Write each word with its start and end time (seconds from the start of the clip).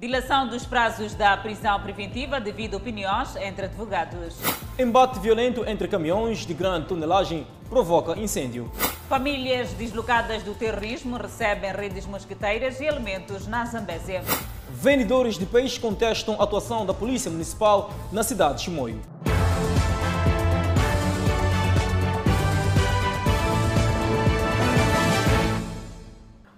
Dilação 0.00 0.48
dos 0.48 0.64
prazos 0.64 1.12
da 1.12 1.36
prisão 1.36 1.78
preventiva 1.78 2.40
devido 2.40 2.72
a 2.72 2.76
opiniões 2.78 3.36
entre 3.36 3.66
advogados. 3.66 4.34
Embate 4.78 5.20
violento 5.20 5.62
entre 5.68 5.86
caminhões 5.88 6.46
de 6.46 6.54
grande 6.54 6.86
tonelagem 6.86 7.46
provoca 7.68 8.18
incêndio. 8.18 8.72
Famílias 9.10 9.74
deslocadas 9.74 10.42
do 10.42 10.54
terrorismo 10.54 11.18
recebem 11.18 11.70
redes 11.70 12.06
mosqueteiras 12.06 12.80
e 12.80 12.88
alimentos 12.88 13.46
na 13.46 13.66
Zambésia. 13.66 14.24
Vendedores 14.70 15.38
de 15.38 15.44
peixe 15.44 15.78
contestam 15.78 16.40
a 16.40 16.44
atuação 16.44 16.86
da 16.86 16.94
Polícia 16.94 17.30
Municipal 17.30 17.90
na 18.10 18.22
cidade 18.22 18.54
de 18.54 18.62
Chimoio. 18.62 19.09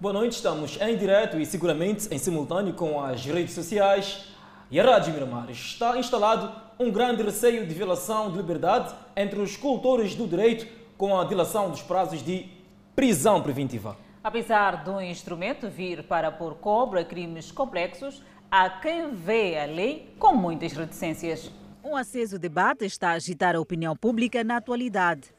Boa 0.02 0.14
noite, 0.14 0.32
estamos 0.32 0.80
em 0.80 0.96
direto 0.96 1.38
e 1.38 1.46
seguramente 1.46 2.12
em 2.12 2.18
simultâneo 2.18 2.74
com 2.74 3.00
as 3.00 3.24
redes 3.24 3.54
sociais 3.54 4.24
e 4.68 4.80
a 4.80 4.82
Rádio 4.82 5.14
Miramar. 5.14 5.48
Está 5.48 5.96
instalado 5.96 6.50
um 6.76 6.90
grande 6.90 7.22
receio 7.22 7.64
de 7.64 7.72
violação 7.72 8.28
de 8.28 8.36
liberdade 8.36 8.92
entre 9.14 9.38
os 9.38 9.56
cultores 9.56 10.16
do 10.16 10.26
direito 10.26 10.66
com 10.98 11.16
a 11.16 11.24
dilação 11.24 11.70
dos 11.70 11.82
prazos 11.82 12.20
de 12.20 12.50
prisão 12.96 13.40
preventiva. 13.40 13.96
Apesar 14.24 14.82
do 14.82 15.00
instrumento 15.00 15.70
vir 15.70 16.02
para 16.02 16.32
pôr 16.32 16.56
cobre 16.56 16.98
a 16.98 17.04
crimes 17.04 17.52
complexos, 17.52 18.20
há 18.50 18.68
quem 18.68 19.14
vê 19.14 19.56
a 19.56 19.66
lei 19.66 20.12
com 20.18 20.34
muitas 20.34 20.72
reticências. 20.72 21.48
Um 21.84 21.94
aceso 21.94 22.40
debate 22.40 22.84
está 22.84 23.10
a 23.10 23.12
agitar 23.12 23.54
a 23.54 23.60
opinião 23.60 23.96
pública 23.96 24.42
na 24.42 24.56
atualidade. 24.56 25.32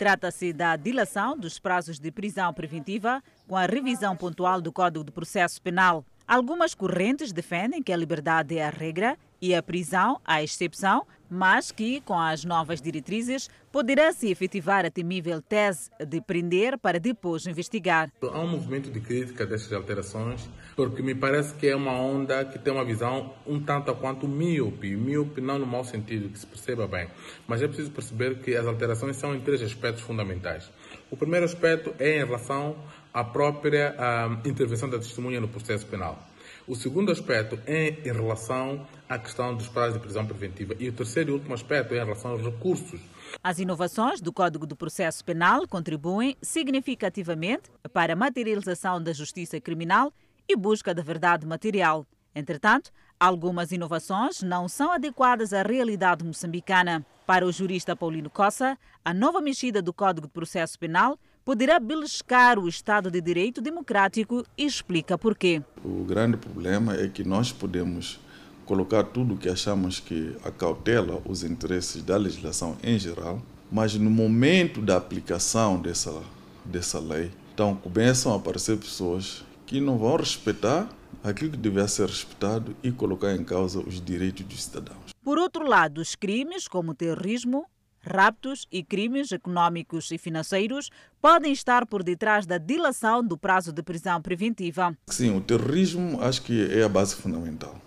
Trata-se 0.00 0.54
da 0.54 0.76
dilação 0.76 1.36
dos 1.36 1.58
prazos 1.58 1.98
de 1.98 2.10
prisão 2.10 2.54
preventiva 2.54 3.22
com 3.46 3.54
a 3.54 3.66
revisão 3.66 4.16
pontual 4.16 4.58
do 4.58 4.72
Código 4.72 5.04
de 5.04 5.12
Processo 5.12 5.60
Penal. 5.60 6.06
Algumas 6.26 6.74
correntes 6.74 7.34
defendem 7.34 7.82
que 7.82 7.92
a 7.92 7.98
liberdade 7.98 8.56
é 8.56 8.64
a 8.64 8.70
regra 8.70 9.18
e 9.42 9.54
a 9.54 9.62
prisão 9.62 10.18
a 10.24 10.42
exceção, 10.42 11.06
mas 11.30 11.70
que, 11.70 12.00
com 12.00 12.18
as 12.18 12.44
novas 12.44 12.80
diretrizes, 12.80 13.48
poderá 13.70 14.12
se 14.12 14.30
efetivar 14.30 14.84
a 14.84 14.90
temível 14.90 15.40
tese 15.40 15.90
de 16.04 16.20
prender 16.20 16.76
para 16.76 16.98
depois 16.98 17.46
investigar. 17.46 18.10
Há 18.20 18.40
um 18.40 18.48
movimento 18.48 18.90
de 18.90 19.00
crítica 19.00 19.46
destas 19.46 19.72
alterações, 19.72 20.50
porque 20.74 21.02
me 21.02 21.14
parece 21.14 21.54
que 21.54 21.68
é 21.68 21.76
uma 21.76 21.92
onda 21.92 22.44
que 22.44 22.58
tem 22.58 22.72
uma 22.72 22.84
visão 22.84 23.32
um 23.46 23.60
tanto 23.60 23.94
quanto 23.94 24.26
míope, 24.26 24.96
míope 24.96 25.40
não 25.40 25.58
no 25.58 25.66
mau 25.66 25.84
sentido, 25.84 26.28
que 26.28 26.38
se 26.38 26.46
perceba 26.46 26.88
bem, 26.88 27.08
mas 27.46 27.62
é 27.62 27.68
preciso 27.68 27.90
perceber 27.90 28.40
que 28.40 28.56
as 28.56 28.66
alterações 28.66 29.16
são 29.16 29.34
em 29.34 29.40
três 29.40 29.62
aspectos 29.62 30.02
fundamentais. 30.02 30.70
O 31.10 31.16
primeiro 31.16 31.44
aspecto 31.44 31.94
é 31.98 32.20
em 32.20 32.24
relação 32.24 32.76
à 33.12 33.22
própria 33.22 33.94
à 33.98 34.48
intervenção 34.48 34.88
da 34.88 34.98
testemunha 34.98 35.40
no 35.40 35.48
processo 35.48 35.86
penal. 35.86 36.29
O 36.70 36.76
segundo 36.76 37.10
aspecto 37.10 37.58
é 37.66 37.88
em 37.88 38.12
relação 38.12 38.86
à 39.08 39.18
questão 39.18 39.56
dos 39.56 39.66
prazos 39.66 39.94
de 39.94 39.98
prisão 39.98 40.24
preventiva. 40.24 40.72
E 40.78 40.88
o 40.88 40.92
terceiro 40.92 41.32
e 41.32 41.34
último 41.34 41.52
aspecto 41.52 41.92
é 41.94 41.96
em 41.96 42.04
relação 42.04 42.30
aos 42.30 42.42
recursos. 42.42 43.00
As 43.42 43.58
inovações 43.58 44.20
do 44.20 44.32
Código 44.32 44.64
do 44.64 44.76
Processo 44.76 45.24
Penal 45.24 45.66
contribuem 45.66 46.36
significativamente 46.40 47.68
para 47.92 48.12
a 48.12 48.16
materialização 48.16 49.02
da 49.02 49.12
justiça 49.12 49.60
criminal 49.60 50.12
e 50.48 50.54
busca 50.54 50.94
da 50.94 51.02
verdade 51.02 51.44
material. 51.44 52.06
Entretanto, 52.32 52.92
algumas 53.18 53.72
inovações 53.72 54.40
não 54.40 54.68
são 54.68 54.92
adequadas 54.92 55.52
à 55.52 55.62
realidade 55.62 56.24
moçambicana. 56.24 57.04
Para 57.26 57.44
o 57.44 57.50
jurista 57.50 57.96
Paulino 57.96 58.30
Cossa, 58.30 58.78
a 59.04 59.12
nova 59.12 59.40
mexida 59.40 59.82
do 59.82 59.92
Código 59.92 60.28
de 60.28 60.32
Processo 60.32 60.78
Penal 60.78 61.18
poderá 61.44 61.78
beliscar 61.78 62.58
o 62.58 62.68
Estado 62.68 63.10
de 63.10 63.20
Direito 63.20 63.60
democrático 63.60 64.44
e 64.56 64.64
explica 64.64 65.18
porquê. 65.18 65.62
O 65.84 66.04
grande 66.04 66.36
problema 66.36 66.94
é 66.94 67.08
que 67.08 67.24
nós 67.24 67.52
podemos 67.52 68.20
colocar 68.66 69.02
tudo 69.02 69.34
o 69.34 69.36
que 69.36 69.48
achamos 69.48 69.98
que 69.98 70.36
acautela 70.44 71.20
os 71.26 71.42
interesses 71.42 72.02
da 72.02 72.16
legislação 72.16 72.76
em 72.84 72.98
geral, 72.98 73.42
mas 73.70 73.94
no 73.94 74.10
momento 74.10 74.80
da 74.80 74.96
aplicação 74.96 75.80
dessa, 75.80 76.22
dessa 76.64 77.00
lei, 77.00 77.30
então 77.52 77.74
começam 77.74 78.32
a 78.32 78.36
aparecer 78.36 78.78
pessoas 78.78 79.44
que 79.66 79.80
não 79.80 79.98
vão 79.98 80.16
respeitar 80.16 80.88
aquilo 81.22 81.50
que 81.50 81.56
deve 81.56 81.86
ser 81.88 82.06
respeitado 82.06 82.76
e 82.82 82.90
colocar 82.90 83.34
em 83.34 83.44
causa 83.44 83.80
os 83.80 84.00
direitos 84.00 84.44
dos 84.44 84.64
cidadãos. 84.64 85.14
Por 85.22 85.38
outro 85.38 85.66
lado, 85.66 86.00
os 86.00 86.14
crimes 86.14 86.66
como 86.66 86.94
terrorismo, 86.94 87.66
Raptos 88.02 88.66
e 88.72 88.82
crimes 88.82 89.30
econômicos 89.30 90.10
e 90.10 90.16
financeiros 90.16 90.90
podem 91.20 91.52
estar 91.52 91.84
por 91.84 92.02
detrás 92.02 92.46
da 92.46 92.56
dilação 92.56 93.22
do 93.22 93.36
prazo 93.36 93.72
de 93.72 93.82
prisão 93.82 94.22
preventiva. 94.22 94.96
Sim, 95.06 95.36
o 95.36 95.40
terrorismo 95.40 96.20
acho 96.22 96.42
que 96.42 96.72
é 96.72 96.82
a 96.82 96.88
base 96.88 97.14
fundamental. 97.14 97.78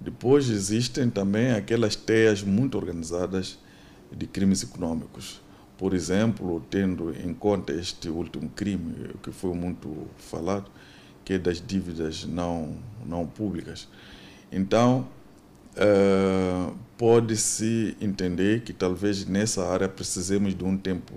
Depois 0.00 0.50
existem 0.50 1.08
também 1.08 1.52
aquelas 1.52 1.94
teias 1.94 2.42
muito 2.42 2.76
organizadas 2.76 3.58
de 4.10 4.26
crimes 4.26 4.62
econômicos. 4.62 5.40
Por 5.78 5.94
exemplo, 5.94 6.64
tendo 6.68 7.14
em 7.16 7.32
conta 7.32 7.72
este 7.72 8.08
último 8.08 8.48
crime 8.50 9.14
que 9.22 9.30
foi 9.30 9.54
muito 9.54 10.08
falado, 10.18 10.70
que 11.24 11.34
é 11.34 11.38
das 11.38 11.60
dívidas 11.64 12.24
não, 12.24 12.76
não 13.06 13.26
públicas. 13.26 13.88
Então, 14.52 15.08
uh, 15.76 16.76
pode-se 17.04 17.94
entender 18.00 18.62
que 18.62 18.72
talvez 18.72 19.26
nessa 19.26 19.62
área 19.70 19.86
precisemos 19.86 20.54
de 20.54 20.64
um 20.64 20.74
tempo 20.74 21.12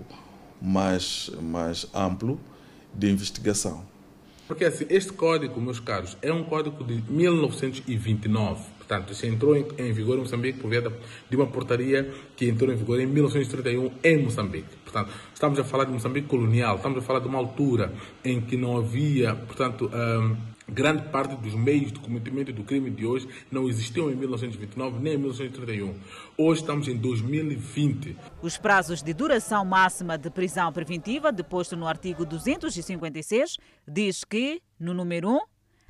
mais, 0.60 1.30
mais 1.40 1.86
amplo 1.94 2.38
de 2.92 3.10
investigação. 3.10 3.82
Porque 4.46 4.66
assim, 4.66 4.84
este 4.90 5.14
código, 5.14 5.58
meus 5.58 5.80
caros, 5.80 6.14
é 6.20 6.30
um 6.30 6.44
código 6.44 6.84
de 6.84 7.02
1929 7.10 8.60
Portanto, 8.76 9.12
isso 9.12 9.26
entrou 9.26 9.54
em, 9.54 9.66
em 9.76 9.92
vigor 9.92 10.16
em 10.16 10.20
Moçambique 10.20 10.60
por 10.60 10.70
via 10.70 10.82
de 10.82 11.36
uma 11.36 11.46
portaria 11.46 12.10
que 12.34 12.48
entrou 12.48 12.72
em 12.72 12.76
vigor 12.76 12.98
em 12.98 13.06
1931 13.06 13.90
em 14.02 14.22
Moçambique. 14.22 14.76
Portanto, 14.82 15.10
estamos 15.34 15.58
a 15.58 15.64
falar 15.64 15.84
de 15.84 15.92
Moçambique 15.92 16.26
colonial, 16.26 16.76
estamos 16.76 16.96
a 16.96 17.02
falar 17.02 17.20
de 17.20 17.28
uma 17.28 17.38
altura 17.38 17.92
em 18.24 18.40
que 18.40 18.56
não 18.56 18.78
havia, 18.78 19.34
portanto, 19.34 19.90
um, 19.92 20.36
grande 20.68 21.08
parte 21.08 21.34
dos 21.36 21.54
meios 21.54 21.90
de 21.92 21.98
cometimento 21.98 22.52
do 22.52 22.62
crime 22.62 22.90
de 22.90 23.06
hoje 23.06 23.28
não 23.50 23.68
existiam 23.68 24.10
em 24.10 24.14
1929 24.14 24.98
nem 25.00 25.14
em 25.14 25.18
1931. 25.18 25.94
Hoje 26.36 26.60
estamos 26.60 26.88
em 26.88 26.96
2020. 26.96 28.16
Os 28.42 28.58
prazos 28.58 29.02
de 29.02 29.14
duração 29.14 29.64
máxima 29.64 30.18
de 30.18 30.30
prisão 30.30 30.72
preventiva, 30.72 31.32
deposto 31.32 31.76
no 31.76 31.86
artigo 31.86 32.24
256, 32.24 33.56
diz 33.86 34.24
que, 34.24 34.62
no 34.78 34.92
número 34.92 35.30
1, 35.30 35.40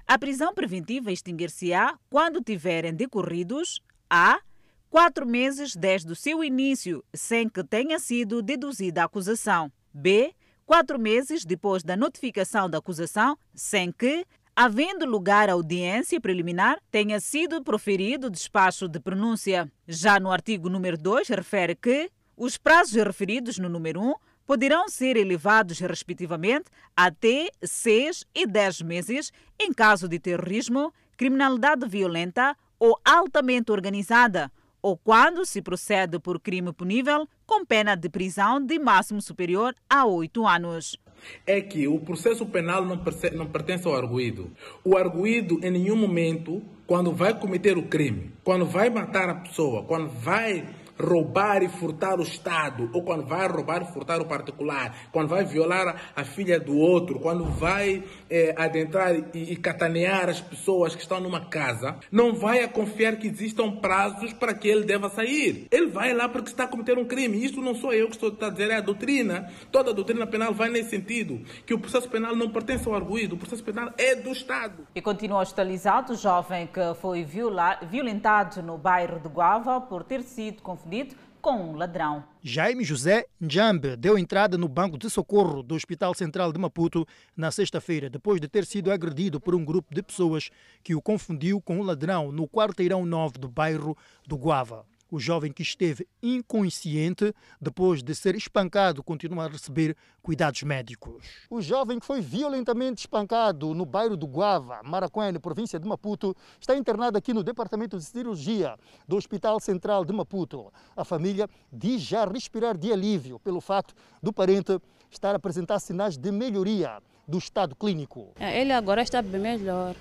a 0.07 0.19
prisão 0.19 0.55
preventiva 0.55 1.13
extinguir-se-á 1.13 1.99
quando 2.09 2.41
tiverem 2.41 2.95
decorridos 2.95 3.81
a 4.09 4.41
quatro 4.89 5.27
meses 5.27 5.77
desde 5.77 6.11
o 6.11 6.17
seu 6.17 6.43
início, 6.43 7.05
sem 7.13 7.49
que 7.49 7.63
tenha 7.63 7.99
sido 7.99 8.41
deduzida 8.41 9.03
a 9.03 9.05
acusação. 9.05 9.71
B. 9.93 10.33
Quatro 10.65 10.99
meses 10.99 11.47
depois 11.47 11.83
da 11.83 11.97
notificação 11.97 12.69
da 12.69 12.77
acusação, 12.77 13.39
sem 13.55 13.91
que, 13.91 14.27
havendo 14.61 15.07
lugar 15.07 15.49
à 15.49 15.53
audiência 15.53 16.21
preliminar, 16.21 16.81
tenha 16.91 17.21
sido 17.21 17.63
proferido 17.63 18.29
despacho 18.29 18.89
de 18.89 18.99
pronúncia. 18.99 19.71
Já 19.87 20.19
no 20.19 20.33
artigo 20.33 20.69
número 20.69 20.99
2, 20.99 21.29
refere 21.29 21.77
que 21.77 22.11
os 22.37 22.59
prazos 22.59 22.95
referidos 22.95 23.57
no 23.61 23.69
número 23.69 24.03
1 24.03 24.15
poderão 24.45 24.89
ser 24.89 25.17
elevados, 25.17 25.79
respectivamente, 25.79 26.65
até 26.97 27.51
seis 27.63 28.25
e 28.35 28.49
dez 28.49 28.83
meses 28.83 29.33
em 29.61 29.73
caso 29.73 30.09
de 30.09 30.19
terrorismo, 30.19 30.93
criminalidade 31.17 31.87
violenta 31.87 32.57
ou 32.81 32.99
altamente 33.05 33.71
organizada, 33.71 34.51
ou 34.83 34.97
quando 34.97 35.47
se 35.47 35.63
procede 35.63 36.19
por 36.19 36.41
crime 36.41 36.73
punível 36.73 37.29
com 37.47 37.65
pena 37.65 37.95
de 37.95 38.09
prisão 38.09 38.61
de 38.61 38.77
máximo 38.81 39.23
superior 39.23 39.73
a 39.89 40.05
oito 40.05 40.49
anos. 40.49 40.99
É 41.47 41.61
que 41.61 41.87
o 41.89 41.99
processo 41.99 42.45
penal 42.47 42.85
não, 42.85 43.01
não 43.35 43.47
pertence 43.47 43.87
ao 43.87 43.95
arguído. 43.95 44.51
O 44.85 44.97
arguído, 44.97 45.61
em 45.63 45.71
nenhum 45.71 45.97
momento, 45.97 46.63
quando 46.87 47.13
vai 47.13 47.39
cometer 47.39 47.77
o 47.77 47.83
crime, 47.83 48.33
quando 48.43 48.65
vai 48.65 48.91
matar 48.91 49.29
a 49.29 49.35
pessoa, 49.35 49.83
quando 49.85 50.09
vai 50.09 50.67
roubar 50.99 51.63
e 51.63 51.69
furtar 51.69 52.19
o 52.19 52.23
Estado, 52.23 52.91
ou 52.93 53.03
quando 53.03 53.25
vai 53.25 53.47
roubar 53.47 53.83
e 53.83 53.93
furtar 53.93 54.21
o 54.21 54.27
particular, 54.27 54.95
quando 55.13 55.29
vai 55.29 55.45
violar 55.45 56.11
a 56.15 56.25
filha 56.25 56.59
do 56.59 56.77
outro, 56.77 57.21
quando 57.21 57.45
vai 57.45 58.03
é, 58.29 58.55
adentrar 58.57 59.15
e, 59.35 59.53
e 59.53 59.57
catanear 59.57 60.29
as 60.29 60.41
pessoas 60.41 60.95
que 60.95 61.03
estão 61.03 61.21
numa 61.21 61.47
casa, 61.47 61.97
não 62.11 62.35
vai 62.35 62.63
a 62.65 62.69
confiar 62.69 63.17
que 63.17 63.29
existam 63.29 63.77
prazos 63.77 64.33
para 64.33 64.55
que 64.55 64.69
ele 64.69 64.85
deva 64.85 65.09
sair. 65.09 65.69
Ele 65.71 65.87
vai 65.87 66.13
lá 66.13 66.29
porque 66.29 66.51
está 66.51 66.65
a 66.65 66.69
cometer 66.69 66.99
um 66.99 67.05
crime. 67.05 67.45
Isso 67.45 67.61
não 67.61 67.75
sou 67.75 67.93
eu 67.93 68.09
que 68.09 68.15
estou 68.15 68.35
a 68.41 68.51
dizer, 68.51 68.71
é 68.71 68.77
a 68.77 68.81
doutrina. 68.81 69.51
Toda 69.71 69.91
a 69.91 69.95
doutrina 69.95 70.27
penal 70.27 70.53
vai 70.53 70.69
nesse 70.69 70.91
sentido, 70.91 71.41
que 71.65 71.75
o 71.75 71.79
processo 71.79 72.09
penal 72.09 72.35
não 72.35 72.51
pertence 72.51 72.89
ao 72.89 72.95
arguído, 72.95 73.37
o 73.37 73.39
processo 73.39 73.63
penal 73.63 73.93
é 73.97 74.15
do 74.15 74.31
Estado. 74.31 74.87
E 74.95 75.01
continua 75.01 75.41
hospitalizado 75.41 76.13
o 76.13 76.17
jovem 76.17 76.67
que 76.67 76.81
foi 77.01 77.23
violado, 77.25 77.87
violentado 77.87 78.63
no 78.63 78.77
bairro 78.77 79.21
de 79.21 79.29
Guava 79.29 79.81
por 79.81 80.03
ter 80.03 80.23
sido 80.23 80.63
confundido 80.63 80.88
confundido 80.89 81.15
com 81.41 81.53
um 81.53 81.77
ladrão. 81.77 82.25
Jaime 82.43 82.83
José 82.83 83.27
Njambe 83.41 83.95
deu 83.97 84.19
entrada 84.19 84.59
no 84.59 84.67
banco 84.67 84.99
de 84.99 85.09
socorro 85.09 85.63
do 85.63 85.75
Hospital 85.75 86.15
Central 86.15 86.53
de 86.53 86.59
Maputo 86.59 87.07
na 87.37 87.51
sexta-feira, 87.51 88.11
depois 88.11 88.41
de 88.41 88.49
ter 88.49 88.65
sido 88.65 88.91
agredido 88.91 89.39
por 89.39 89.55
um 89.55 89.65
grupo 89.65 89.95
de 89.95 90.03
pessoas 90.03 90.51
que 90.83 90.95
o 90.95 91.03
confundiu 91.03 91.61
com 91.61 91.79
um 91.79 91.83
ladrão 91.83 92.33
no 92.33 92.49
quarteirão 92.49 93.05
9 93.05 93.39
do 93.39 93.49
bairro 93.49 93.97
do 94.27 94.37
Guava. 94.37 94.85
O 95.11 95.19
jovem 95.19 95.51
que 95.51 95.63
esteve 95.63 96.07
inconsciente 96.23 97.35
depois 97.59 98.03
de 98.03 98.15
ser 98.15 98.37
espancado 98.37 99.03
continua 99.03 99.45
a 99.47 99.49
receber 99.49 99.97
cuidados 100.21 100.63
médicos. 100.63 101.25
O 101.49 101.63
jovem 101.63 101.99
que 101.99 102.05
foi 102.05 102.21
violentamente 102.21 103.01
espancado 103.01 103.73
no 103.73 103.87
bairro 103.87 104.19
do 104.19 104.27
Guava, 104.27 104.83
Maracuene, 104.85 105.39
província 105.39 105.81
de 105.81 105.89
Maputo, 105.89 106.37
está 106.61 106.77
internado 106.77 107.17
aqui 107.17 107.33
no 107.33 107.43
departamento 107.43 107.97
de 107.97 108.05
cirurgia 108.05 108.77
do 109.07 109.17
Hospital 109.17 109.59
Central 109.61 110.05
de 110.05 110.13
Maputo. 110.13 110.71
A 110.95 111.05
família 111.07 111.49
diz 111.73 112.03
já 112.03 112.27
respirar 112.27 112.77
de 112.77 112.93
alívio 112.93 113.39
pelo 113.39 113.63
fato 113.63 113.95
do 114.23 114.31
parente 114.31 114.79
estar 115.11 115.33
a 115.33 115.37
apresentar 115.37 115.79
sinais 115.81 116.19
de 116.19 116.31
melhoria 116.31 117.01
do 117.27 117.39
estado 117.39 117.75
clínico. 117.75 118.33
Ele 118.39 118.73
agora 118.73 119.01
está 119.01 119.23
bem 119.23 119.41
melhor. 119.41 119.95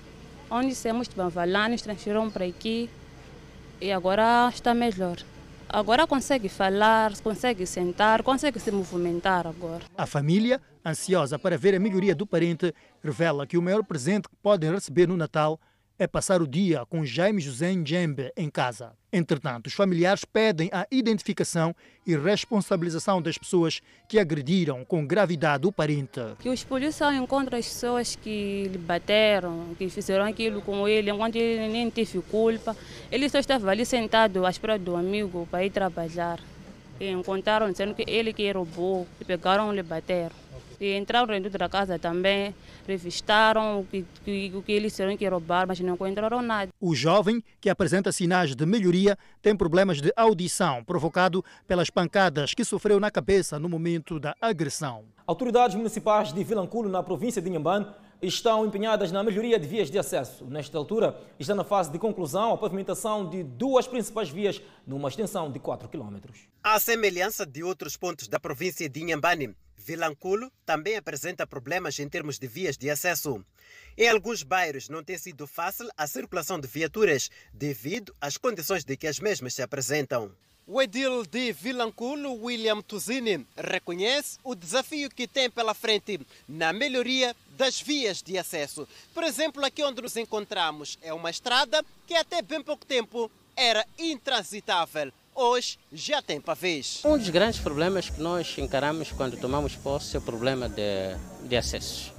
Onde 0.52 0.76
temos 0.76 1.08
de 1.08 1.16
Banvalá, 1.16 1.70
nos 1.70 1.82
transferiram 1.82 2.30
para 2.30 2.46
aqui 2.46 2.90
e 3.80 3.92
agora 3.92 4.50
está 4.54 4.74
melhor. 4.74 5.18
Agora 5.70 6.08
consegue 6.08 6.48
falar, 6.48 7.14
consegue 7.22 7.66
sentar, 7.66 8.24
consegue 8.24 8.60
se 8.60 8.72
movimentar 8.72 9.46
agora. 9.46 9.84
A 9.98 10.06
família, 10.06 10.62
ansiosa 10.86 11.38
para 11.38 11.58
ver 11.58 11.76
a 11.76 11.80
melhoria 11.80 12.16
do 12.16 12.26
parente, 12.26 12.74
revela 13.04 13.46
que 13.46 13.58
o 13.58 13.62
maior 13.62 13.84
presente 13.84 14.30
que 14.30 14.36
podem 14.38 14.72
receber 14.72 15.08
no 15.08 15.18
Natal 15.18 15.60
é 16.00 16.06
passar 16.06 16.42
o 16.42 16.48
dia 16.48 16.86
com 16.86 17.06
Jaime 17.06 17.42
José 17.42 17.74
Njembe 17.74 18.32
em 18.38 18.50
casa. 18.50 18.94
Entretanto, 19.12 19.68
os 19.68 19.74
familiares 19.74 20.24
pedem 20.26 20.70
a 20.72 20.86
identificação 20.92 21.76
e 22.06 22.16
responsabilização 22.16 23.22
das 23.22 23.38
pessoas 23.38 23.82
que 24.08 24.20
agrediram 24.20 24.86
com 24.86 25.06
gravidade 25.06 25.66
o 25.66 25.72
parente. 25.72 26.22
Que 26.40 26.50
os 26.50 26.64
policiais 26.64 27.20
encontrem 27.20 27.60
as 27.60 27.68
pessoas 27.68 28.16
que 28.16 28.70
lhe 28.72 28.78
bateram, 28.78 29.76
que 29.78 29.90
fizeram 29.90 30.26
aquilo 30.26 30.62
com 30.62 30.88
ele, 30.88 31.10
enquanto 31.10 31.36
ele 31.36 31.68
nem 31.68 31.90
teve 31.90 32.22
culpa. 32.22 32.76
Ele 33.12 33.28
só 33.30 33.40
estava 33.40 33.72
ali 33.72 33.86
sentado 33.86 34.46
à 34.46 34.50
espera 34.50 34.78
do 34.78 34.96
amigo 34.96 35.48
para 35.50 35.66
ir 35.66 35.72
trabalhar. 35.72 36.40
E 37.00 37.10
encontraram 37.10 37.72
dizendo 37.72 37.94
que 37.94 38.04
ele 38.08 38.34
que 38.34 38.52
roubou, 38.52 39.08
pegaram 39.26 39.72
e 39.72 39.76
lhe 39.76 39.84
bateram. 39.84 40.47
E 40.80 40.96
entraram 40.96 41.28
dentro 41.28 41.58
da 41.58 41.68
casa 41.68 41.98
também, 41.98 42.54
revistaram 42.88 43.82
o 43.82 43.86
que, 43.86 44.06
que, 44.24 44.52
o 44.56 44.62
que 44.62 44.72
eles 44.72 44.92
disseram 44.92 45.18
que 45.18 45.28
roubar, 45.28 45.68
mas 45.68 45.80
não 45.80 45.96
encontraram 45.96 46.42
nada. 46.42 46.72
O 46.80 46.94
jovem, 46.94 47.44
que 47.60 47.70
apresenta 47.70 48.12
sinais 48.12 48.56
de 48.56 48.66
melhoria, 48.66 49.18
tem 49.42 49.56
problemas 49.56 50.00
de 50.00 50.12
audição 50.16 50.84
provocado 50.84 51.44
pelas 51.68 51.90
pancadas 51.90 52.54
que 52.54 52.64
sofreu 52.64 53.00
na 53.00 53.10
cabeça 53.10 53.58
no 53.58 53.68
momento 53.68 54.20
da 54.20 54.36
agressão. 54.40 55.06
Autoridades 55.26 55.76
municipais 55.76 56.32
de 56.32 56.44
Vilanculo, 56.44 56.88
na 56.88 57.02
província 57.02 57.42
de 57.42 57.50
Inhambane, 57.50 57.88
estão 58.22 58.66
empenhadas 58.66 59.12
na 59.12 59.24
melhoria 59.24 59.60
de 59.60 59.68
vias 59.68 59.92
de 59.92 60.00
acesso. 60.00 60.46
Nesta 60.46 60.78
altura, 60.78 61.20
está 61.40 61.54
na 61.54 61.64
fase 61.64 61.92
de 61.92 62.00
conclusão 62.00 62.54
a 62.54 62.58
pavimentação 62.58 63.30
de 63.30 63.44
duas 63.44 63.88
principais 63.88 64.30
vias 64.30 64.62
numa 64.86 65.10
extensão 65.10 65.52
de 65.52 65.60
4 65.60 65.88
km. 65.90 66.18
À 66.64 66.80
semelhança 66.80 67.46
de 67.46 67.64
outros 67.64 67.96
pontos 67.96 68.28
da 68.28 68.40
província 68.40 68.90
de 68.90 69.02
Inhambane, 69.02 69.56
Vilanculo 69.88 70.52
também 70.66 70.98
apresenta 70.98 71.48
problemas 71.48 71.98
em 71.98 72.10
termos 72.10 72.38
de 72.38 72.46
vias 72.46 72.78
de 72.78 72.90
acesso. 72.90 73.42
Em 73.98 74.10
alguns 74.10 74.44
bairros 74.44 74.90
não 74.90 75.02
tem 75.02 75.18
sido 75.18 75.48
fácil 75.48 75.90
a 75.96 76.06
circulação 76.06 76.60
de 76.60 76.68
viaturas 76.68 77.30
devido 77.54 78.14
às 78.20 78.36
condições 78.36 78.84
de 78.84 78.98
que 78.98 79.08
as 79.08 79.18
mesmas 79.22 79.54
se 79.54 79.62
apresentam. 79.62 80.30
O 80.68 80.82
edil 80.82 81.26
de 81.26 81.54
Vilanculo, 81.54 82.34
William 82.34 82.82
Tuzini, 82.82 83.48
reconhece 83.56 84.38
o 84.44 84.54
desafio 84.54 85.10
que 85.10 85.26
tem 85.26 85.50
pela 85.50 85.74
frente 85.74 86.20
na 86.50 86.74
melhoria 86.74 87.34
das 87.52 87.80
vias 87.80 88.22
de 88.22 88.38
acesso. 88.38 88.86
Por 89.14 89.24
exemplo, 89.24 89.64
aqui 89.64 89.82
onde 89.86 90.02
nos 90.02 90.18
encontramos 90.18 91.00
é 91.02 91.14
uma 91.14 91.30
estrada 91.30 91.82
que 92.06 92.14
até 92.14 92.42
bem 92.42 92.62
pouco 92.62 92.86
tempo 92.86 93.32
era 93.56 93.88
intransitável 93.98 95.14
hoje 95.38 95.78
já 95.94 96.22
tem 96.22 96.42
pavês. 96.42 97.02
Um 97.06 97.18
dos 97.18 97.30
grandes 97.30 97.60
problemas 97.60 98.10
que 98.10 98.20
nós 98.20 98.58
encaramos 98.58 99.12
quando 99.12 99.40
tomamos 99.40 99.76
posse 99.76 100.16
é 100.16 100.20
o 100.20 100.22
problema 100.22 100.68
de, 100.68 101.16
de. 101.48 102.18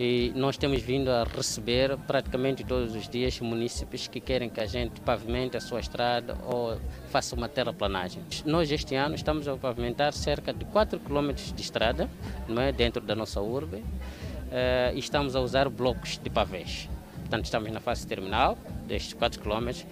E 0.00 0.32
nós 0.36 0.56
temos 0.56 0.80
vindo 0.80 1.10
a 1.10 1.24
receber 1.24 1.96
praticamente 2.06 2.62
todos 2.62 2.94
os 2.94 3.08
dias 3.08 3.40
munícipes 3.40 4.06
que 4.06 4.20
querem 4.20 4.48
que 4.48 4.60
a 4.60 4.66
gente 4.66 5.00
pavimente 5.00 5.56
a 5.56 5.60
sua 5.60 5.80
estrada 5.80 6.38
ou 6.46 6.80
faça 7.10 7.34
uma 7.34 7.48
terraplanagem. 7.48 8.22
Nós 8.46 8.70
este 8.70 8.94
ano 8.94 9.16
estamos 9.16 9.48
a 9.48 9.56
pavimentar 9.56 10.12
cerca 10.12 10.52
de 10.52 10.64
4 10.66 11.00
km 11.00 11.32
de 11.32 11.60
estrada 11.60 12.08
não 12.46 12.62
é, 12.62 12.70
dentro 12.70 13.02
da 13.02 13.16
nossa 13.16 13.40
urbe 13.40 13.78
uh, 13.78 14.94
e 14.94 15.00
estamos 15.00 15.34
a 15.34 15.40
usar 15.40 15.68
blocos 15.68 16.16
de 16.16 16.30
pavês. 16.30 16.88
Portanto, 17.22 17.46
estamos 17.46 17.72
na 17.72 17.80
fase 17.80 18.06
terminal 18.06 18.56
destes 18.86 19.14
4 19.14 19.40
km 19.40 19.84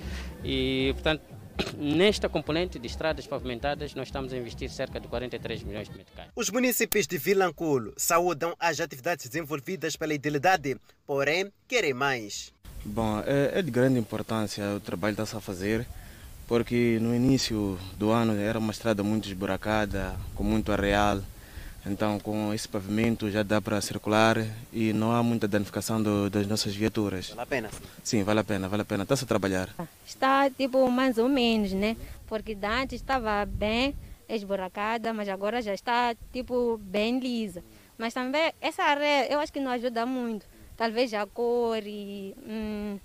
e, 0.44 0.92
portanto, 0.94 1.35
Nesta 1.78 2.28
componente 2.28 2.78
de 2.78 2.86
estradas 2.86 3.26
pavimentadas, 3.26 3.94
nós 3.94 4.08
estamos 4.08 4.32
a 4.32 4.36
investir 4.36 4.70
cerca 4.70 5.00
de 5.00 5.08
43 5.08 5.62
milhões 5.62 5.88
de 5.88 5.96
meticais. 5.96 6.28
Os 6.34 6.50
municípios 6.50 7.06
de 7.06 7.18
Vilanculo 7.18 7.92
saúdam 7.96 8.54
as 8.58 8.80
atividades 8.80 9.28
desenvolvidas 9.28 9.96
pela 9.96 10.14
idilidade, 10.14 10.76
porém 11.06 11.50
querem 11.66 11.94
mais. 11.94 12.52
Bom, 12.84 13.20
é, 13.26 13.58
é 13.58 13.62
de 13.62 13.70
grande 13.70 13.98
importância 13.98 14.64
o 14.74 14.80
trabalho 14.80 15.14
que 15.14 15.22
está-se 15.22 15.36
a 15.36 15.40
fazer, 15.40 15.86
porque 16.46 16.98
no 17.00 17.14
início 17.14 17.78
do 17.98 18.10
ano 18.10 18.38
era 18.38 18.58
uma 18.58 18.72
estrada 18.72 19.02
muito 19.02 19.26
esburacada, 19.26 20.14
com 20.34 20.44
muito 20.44 20.70
areal, 20.72 21.20
então, 21.88 22.18
com 22.18 22.52
esse 22.52 22.68
pavimento 22.68 23.30
já 23.30 23.42
dá 23.42 23.60
para 23.60 23.80
circular 23.80 24.36
e 24.72 24.92
não 24.92 25.12
há 25.12 25.22
muita 25.22 25.46
danificação 25.46 26.02
do, 26.02 26.28
das 26.28 26.46
nossas 26.46 26.74
viaturas. 26.74 27.30
Vale 27.30 27.42
a 27.42 27.46
pena? 27.46 27.70
Sim, 28.02 28.24
vale 28.24 28.40
a 28.40 28.44
pena, 28.44 28.68
vale 28.68 28.82
a 28.82 28.84
pena. 28.84 29.04
Está-se 29.04 29.24
a 29.24 29.26
trabalhar. 29.26 29.68
Está 30.04 30.50
tipo 30.50 30.90
mais 30.90 31.16
ou 31.16 31.28
menos, 31.28 31.72
né? 31.72 31.96
Porque 32.26 32.58
antes 32.60 33.00
estava 33.00 33.46
bem 33.46 33.94
esburacada, 34.28 35.12
mas 35.12 35.28
agora 35.28 35.62
já 35.62 35.72
está 35.72 36.16
tipo 36.32 36.76
bem 36.78 37.20
lisa. 37.20 37.62
Mas 37.96 38.12
também 38.12 38.52
essa 38.60 38.82
areia 38.82 39.32
eu 39.32 39.38
acho 39.38 39.52
que 39.52 39.60
não 39.60 39.70
ajuda 39.70 40.04
muito. 40.04 40.44
Talvez 40.76 41.14
a 41.14 41.24
cor 41.24 41.82
e 41.86 42.34
hum, 42.46 42.98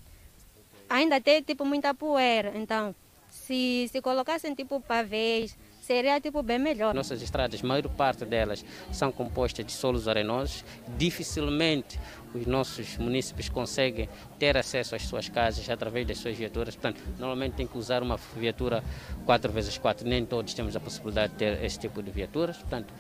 ainda 0.90 1.22
tem 1.22 1.42
tipo 1.44 1.64
muita 1.66 1.94
poeira. 1.94 2.52
Então, 2.56 2.96
se, 3.30 3.88
se 3.92 4.02
colocassem 4.02 4.54
tipo 4.56 4.82
pavês, 4.82 5.56
seria 5.92 6.22
tipo 6.22 6.42
bem 6.42 6.58
melhor. 6.58 6.94
Nossas 6.94 7.22
estradas, 7.22 7.62
a 7.62 7.68
maior 7.68 7.90
parte 7.90 8.24
delas 8.24 8.64
são 8.94 9.12
compostas 9.12 9.66
de 9.66 9.74
solos 9.74 10.08
arenosos. 10.08 10.64
Dificilmente 10.98 12.00
os 12.34 12.46
nossos 12.46 12.98
municípios 12.98 13.50
conseguem 13.50 14.08
ter 14.40 14.56
acesso 14.56 14.96
às 14.96 15.02
suas 15.02 15.28
casas 15.28 15.70
através 15.70 16.08
das 16.08 16.18
suas 16.18 16.38
viaturas. 16.38 16.76
Portanto, 16.76 17.02
normalmente 17.20 17.56
tem 17.56 17.68
que 17.68 17.78
usar 17.78 18.02
uma 18.02 18.18
viatura 18.38 18.82
4x4. 19.28 20.04
Nem 20.04 20.26
todos 20.26 20.54
temos 20.54 20.78
a 20.78 20.80
possibilidade 20.80 21.34
de 21.34 21.40
ter 21.40 21.62
esse 21.62 21.78
tipo 21.78 22.02
de 22.02 22.10
viaturas. 22.10 22.58
Portanto, 22.58 22.94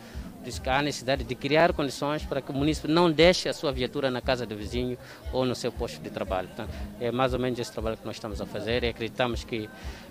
diz 0.44 0.60
que 0.60 0.70
há 0.70 0.82
necessidade 0.82 1.24
de 1.24 1.36
criar 1.36 1.74
condições 1.74 2.24
para 2.24 2.42
que 2.42 2.52
o 2.52 2.54
município 2.54 2.90
não 2.90 3.12
deixe 3.12 3.48
a 3.48 3.54
sua 3.54 3.72
viatura 3.72 4.10
na 4.10 4.22
casa 4.22 4.46
do 4.46 4.56
vizinho 4.56 4.98
ou 5.32 5.46
no 5.46 5.56
seu 5.56 5.72
posto 5.72 6.02
de 6.02 6.10
trabalho. 6.10 6.48
Portanto, 6.48 6.74
é 7.00 7.12
mais 7.12 7.34
ou 7.34 7.40
menos 7.40 7.60
esse 7.60 7.72
trabalho 7.72 7.98
que 7.98 8.06
nós 8.06 8.16
estamos 8.16 8.42
a 8.42 8.46
fazer 8.46 8.84
e 8.84 8.90
acreditamos 8.90 9.44
que 9.44 9.70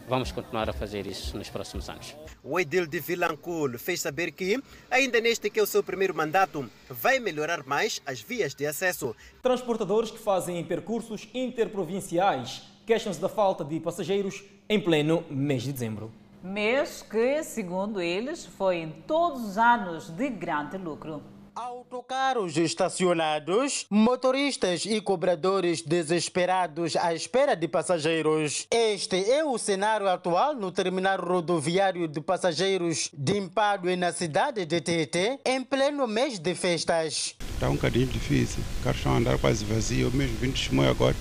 vamos 0.08 0.32
continuar 0.32 0.68
a 0.68 0.72
fazer 0.72 1.06
isso 1.06 1.36
nos 1.36 1.48
próximos 1.48 1.88
anos. 1.88 2.16
O 2.42 2.58
edil 2.58 2.86
de 2.86 2.98
Vilanculo 3.00 3.78
fez 3.78 4.00
saber 4.00 4.32
que, 4.32 4.60
ainda 4.90 5.20
neste 5.20 5.50
que 5.50 5.60
é 5.60 5.62
o 5.62 5.66
seu 5.66 5.82
primeiro 5.82 6.14
mandato, 6.14 6.68
vai 6.88 7.18
melhorar 7.18 7.64
mais 7.66 8.00
as 8.06 8.20
vias 8.20 8.54
de 8.54 8.66
acesso. 8.66 9.14
Transportadores 9.42 10.10
que 10.10 10.18
fazem 10.18 10.64
percursos 10.64 11.28
interprovinciais 11.34 12.62
queixam-se 12.86 13.20
da 13.20 13.28
falta 13.28 13.64
de 13.64 13.78
passageiros 13.78 14.42
em 14.68 14.80
pleno 14.80 15.24
mês 15.30 15.62
de 15.62 15.72
dezembro. 15.72 16.19
Mês 16.42 17.02
que, 17.02 17.44
segundo 17.44 18.00
eles, 18.00 18.46
foi 18.46 18.78
em 18.78 18.90
todos 19.06 19.42
os 19.42 19.58
anos 19.58 20.08
de 20.08 20.30
grande 20.30 20.78
lucro. 20.78 21.22
Autocarros 21.54 22.56
estacionados, 22.56 23.84
motoristas 23.90 24.86
e 24.86 25.02
cobradores 25.02 25.82
desesperados 25.82 26.96
à 26.96 27.12
espera 27.12 27.54
de 27.54 27.68
passageiros. 27.68 28.66
Este 28.70 29.30
é 29.30 29.44
o 29.44 29.58
cenário 29.58 30.08
atual 30.08 30.54
no 30.54 30.72
terminal 30.72 31.20
rodoviário 31.20 32.08
de 32.08 32.22
passageiros 32.22 33.10
de 33.12 33.36
Empadue 33.36 33.96
na 33.96 34.10
cidade 34.10 34.64
de 34.64 34.80
Tete, 34.80 35.38
em 35.44 35.62
pleno 35.62 36.06
mês 36.06 36.38
de 36.38 36.54
festas. 36.54 37.34
Está 37.52 37.68
um 37.68 37.74
bocadinho 37.74 38.06
difícil, 38.06 38.64
os 38.78 38.82
carros 38.84 38.96
estão 38.96 39.12
a 39.12 39.16
andar 39.18 39.38
quase 39.38 39.62
vazios, 39.66 40.14
mesmo 40.14 40.38
vindo 40.38 40.54
de 40.54 40.60
Chimoio 40.60 40.88
agora, 40.88 41.16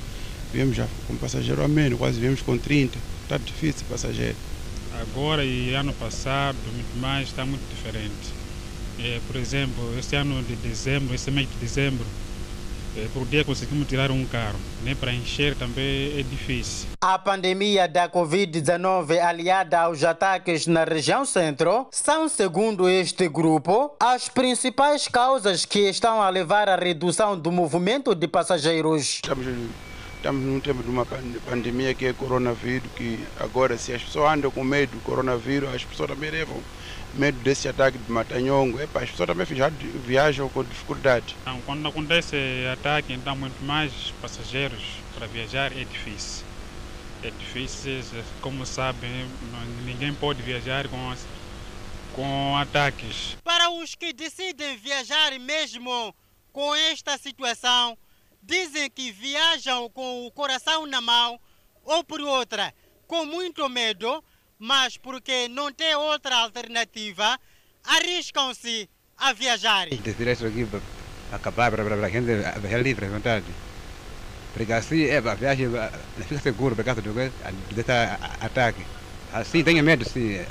viemos 0.54 0.78
já 0.78 0.88
com 1.08 1.18
passageiro 1.18 1.62
a 1.62 1.68
menos, 1.68 2.00
quase 2.00 2.22
viemos 2.22 2.42
com 2.42 2.58
30, 2.58 2.98
está 3.24 3.38
difícil 3.38 3.86
passageiro. 3.90 4.38
Agora 5.02 5.44
e 5.44 5.74
ano 5.74 5.94
passado, 5.94 6.58
muito 6.74 7.00
mais, 7.00 7.28
está 7.30 7.46
muito 7.46 7.62
diferente. 7.70 8.34
É, 9.00 9.20
por 9.28 9.36
exemplo, 9.38 9.98
este 9.98 10.16
ano 10.16 10.44
de 10.44 10.56
dezembro, 10.58 11.16
este 11.16 11.32
mês 11.32 11.48
de 11.50 11.56
dezembro, 11.56 12.06
É, 12.98 13.08
por 13.14 13.24
dia 13.28 13.46
conseguimos 13.46 13.88
tirar 13.88 14.10
um 14.10 14.26
carro, 14.26 14.60
nem 14.84 14.96
para 14.96 15.14
encher 15.14 15.56
também 15.56 16.20
é 16.20 16.24
difícil. 16.24 16.88
A 17.00 17.20
pandemia 17.20 17.88
da 17.88 18.10
Covid-19 18.10 19.20
aliada 19.20 19.80
aos 19.80 20.04
ataques 20.04 20.66
na 20.66 20.84
região 20.86 21.24
centro 21.24 21.88
são, 21.92 22.28
segundo 22.28 22.90
este 22.90 23.30
grupo, 23.30 23.96
as 24.00 24.28
principais 24.28 25.08
causas 25.08 25.66
que 25.66 25.82
estão 25.88 26.20
a 26.20 26.30
levar 26.30 26.68
à 26.68 26.76
redução 26.76 27.38
do 27.40 27.52
movimento 27.52 28.16
de 28.16 28.28
passageiros. 28.28 29.20
Estamos, 29.24 29.46
estamos 30.20 30.44
num 30.44 30.60
tempo 30.60 30.84
de 30.84 30.90
uma 30.90 31.06
pandemia 31.06 31.94
que 31.94 32.06
é 32.06 32.14
coronavírus, 32.14 32.92
que 32.96 33.26
agora 33.40 33.78
se 33.78 33.94
as 33.94 34.04
pessoas 34.04 34.32
andam 34.34 34.52
com 34.52 34.64
medo 34.64 34.92
do 34.92 35.02
coronavírus, 35.02 35.74
as 35.74 35.84
pessoas 35.84 36.10
também 36.10 36.30
levam 36.30 36.62
medo 37.14 37.40
desse 37.40 37.70
ataque 37.70 37.98
de 37.98 38.12
Matanhongo. 38.12 38.80
Epa, 38.82 39.02
as 39.02 39.10
pessoas 39.10 39.28
também 39.28 39.46
já 39.46 39.70
viajam 40.06 40.50
com 40.50 40.64
dificuldade. 40.64 41.36
Então, 41.42 41.62
quando 41.66 41.88
acontece 41.88 42.36
ataque, 42.74 43.14
então 43.14 43.36
muito 43.36 43.64
mais 43.64 44.14
passageiros 44.22 44.84
para 45.16 45.26
viajar 45.26 45.72
é 45.72 45.86
difícil. 45.86 46.46
É 47.24 47.32
difícil, 47.32 48.02
como 48.42 48.66
sabem, 48.66 49.26
ninguém 49.86 50.14
pode 50.14 50.42
viajar 50.42 50.88
com, 50.90 51.16
com 52.14 52.58
ataques. 52.58 53.38
Para 53.44 53.70
os 53.70 53.96
que 53.96 54.12
decidem 54.12 54.78
viajar 54.78 55.38
mesmo 55.40 56.14
com 56.52 56.76
esta 56.76 57.18
situação, 57.18 57.98
dizem 58.42 58.90
que 58.90 59.12
viajam 59.12 59.90
com 59.90 60.26
o 60.26 60.32
coração 60.32 60.86
na 60.86 61.02
mão 61.02 61.40
ou 61.84 62.04
por 62.04 62.22
outra, 62.22 62.74
com 63.08 63.26
muito 63.26 63.68
medo, 63.70 64.24
mas 64.58 64.98
porque 64.98 65.48
não 65.48 65.72
tem 65.72 65.96
outra 65.96 66.36
alternativa, 66.38 67.40
arriscam-se 67.84 68.90
a 69.18 69.34
viajar. 69.34 69.90
Decidir 69.90 70.30
aqui 70.30 70.66
para 70.66 70.82
acabar 71.36 71.72
para 71.72 72.06
a 72.06 72.10
gente 72.10 72.26
viajar 72.26 72.82
livre, 72.82 73.06
à 73.06 73.10
vontade. 73.10 73.46
Porque 74.54 74.74
assim 74.74 75.04
é, 75.04 75.18
a 75.18 75.36
viagem 75.36 75.70
fica 76.18 76.40
segura 76.42 76.76
por 76.76 76.84
causa 76.84 77.02
desse 77.02 77.92
ataque. 78.42 78.86
Assim 79.32 79.64
tenho 79.64 79.84
medo, 79.84 80.08
sim. 80.08 80.44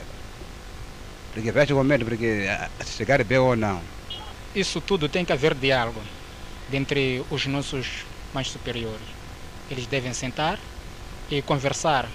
Porque 1.32 1.50
viaja 1.50 1.74
com 1.74 1.82
medo, 1.82 2.04
porque 2.04 2.46
se 2.84 2.92
chegar 2.92 3.22
bem 3.24 3.38
ou 3.38 3.56
não. 3.56 3.82
Isso 4.54 4.80
tudo 4.80 5.08
tem 5.08 5.24
que 5.24 5.32
haver 5.32 5.54
diálogo 5.54 6.00
entre 6.72 7.24
os 7.30 7.46
nossos 7.46 8.04
mais 8.32 8.48
superiores. 8.48 9.06
Eles 9.70 9.86
devem 9.86 10.12
sentar 10.12 10.58
e 11.30 11.42
conversar 11.42 12.08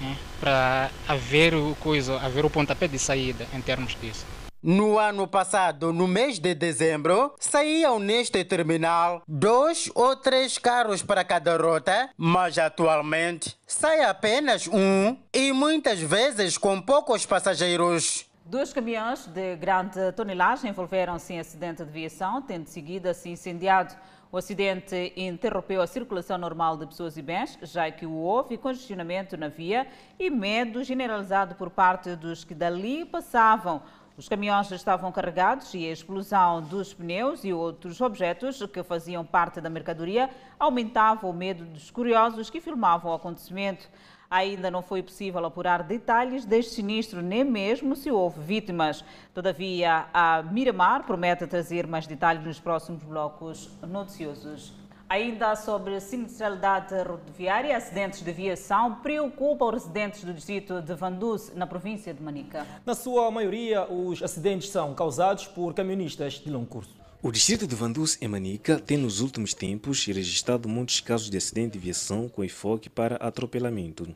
né, 0.00 0.16
para 0.40 0.90
haver 1.06 1.54
o 1.54 1.76
coisa, 1.80 2.18
haver 2.20 2.44
o 2.44 2.50
pontapé 2.50 2.88
de 2.88 2.98
saída 2.98 3.46
em 3.52 3.60
termos 3.60 3.96
disso. 4.00 4.24
No 4.62 4.96
ano 4.96 5.26
passado, 5.26 5.92
no 5.92 6.06
mês 6.06 6.38
de 6.38 6.54
dezembro, 6.54 7.34
saíam 7.40 7.98
neste 7.98 8.44
terminal 8.44 9.20
dois 9.26 9.90
ou 9.92 10.14
três 10.14 10.56
carros 10.56 11.02
para 11.02 11.24
cada 11.24 11.56
rota, 11.56 12.10
mas 12.16 12.56
atualmente 12.58 13.56
sai 13.66 14.04
apenas 14.04 14.68
um 14.68 15.16
e 15.34 15.50
muitas 15.52 15.98
vezes 15.98 16.56
com 16.56 16.80
poucos 16.80 17.26
passageiros. 17.26 18.24
Dois 18.44 18.72
caminhões 18.72 19.28
de 19.28 19.54
grande 19.54 20.10
tonelagem 20.12 20.68
envolveram-se 20.68 21.32
em 21.32 21.38
acidente 21.38 21.84
de 21.84 21.90
viação, 21.92 22.42
tendo 22.42 22.66
seguido 22.66 23.14
se 23.14 23.30
incendiado. 23.30 23.94
O 24.32 24.36
acidente 24.36 25.12
interrompeu 25.16 25.80
a 25.80 25.86
circulação 25.86 26.36
normal 26.36 26.76
de 26.76 26.86
pessoas 26.86 27.16
e 27.16 27.22
bens, 27.22 27.56
já 27.62 27.88
que 27.92 28.04
houve 28.04 28.58
congestionamento 28.58 29.36
na 29.36 29.46
via 29.46 29.86
e 30.18 30.28
medo 30.28 30.82
generalizado 30.82 31.54
por 31.54 31.70
parte 31.70 32.16
dos 32.16 32.42
que 32.42 32.52
dali 32.52 33.04
passavam. 33.04 33.80
Os 34.14 34.28
caminhões 34.28 34.70
estavam 34.72 35.10
carregados 35.10 35.72
e 35.72 35.86
a 35.86 35.92
explosão 35.92 36.60
dos 36.60 36.92
pneus 36.92 37.44
e 37.44 37.52
outros 37.52 38.00
objetos 38.00 38.60
que 38.66 38.82
faziam 38.82 39.24
parte 39.24 39.60
da 39.60 39.70
mercadoria 39.70 40.28
aumentava 40.58 41.26
o 41.26 41.32
medo 41.32 41.64
dos 41.64 41.90
curiosos 41.90 42.50
que 42.50 42.60
filmavam 42.60 43.12
o 43.12 43.14
acontecimento. 43.14 43.88
Ainda 44.32 44.70
não 44.70 44.80
foi 44.80 45.02
possível 45.02 45.44
apurar 45.44 45.82
detalhes 45.82 46.46
deste 46.46 46.76
sinistro, 46.76 47.20
nem 47.20 47.44
mesmo 47.44 47.94
se 47.94 48.10
houve 48.10 48.40
vítimas. 48.40 49.04
Todavia, 49.34 50.06
a 50.10 50.42
Miramar 50.42 51.04
promete 51.04 51.46
trazer 51.46 51.86
mais 51.86 52.06
detalhes 52.06 52.42
nos 52.42 52.58
próximos 52.58 53.02
blocos 53.02 53.68
noticiosos. 53.86 54.72
Ainda 55.06 55.54
sobre 55.54 56.00
sinistralidade 56.00 56.94
rodoviária, 56.94 57.76
acidentes 57.76 58.22
de 58.22 58.32
viação 58.32 58.94
preocupam 59.02 59.66
os 59.66 59.74
residentes 59.74 60.24
do 60.24 60.32
distrito 60.32 60.80
de 60.80 60.94
Vanduz, 60.94 61.52
na 61.54 61.66
província 61.66 62.14
de 62.14 62.22
Manica. 62.22 62.66
Na 62.86 62.94
sua 62.94 63.30
maioria, 63.30 63.86
os 63.92 64.22
acidentes 64.22 64.70
são 64.70 64.94
causados 64.94 65.46
por 65.46 65.74
camionistas 65.74 66.40
de 66.40 66.50
longo 66.50 66.64
curso. 66.64 67.01
O 67.24 67.30
distrito 67.30 67.68
de 67.68 67.76
Vanduz, 67.76 68.18
em 68.20 68.26
Manica, 68.26 68.80
tem 68.80 68.98
nos 68.98 69.20
últimos 69.20 69.54
tempos 69.54 70.04
registrado 70.04 70.68
muitos 70.68 70.98
casos 70.98 71.30
de 71.30 71.36
acidente 71.36 71.74
de 71.74 71.78
viação 71.78 72.28
com 72.28 72.42
enfoque 72.42 72.90
para 72.90 73.14
atropelamento. 73.14 74.12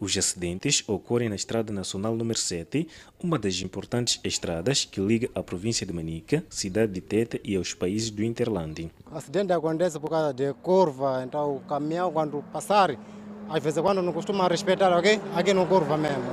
Os 0.00 0.18
acidentes 0.18 0.82
ocorrem 0.88 1.28
na 1.28 1.36
Estrada 1.36 1.72
Nacional 1.72 2.16
número 2.16 2.36
7, 2.36 2.88
uma 3.22 3.38
das 3.38 3.60
importantes 3.60 4.18
estradas 4.24 4.84
que 4.84 5.00
liga 5.00 5.30
a 5.32 5.44
província 5.44 5.86
de 5.86 5.92
Manica, 5.92 6.44
cidade 6.50 6.90
de 6.90 7.00
Tete 7.00 7.40
e 7.44 7.54
aos 7.54 7.72
países 7.72 8.10
do 8.10 8.24
Interlande. 8.24 8.90
O 9.08 9.16
acidente 9.16 9.52
acontece 9.52 10.00
por 10.00 10.10
causa 10.10 10.34
de 10.34 10.52
curva, 10.54 11.22
então 11.24 11.54
o 11.54 11.60
caminhão 11.60 12.10
quando 12.10 12.42
passar, 12.52 12.98
às 13.48 13.62
vezes 13.62 13.80
quando 13.80 14.02
não 14.02 14.12
costuma 14.12 14.48
respeitar 14.48 14.92
alguém, 14.92 15.20
aqui 15.36 15.54
não 15.54 15.68
curva 15.68 15.96
mesmo. 15.96 16.24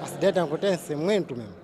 O 0.00 0.04
acidente 0.04 0.38
acontece 0.38 0.94
muito 0.94 1.34
mesmo. 1.34 1.61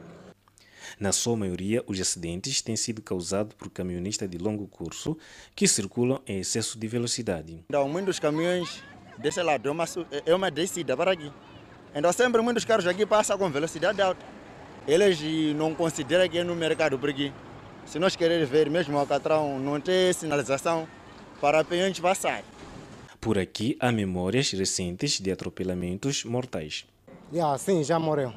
Na 1.00 1.12
sua 1.12 1.36
maioria, 1.36 1.82
os 1.86 2.00
acidentes 2.00 2.60
têm 2.60 2.76
sido 2.76 3.00
causados 3.00 3.54
por 3.54 3.70
caminhonistas 3.70 4.28
de 4.28 4.38
longo 4.38 4.66
curso 4.66 5.16
que 5.54 5.68
circulam 5.68 6.20
em 6.26 6.40
excesso 6.40 6.78
de 6.78 6.88
velocidade. 6.88 7.64
Então, 7.68 7.88
muitos 7.88 8.18
caminhões 8.18 8.82
desse 9.18 9.42
lado 9.42 9.68
é 9.68 9.72
uma, 9.72 9.84
é 10.26 10.34
uma 10.34 10.50
descida 10.50 10.96
para 10.96 11.12
aqui. 11.12 11.30
Então 11.94 12.12
sempre 12.12 12.40
muitos 12.42 12.64
carros 12.64 12.86
aqui 12.86 13.04
passam 13.06 13.36
com 13.38 13.50
velocidade 13.50 14.00
alta. 14.00 14.24
Eles 14.86 15.20
não 15.54 15.74
consideram 15.74 16.28
que 16.28 16.38
é 16.38 16.44
no 16.44 16.54
mercado, 16.54 16.98
porque 16.98 17.32
se 17.84 17.98
nós 17.98 18.16
queremos 18.16 18.48
ver 18.48 18.70
mesmo 18.70 18.96
o 18.96 19.00
Alcatrão 19.00 19.58
não 19.58 19.80
tem 19.80 20.12
sinalização 20.12 20.88
para 21.40 21.64
peões 21.64 21.98
passar. 21.98 22.42
Por 23.20 23.38
aqui 23.38 23.76
há 23.80 23.90
memórias 23.90 24.52
recentes 24.52 25.18
de 25.20 25.30
atropelamentos 25.30 26.24
mortais. 26.24 26.86
Yeah, 27.32 27.58
sim, 27.58 27.82
já 27.82 27.98
morreu. 27.98 28.32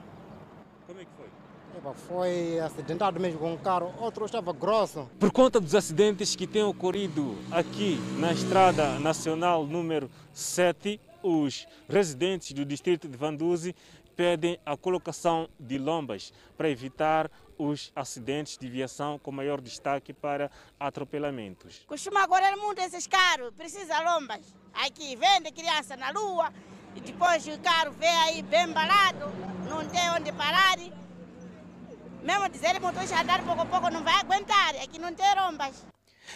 Foi? 2.07 2.59
Acidentado 2.59 3.19
mesmo 3.19 3.39
com 3.39 3.53
um 3.53 3.57
carro, 3.57 3.93
outro 3.99 4.25
estava 4.25 4.53
grosso. 4.53 5.09
Por 5.19 5.31
conta 5.31 5.59
dos 5.59 5.73
acidentes 5.73 6.35
que 6.35 6.45
têm 6.45 6.63
ocorrido 6.63 7.35
aqui 7.51 7.97
na 8.17 8.31
Estrada 8.31 8.99
Nacional 8.99 9.65
número 9.65 10.09
7, 10.31 10.99
os 11.23 11.67
residentes 11.89 12.53
do 12.53 12.63
distrito 12.63 13.07
de 13.07 13.17
Vanduzi 13.17 13.75
pedem 14.15 14.59
a 14.65 14.77
colocação 14.77 15.49
de 15.59 15.77
lombas 15.77 16.31
para 16.55 16.69
evitar 16.69 17.31
os 17.57 17.91
acidentes 17.95 18.57
de 18.57 18.69
viação 18.69 19.17
com 19.17 19.31
maior 19.31 19.59
destaque 19.59 20.13
para 20.13 20.51
atropelamentos. 20.79 21.83
Costuma 21.87 22.23
agora 22.23 22.55
muito 22.57 22.79
esses 22.79 23.07
carros, 23.07 23.51
precisa 23.55 23.99
lombas. 24.01 24.41
Aqui 24.73 25.15
vende 25.15 25.51
criança 25.51 25.95
na 25.95 26.11
rua 26.11 26.51
e 26.95 27.01
depois 27.01 27.47
o 27.47 27.59
carro 27.59 27.91
vem 27.93 28.09
aí 28.09 28.41
bem 28.43 28.65
embalado, 28.65 29.31
não 29.67 29.87
tem 29.87 30.09
onde 30.11 30.31
parar. 30.31 31.00
Mesmo 32.23 32.49
dizer 32.49 32.73
que 32.73 32.79
motorista 32.79 33.19
andar 33.19 33.43
pouco 33.43 33.61
a 33.61 33.65
pouco 33.65 33.89
não 33.89 34.03
vai 34.03 34.13
aguentar, 34.15 34.75
aqui 34.75 34.99
não 34.99 35.13
tem 35.13 35.25
lombas. 35.35 35.83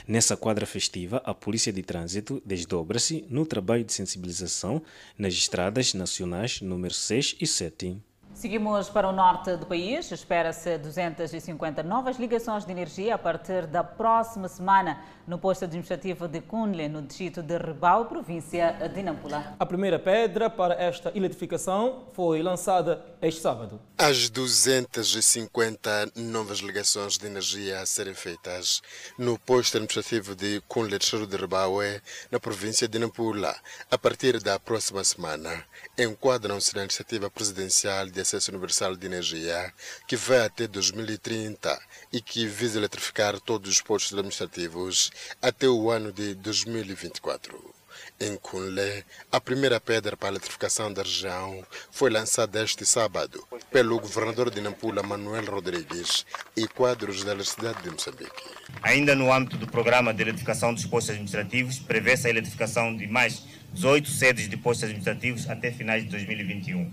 Nessa 0.08 0.36
quadra 0.36 0.65
festiva, 0.65 1.22
a 1.24 1.34
Polícia 1.34 1.72
de 1.72 1.82
Trânsito 1.84 2.42
desdobra-se 2.46 3.25
no 3.30 3.46
trabalho 3.46 3.84
de 3.84 3.94
sensibilização 3.94 4.82
nas 5.18 5.34
estradas 5.34 5.94
nacionais 5.94 6.60
número 6.62 6.94
6 6.94 7.38
e 7.39 7.48
7. 7.48 7.98
Seguimos 8.36 8.89
para 8.89 9.08
o 9.08 9.13
norte 9.13 9.56
do 9.56 9.65
país. 9.65 10.12
Espera-se 10.12 10.77
250 10.77 11.82
novas 11.84 12.18
ligações 12.18 12.65
de 12.65 12.72
energia 12.74 13.15
a 13.15 13.18
partir 13.18 13.65
da 13.65 13.82
próxima 13.82 14.50
semana 14.50 15.01
no 15.25 15.39
posto 15.39 15.63
administrativo 15.63 16.27
de 16.27 16.42
Cunle, 16.42 16.89
no 16.89 17.01
distrito 17.01 17.42
de 17.42 17.58
Rebau, 17.58 18.06
província 18.06 18.74
de 18.94 19.01
Nampula. 19.01 19.56
A 19.58 19.65
primeira 19.65 19.98
pedra 19.98 20.50
para 20.50 20.75
esta 20.75 21.13
eletrificação 21.15 22.10
foi 22.12 22.44
lançada 22.44 23.06
este 23.22 23.42
sábado. 23.42 23.80
As 23.98 24.30
250 24.30 26.12
novas 26.18 26.60
ligações 26.60 27.18
de 27.18 27.25
energia 27.27 27.80
a 27.80 27.86
serem 27.86 28.13
feitas 28.13 28.82
no 29.18 29.39
posto 29.39 29.77
administrativo 29.77 30.36
de 30.36 30.62
Cunle, 30.68 31.00
distrito 31.00 31.25
de 31.25 31.38
Rebaue, 31.38 32.01
na 32.30 32.39
província 32.39 32.86
de 32.86 33.00
Nampula, 33.00 33.56
a 33.89 33.98
partir 33.98 34.42
da 34.42 34.60
próxima 34.60 35.06
semana, 35.06 35.63
enquadram-se 35.98 36.75
na 36.75 36.84
iniciativa 36.84 37.30
presidencial 37.30 38.08
de 38.08 38.25
acesso 38.25 38.51
universal 38.51 38.96
de 38.96 39.05
energia, 39.05 39.72
que 40.08 40.15
vai 40.15 40.39
até 40.46 40.67
2030 40.67 41.79
e 42.12 42.20
que 42.20 42.48
visa 42.48 42.79
eletrificar 42.79 43.39
todos 43.39 43.70
os 43.70 43.82
postos 43.82 44.13
administrativos 44.13 45.12
até 45.41 45.67
o 45.67 45.89
ano 45.91 46.12
de 46.12 46.34
2024. 46.36 47.75
Em 48.20 48.36
Cunlé, 48.38 49.03
a 49.32 49.39
primeira 49.39 49.79
pedra 49.79 50.17
para 50.17 50.29
a 50.29 50.32
eletrificação 50.32 50.91
da 50.91 51.01
região 51.01 51.65
foi 51.91 52.10
lançada 52.10 52.63
este 52.63 52.86
sábado 52.86 53.46
pelo 53.72 54.00
governador 54.00 54.50
de 54.50 54.62
Nampula, 54.62 55.03
Manuel 55.03 55.46
Rodrigues, 55.46 56.25
e 56.58 56.67
quadros 56.67 57.24
da 57.24 57.32
Universidade 57.32 57.84
de 57.84 57.89
Moçambique. 57.89 58.44
Ainda 58.82 59.15
no 59.15 59.32
âmbito 59.32 59.58
do 59.58 59.67
programa 59.67 60.13
de 60.13 60.22
eletrificação 60.22 60.74
dos 60.74 60.86
postos 60.86 61.12
administrativos, 61.12 61.79
prevê-se 61.79 62.27
a 62.27 62.29
eletrificação 62.29 62.96
de 62.96 63.08
mais 63.08 63.44
18 63.74 64.10
sedes 64.10 64.50
de 64.50 64.55
postos 64.58 64.86
administrativos 64.86 65.50
até 65.50 65.72
finais 65.72 66.03
de 66.03 66.10
2021, 66.10 66.91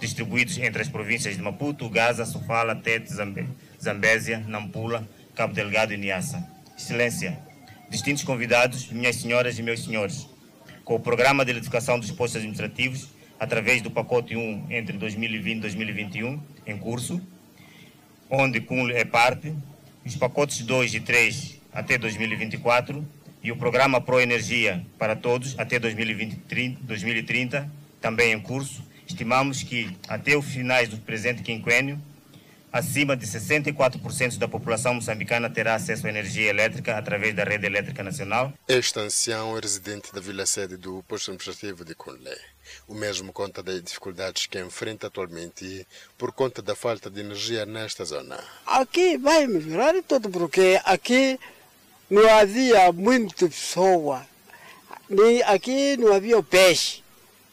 distribuídos 0.00 0.58
entre 0.58 0.82
as 0.82 0.88
províncias 0.88 1.36
de 1.36 1.42
Maputo, 1.42 1.88
Gaza, 1.88 2.24
Sofala, 2.24 2.74
Tete, 2.74 3.12
Zambésia, 3.80 4.38
Nampula, 4.48 5.06
Cabo 5.34 5.54
Delgado 5.54 5.92
e 5.92 5.96
Niassa. 5.96 6.44
Excelência, 6.76 7.38
distintos 7.90 8.24
convidados, 8.24 8.90
minhas 8.90 9.16
senhoras 9.16 9.58
e 9.58 9.62
meus 9.62 9.84
senhores, 9.84 10.26
com 10.84 10.94
o 10.94 11.00
programa 11.00 11.44
de 11.44 11.50
eletrificação 11.50 12.00
dos 12.00 12.10
postos 12.10 12.36
administrativos, 12.36 13.08
através 13.38 13.82
do 13.82 13.90
pacote 13.90 14.34
1 14.34 14.66
entre 14.70 14.96
2020 14.96 15.58
e 15.58 15.60
2021, 15.60 16.40
em 16.66 16.78
curso, 16.78 17.20
onde 18.28 18.60
Cunle 18.60 18.94
é 18.94 19.04
parte, 19.04 19.54
os 20.04 20.16
pacotes 20.16 20.60
2 20.62 20.94
e 20.94 21.00
3 21.00 21.60
até 21.72 21.98
2024 21.98 23.06
e 23.42 23.50
o 23.50 23.56
programa 23.56 24.00
Pro 24.00 24.20
Energia 24.20 24.84
para 24.98 25.16
todos 25.16 25.58
até 25.58 25.78
2020, 25.78 26.78
2030, 26.82 27.70
também 28.00 28.32
em 28.32 28.40
curso. 28.40 28.82
Estimamos 29.10 29.64
que 29.64 29.98
até 30.06 30.36
os 30.36 30.46
finais 30.46 30.88
do 30.88 30.96
presente 30.96 31.42
quinquênio, 31.42 32.00
acima 32.72 33.16
de 33.16 33.26
64% 33.26 34.38
da 34.38 34.46
população 34.46 34.94
moçambicana 34.94 35.50
terá 35.50 35.74
acesso 35.74 36.06
à 36.06 36.10
energia 36.10 36.48
elétrica 36.48 36.96
através 36.96 37.34
da 37.34 37.42
rede 37.42 37.66
elétrica 37.66 38.04
nacional. 38.04 38.52
Este 38.68 39.00
ancião 39.00 39.58
é 39.58 39.60
residente 39.60 40.14
da 40.14 40.20
vila 40.20 40.46
sede 40.46 40.76
do 40.76 41.02
posto 41.08 41.32
administrativo 41.32 41.84
de 41.84 41.92
Cunlé. 41.96 42.38
O 42.86 42.94
mesmo 42.94 43.32
conta 43.32 43.64
das 43.64 43.82
dificuldades 43.82 44.46
que 44.46 44.60
enfrenta 44.60 45.08
atualmente 45.08 45.84
por 46.16 46.30
conta 46.30 46.62
da 46.62 46.76
falta 46.76 47.10
de 47.10 47.20
energia 47.20 47.66
nesta 47.66 48.04
zona. 48.04 48.38
Aqui 48.64 49.18
vai 49.18 49.44
melhorar 49.48 50.00
tudo, 50.04 50.30
porque 50.30 50.80
aqui 50.84 51.38
não 52.08 52.30
havia 52.38 52.92
muita 52.92 53.48
pessoa. 53.48 54.24
Nem 55.08 55.42
aqui 55.42 55.96
não 55.96 56.14
havia 56.14 56.40
peixe 56.44 57.02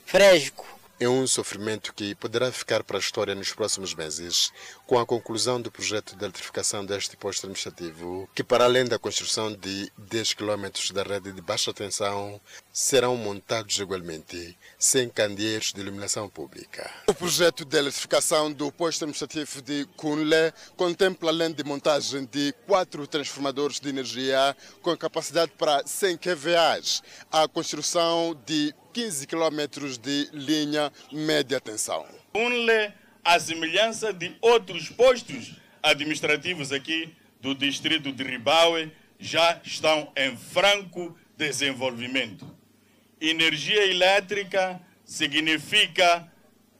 fresco. 0.05 0.76
É 0.99 1.07
um 1.07 1.27
sofrimento 1.27 1.93
que 1.93 2.15
poderá 2.15 2.51
ficar 2.51 2.83
para 2.83 2.97
a 2.97 2.99
história 2.99 3.35
nos 3.35 3.53
próximos 3.53 3.93
meses, 3.93 4.51
com 4.87 4.97
a 4.97 5.05
conclusão 5.05 5.61
do 5.61 5.71
projeto 5.71 6.15
de 6.15 6.23
eletrificação 6.23 6.83
deste 6.83 7.15
posto 7.15 7.45
administrativo, 7.45 8.27
que, 8.33 8.43
para 8.43 8.63
além 8.63 8.83
da 8.83 8.97
construção 8.97 9.53
de 9.53 9.91
10 9.95 10.33
km 10.33 10.65
da 10.95 11.03
rede 11.03 11.31
de 11.31 11.41
baixa 11.41 11.71
tensão, 11.71 12.41
serão 12.79 13.17
montados 13.17 13.79
igualmente 13.79 14.55
100 14.77 15.09
candeeiros 15.09 15.73
de 15.73 15.81
iluminação 15.81 16.29
pública. 16.29 16.87
O 17.07 17.13
projeto 17.13 17.65
de 17.65 17.75
eletrificação 17.75 18.53
do 18.53 18.71
posto 18.71 19.03
administrativo 19.03 19.63
de 19.63 19.87
Cunlé 19.97 20.53
contempla, 20.75 21.31
além 21.31 21.51
de 21.51 21.63
montagem 21.63 22.23
de 22.25 22.53
quatro 22.67 23.07
transformadores 23.07 23.79
de 23.79 23.89
energia 23.89 24.55
com 24.83 24.95
capacidade 24.95 25.53
para 25.57 25.87
100 25.87 26.17
kVA, 26.17 26.79
a 27.31 27.47
construção 27.47 28.39
de 28.45 28.71
15 28.93 29.25
quilômetros 29.25 29.97
de 29.97 30.29
linha 30.31 30.93
média 31.11 31.59
tensão. 31.59 32.05
Unle, 32.35 32.93
a 33.25 33.39
semelhança 33.39 34.13
de 34.13 34.37
outros 34.39 34.87
postos 34.89 35.55
administrativos 35.81 36.71
aqui 36.71 37.11
do 37.41 37.55
distrito 37.55 38.11
de 38.11 38.23
Ribaue, 38.23 38.91
já 39.19 39.59
estão 39.63 40.11
em 40.15 40.37
franco 40.37 41.17
desenvolvimento. 41.35 42.56
Energia 43.19 43.83
elétrica 43.85 44.79
significa 45.03 46.31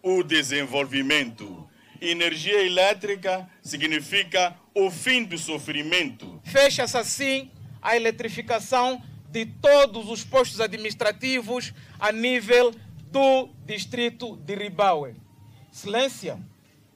o 0.04 0.22
desenvolvimento. 0.22 1.68
Energia 2.00 2.64
elétrica 2.64 3.50
significa 3.64 4.56
o 4.76 4.92
fim 4.92 5.24
do 5.24 5.36
sofrimento. 5.36 6.40
Fecha-se 6.44 6.96
assim 6.96 7.52
a 7.82 7.96
eletrificação 7.96 9.02
de 9.32 9.48
todos 9.48 10.12
os 10.12 10.24
postos 10.24 10.62
administrativos 10.62 11.74
a 12.00 12.12
nível 12.12 12.72
do 13.12 13.50
distrito 13.66 14.38
de 14.38 14.54
Ribaue. 14.54 15.16
Excelência, 15.74 16.40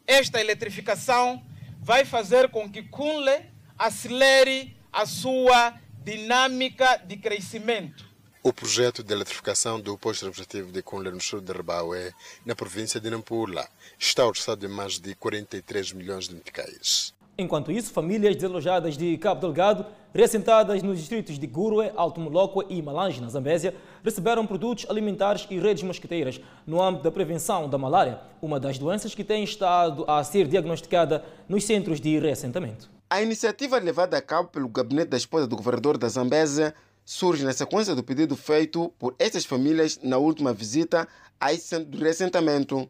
esta 0.06 0.40
eletrificação 0.40 1.44
vai 1.80 2.06
fazer 2.06 2.50
com 2.50 2.70
que 2.70 2.84
Cunle 2.84 3.42
acelere 3.78 4.78
a 4.94 5.08
sua 5.08 5.74
dinâmica 6.04 6.98
de 6.98 7.18
crescimento. 7.18 8.11
O 8.44 8.52
projeto 8.52 9.04
de 9.04 9.14
eletrificação 9.14 9.80
do 9.80 9.96
posto 9.96 10.26
administrativo 10.26 10.72
de 10.72 10.82
Cunlé 10.82 11.12
no 11.12 11.22
sul 11.22 11.42
de 11.42 11.54
Ribaue, 11.54 12.12
na 12.44 12.56
província 12.56 13.00
de 13.00 13.08
Nampula, 13.08 13.68
está 14.00 14.26
orçado 14.26 14.66
em 14.66 14.70
mais 14.70 14.98
de 14.98 15.14
43 15.14 15.94
milhões 15.94 16.28
de 16.28 16.34
meticais. 16.34 17.14
Enquanto 17.38 17.72
isso, 17.72 17.94
famílias 17.94 18.36
desalojadas 18.36 18.98
de 18.98 19.16
Cabo 19.20 19.42
Delgado, 19.42 19.86
reassentadas 20.12 20.82
nos 20.82 20.98
distritos 20.98 21.38
de 21.38 21.46
Gurue, 21.46 21.92
Alto 21.96 22.20
Molokwe 22.20 22.66
e 22.68 22.82
Malange, 22.82 23.22
na 23.22 23.30
Zambésia, 23.30 23.76
receberam 24.04 24.48
produtos 24.48 24.90
alimentares 24.90 25.46
e 25.48 25.60
redes 25.60 25.84
mosquiteiras 25.84 26.42
no 26.66 26.82
âmbito 26.82 27.04
da 27.04 27.12
prevenção 27.12 27.70
da 27.70 27.78
malária, 27.78 28.22
uma 28.42 28.60
das 28.60 28.80
doenças 28.80 29.14
que 29.14 29.24
tem 29.24 29.44
estado 29.44 30.04
a 30.08 30.24
ser 30.24 30.48
diagnosticada 30.48 31.24
nos 31.48 31.64
centros 31.64 32.02
de 32.02 32.18
reassentamento. 32.18 32.90
A 33.08 33.22
iniciativa 33.22 33.78
levada 33.78 34.18
a 34.18 34.22
cabo 34.22 34.50
pelo 34.50 34.68
gabinete 34.68 35.10
da 35.10 35.18
esposa 35.18 35.46
do 35.46 35.56
governador 35.56 35.96
da 35.96 36.08
Zambésia 36.08 36.74
surge 37.06 37.44
na 37.44 37.54
sequência 37.54 37.96
do 37.96 38.04
pedido 38.04 38.36
feito 38.36 38.94
por 38.98 39.16
estas 39.20 39.46
famílias 39.46 40.00
na 40.02 40.18
última 40.18 40.54
visita 40.54 41.08
a 41.40 41.52
de 41.52 41.98
reassentamento. 41.98 42.90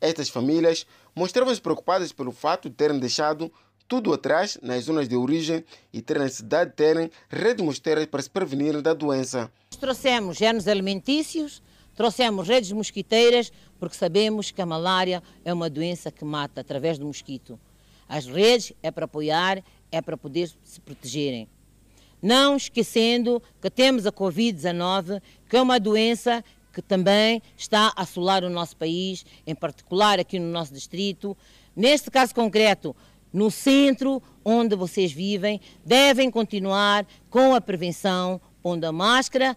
Estas 0.00 0.28
famílias 0.28 0.86
mostravam-se 1.14 1.60
preocupadas 1.60 2.12
pelo 2.12 2.32
fato 2.32 2.70
de 2.70 2.76
terem 2.76 2.98
deixado 2.98 3.52
tudo 3.86 4.12
atrás 4.12 4.56
nas 4.62 4.84
zonas 4.84 5.08
de 5.08 5.16
origem 5.16 5.64
e 5.92 6.00
terem 6.00 6.22
necessidade 6.22 6.70
de 6.70 6.76
terem 6.76 7.10
redes 7.28 7.64
mosquiteiras 7.64 8.06
para 8.06 8.22
se 8.22 8.30
prevenir 8.30 8.80
da 8.80 8.94
doença. 8.94 9.50
Trouxemos 9.80 10.36
germes 10.36 10.68
alimentícios, 10.68 11.60
trouxemos 11.96 12.46
redes 12.46 12.70
mosquiteiras, 12.70 13.52
porque 13.80 13.96
sabemos 13.96 14.52
que 14.52 14.62
a 14.62 14.66
malária 14.66 15.20
é 15.44 15.52
uma 15.52 15.68
doença 15.68 16.10
que 16.12 16.24
mata 16.24 16.60
através 16.60 16.98
do 16.98 17.06
mosquito. 17.06 17.58
As 18.08 18.26
redes 18.26 18.72
é 18.80 18.92
para 18.92 19.06
apoiar, 19.06 19.62
é 19.90 20.00
para 20.00 20.16
poder 20.16 20.50
se 20.62 20.80
protegerem. 20.80 21.48
Não 22.22 22.56
esquecendo 22.56 23.42
que 23.60 23.70
temos 23.70 24.06
a 24.06 24.12
Covid-19, 24.12 25.22
que 25.48 25.56
é 25.56 25.62
uma 25.62 25.80
doença 25.80 26.44
que 26.72 26.82
também 26.82 27.42
está 27.56 27.92
a 27.96 28.02
assolar 28.02 28.44
o 28.44 28.50
nosso 28.50 28.76
país, 28.76 29.24
em 29.46 29.54
particular 29.54 30.20
aqui 30.20 30.38
no 30.38 30.50
nosso 30.50 30.72
distrito. 30.72 31.36
Neste 31.74 32.10
caso 32.10 32.34
concreto, 32.34 32.94
no 33.32 33.50
centro 33.50 34.22
onde 34.44 34.76
vocês 34.76 35.12
vivem, 35.12 35.60
devem 35.84 36.30
continuar 36.30 37.06
com 37.28 37.54
a 37.54 37.60
prevenção, 37.60 38.40
pondo 38.62 38.84
a 38.84 38.92
máscara, 38.92 39.56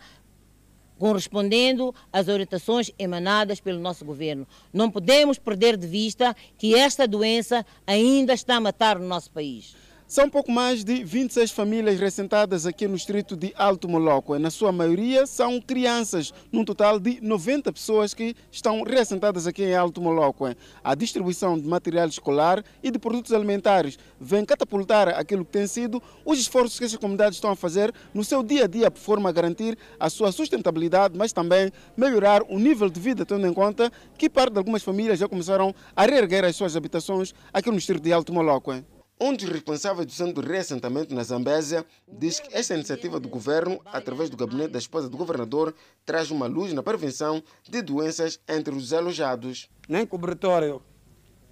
correspondendo 0.98 1.94
às 2.12 2.28
orientações 2.28 2.92
emanadas 2.98 3.60
pelo 3.60 3.80
nosso 3.80 4.06
governo. 4.06 4.48
Não 4.72 4.90
podemos 4.90 5.38
perder 5.38 5.76
de 5.76 5.88
vista 5.88 6.36
que 6.58 6.76
esta 6.76 7.08
doença 7.08 7.66
ainda 7.86 8.34
está 8.34 8.56
a 8.56 8.62
matar 8.62 8.98
o 8.98 9.04
nosso 9.04 9.30
país. 9.32 9.76
São 10.14 10.30
pouco 10.30 10.52
mais 10.52 10.84
de 10.84 11.04
26 11.04 11.50
famílias 11.50 12.00
reassentadas 12.00 12.68
aqui 12.68 12.88
no 12.88 12.96
distrito 12.96 13.36
de 13.36 13.52
Alto 13.58 13.90
Moloco. 13.90 14.38
Na 14.38 14.52
sua 14.52 14.72
maioria 14.72 15.26
são 15.26 15.60
crianças, 15.60 16.32
num 16.52 16.64
total 16.64 17.00
de 17.00 17.20
90 17.20 17.74
pessoas 17.74 18.14
que 18.14 18.36
estão 18.52 18.84
reassentadas 18.84 19.48
aqui 19.48 19.64
em 19.64 19.74
Alto 19.74 20.00
Moloco. 20.00 20.46
A 20.84 20.94
distribuição 20.94 21.60
de 21.60 21.68
material 21.68 22.08
escolar 22.08 22.64
e 22.84 22.92
de 22.92 23.00
produtos 23.00 23.34
alimentares 23.34 23.98
vem 24.22 24.46
catapultar 24.46 25.10
aquilo 25.10 25.44
que 25.44 25.52
tem 25.52 25.66
sido 25.66 26.00
os 26.24 26.38
esforços 26.38 26.78
que 26.78 26.86
essas 26.86 27.00
comunidades 27.00 27.38
estão 27.38 27.50
a 27.50 27.56
fazer 27.56 27.92
no 28.14 28.24
seu 28.24 28.44
dia 28.44 28.66
a 28.66 28.68
dia, 28.68 28.92
por 28.92 29.00
forma 29.00 29.30
a 29.30 29.32
garantir 29.32 29.76
a 30.00 30.12
sua 30.12 30.32
sustentabilidade, 30.32 31.18
mas 31.18 31.34
também 31.34 31.72
melhorar 31.98 32.44
o 32.44 32.60
nível 32.60 32.88
de 32.88 33.00
vida, 33.00 33.26
tendo 33.26 33.48
em 33.48 33.54
conta 33.54 33.92
que 34.16 34.30
parte 34.30 34.54
de 34.54 34.60
algumas 34.60 34.84
famílias 34.84 35.18
já 35.18 35.28
começaram 35.28 35.74
a 35.96 36.06
reerguer 36.06 36.46
as 36.46 36.56
suas 36.56 36.76
habitações 36.76 37.34
aqui 37.52 37.72
no 37.72 37.78
distrito 37.78 38.04
de 38.04 38.14
Alto 38.14 38.32
Moloco. 38.32 38.93
Um 39.26 39.34
dos 39.34 39.48
responsáveis 39.48 40.06
do 40.06 40.12
Centro 40.12 40.44
de 40.44 40.50
Reassentamento 40.50 41.16
na 41.16 41.24
Zambésia 41.24 41.86
diz 42.06 42.42
que 42.42 42.54
esta 42.54 42.74
iniciativa 42.74 43.22
do 43.22 43.30
governo, 43.30 43.80
através 43.86 44.30
do 44.30 44.36
gabinete 44.36 44.72
da 44.72 44.78
esposa 44.78 45.08
do 45.08 45.16
governador, 45.16 45.74
traz 46.06 46.30
uma 46.30 46.46
luz 46.46 46.74
na 46.74 46.84
prevenção 46.84 47.42
de 47.64 47.82
doenças 47.82 48.38
entre 48.50 48.76
os 48.76 48.92
alojados. 48.92 49.70
Nem 49.88 50.06
cobertório. 50.06 50.82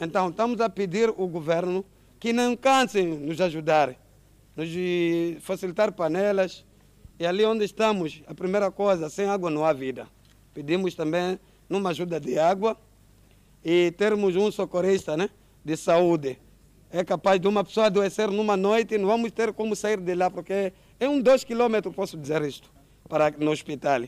Então, 0.02 0.28
estamos 0.28 0.60
a 0.60 0.70
pedir 0.70 1.08
ao 1.08 1.26
governo 1.30 1.86
que 2.20 2.34
não 2.34 2.58
cansem 2.58 3.08
nos 3.08 3.40
ajudar, 3.40 3.96
nos 4.54 4.68
facilitar 5.40 5.94
panelas. 5.94 6.66
E 7.18 7.26
ali 7.26 7.46
onde 7.46 7.64
estamos, 7.64 8.22
a 8.28 8.34
primeira 8.34 8.70
coisa, 8.70 9.10
sem 9.10 9.28
água 9.28 9.50
não 9.50 9.64
há 9.64 9.72
vida. 9.72 10.10
Pedimos 10.54 10.94
também 10.94 11.40
uma 11.70 11.92
ajuda 11.92 12.20
de 12.20 12.38
água 12.38 12.76
e 13.64 13.94
termos 13.94 14.36
um 14.36 14.52
socorrista 14.52 15.16
né, 15.16 15.30
de 15.64 15.78
saúde 15.78 16.38
é 16.92 17.04
capaz 17.04 17.40
de 17.40 17.48
uma 17.48 17.64
pessoa 17.64 17.88
adoecer 17.88 18.30
numa 18.30 18.58
noite 18.58 18.96
e 18.96 18.98
não 18.98 19.08
vamos 19.08 19.32
ter 19.32 19.54
como 19.54 19.76
sair 19.76 20.00
de 20.00 20.14
lá, 20.14 20.30
porque 20.30 20.74
é 21.00 21.08
um 21.08 21.22
dois 21.22 21.44
quilômetros, 21.44 21.96
posso 21.96 22.18
dizer 22.18 22.42
isto, 22.42 22.70
para 23.08 23.32
no 23.32 23.52
hospital. 23.52 24.02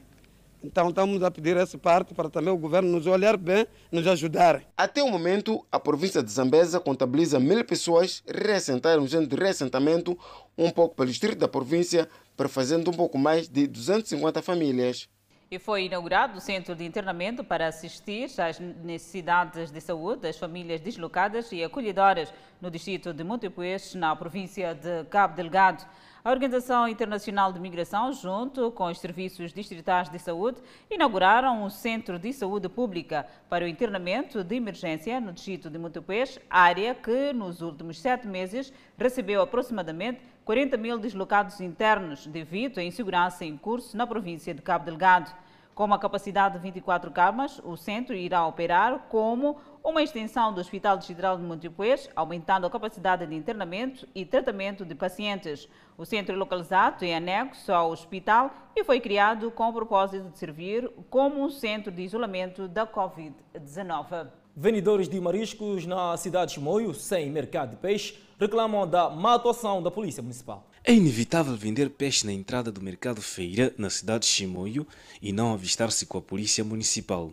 Então 0.64 0.90
estamos 0.90 1.22
a 1.22 1.30
pedir 1.30 1.58
essa 1.58 1.78
parte 1.78 2.14
para 2.14 2.30
também 2.30 2.54
o 2.54 2.58
governo 2.58 2.90
nos 2.90 3.06
olhar 3.06 3.36
bem, 3.36 3.68
nos 3.92 4.08
ajudar. 4.08 4.64
Até 4.78 5.04
o 5.04 5.10
momento, 5.10 5.66
a 5.70 5.78
província 5.78 6.24
de 6.24 6.32
Zambesa 6.32 6.80
contabiliza 6.80 7.38
mil 7.38 7.66
pessoas 7.66 8.24
reassentaram 8.26 9.04
de 9.06 9.36
reassentamento 9.36 10.18
um 10.58 10.70
pouco 10.70 10.96
pelo 10.96 11.10
distrito 11.10 11.38
da 11.38 11.50
província, 11.50 12.08
prefazendo 12.38 12.92
um 12.92 12.94
pouco 12.94 13.18
mais 13.18 13.50
de 13.50 13.68
250 13.68 14.42
famílias. 14.42 15.10
E 15.54 15.60
foi 15.60 15.86
inaugurado 15.86 16.40
o 16.40 16.42
centro 16.42 16.74
de 16.74 16.84
internamento 16.84 17.44
para 17.44 17.68
assistir 17.68 18.28
às 18.42 18.60
necessidades 18.60 19.70
de 19.70 19.80
saúde 19.80 20.22
das 20.22 20.36
famílias 20.36 20.82
deslocadas 20.82 21.52
e 21.52 21.64
acolhedoras 21.64 22.34
no 22.60 22.72
distrito 22.72 23.14
de 23.14 23.24
Montepuez, 23.24 23.94
na 23.94 24.16
província 24.16 24.74
de 24.74 25.04
Cabo 25.12 25.36
Delgado. 25.36 25.86
A 26.26 26.32
Organização 26.32 26.88
Internacional 26.88 27.54
de 27.54 27.60
Migração, 27.60 28.12
junto 28.14 28.72
com 28.72 28.86
os 28.86 28.98
serviços 29.00 29.54
distritais 29.54 30.10
de 30.10 30.18
saúde, 30.18 30.60
inauguraram 30.90 31.64
um 31.64 31.70
centro 31.70 32.18
de 32.18 32.34
saúde 32.34 32.68
pública 32.68 33.28
para 33.48 33.64
o 33.64 33.68
internamento 33.68 34.44
de 34.44 34.56
emergência 34.56 35.22
no 35.22 35.34
distrito 35.34 35.70
de 35.70 35.78
Montepuez, 35.78 36.40
área 36.50 36.96
que 36.96 37.32
nos 37.32 37.62
últimos 37.62 38.00
sete 38.00 38.26
meses 38.26 38.74
recebeu 38.98 39.44
aproximadamente 39.44 40.20
40 40.46 40.78
mil 40.78 40.98
deslocados 40.98 41.62
internos 41.62 42.26
devido 42.26 42.80
à 42.80 42.84
insegurança 42.84 43.46
em 43.46 43.56
curso 43.56 43.96
na 43.96 44.08
província 44.08 44.52
de 44.52 44.64
Cabo 44.64 44.86
Delgado. 44.86 45.43
Com 45.76 45.86
uma 45.86 45.98
capacidade 45.98 46.54
de 46.54 46.62
24 46.62 47.10
camas, 47.10 47.60
o 47.64 47.76
centro 47.76 48.16
irá 48.16 48.46
operar 48.46 49.08
como 49.10 49.58
uma 49.84 50.04
extensão 50.04 50.54
do 50.54 50.62
Hospital 50.62 50.98
Distrital 50.98 51.36
de 51.36 51.42
Montepuez, 51.42 52.08
aumentando 52.16 52.68
a 52.68 52.70
capacidade 52.70 53.26
de 53.26 53.34
internamento 53.34 54.08
e 54.14 54.24
tratamento 54.24 54.86
de 54.86 54.94
pacientes. 54.94 55.68
O 55.98 56.06
centro 56.06 56.36
é 56.36 56.38
localizado 56.38 57.04
em 57.04 57.16
anexo 57.16 57.74
ao 57.74 57.90
hospital 57.90 58.52
e 58.76 58.84
foi 58.84 59.00
criado 59.00 59.50
com 59.50 59.68
o 59.68 59.74
propósito 59.74 60.30
de 60.30 60.38
servir 60.38 60.88
como 61.10 61.44
um 61.44 61.50
centro 61.50 61.92
de 61.92 62.04
isolamento 62.04 62.68
da 62.68 62.86
Covid-19. 62.86 64.28
Vendedores 64.56 65.10
de 65.10 65.20
mariscos 65.20 65.88
na 65.88 66.16
cidade 66.18 66.50
de 66.50 66.54
Chimoio, 66.54 66.94
sem 66.94 67.32
mercado 67.32 67.72
de 67.72 67.78
peixe, 67.78 68.16
reclamam 68.40 68.88
da 68.88 69.10
má 69.10 69.34
atuação 69.34 69.82
da 69.82 69.90
Polícia 69.90 70.22
Municipal. 70.22 70.68
É 70.86 70.92
inevitável 70.92 71.56
vender 71.56 71.90
peixe 71.90 72.26
na 72.26 72.34
entrada 72.34 72.70
do 72.70 72.82
mercado 72.82 73.22
feira 73.22 73.74
na 73.78 73.90
cidade 73.90 74.26
de 74.26 74.32
Chimoio 74.32 74.86
e 75.22 75.32
não 75.32 75.54
avistar-se 75.54 76.06
com 76.06 76.18
a 76.18 76.22
Polícia 76.22 76.62
Municipal. 76.62 77.32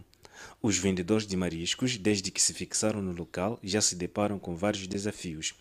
Os 0.62 0.78
vendedores 0.78 1.26
de 1.26 1.36
mariscos, 1.36 1.96
desde 1.96 2.30
que 2.30 2.40
se 2.40 2.54
fixaram 2.54 3.02
no 3.02 3.10
local, 3.10 3.58
já 3.60 3.80
se 3.80 3.96
deparam 3.96 4.38
com 4.38 4.54
vários 4.54 4.86
desafios, 4.86 5.52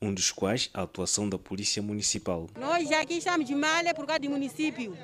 um 0.00 0.14
dos 0.14 0.30
quais 0.30 0.70
a 0.72 0.82
atuação 0.82 1.28
da 1.28 1.36
Polícia 1.36 1.82
Municipal. 1.82 2.46
Nós 2.56 2.92
aqui 2.92 3.14
estamos 3.14 3.44
de 3.44 3.56
malha 3.56 3.92
por 3.92 4.06
causa 4.06 4.20
do 4.20 4.30
município. 4.30 4.96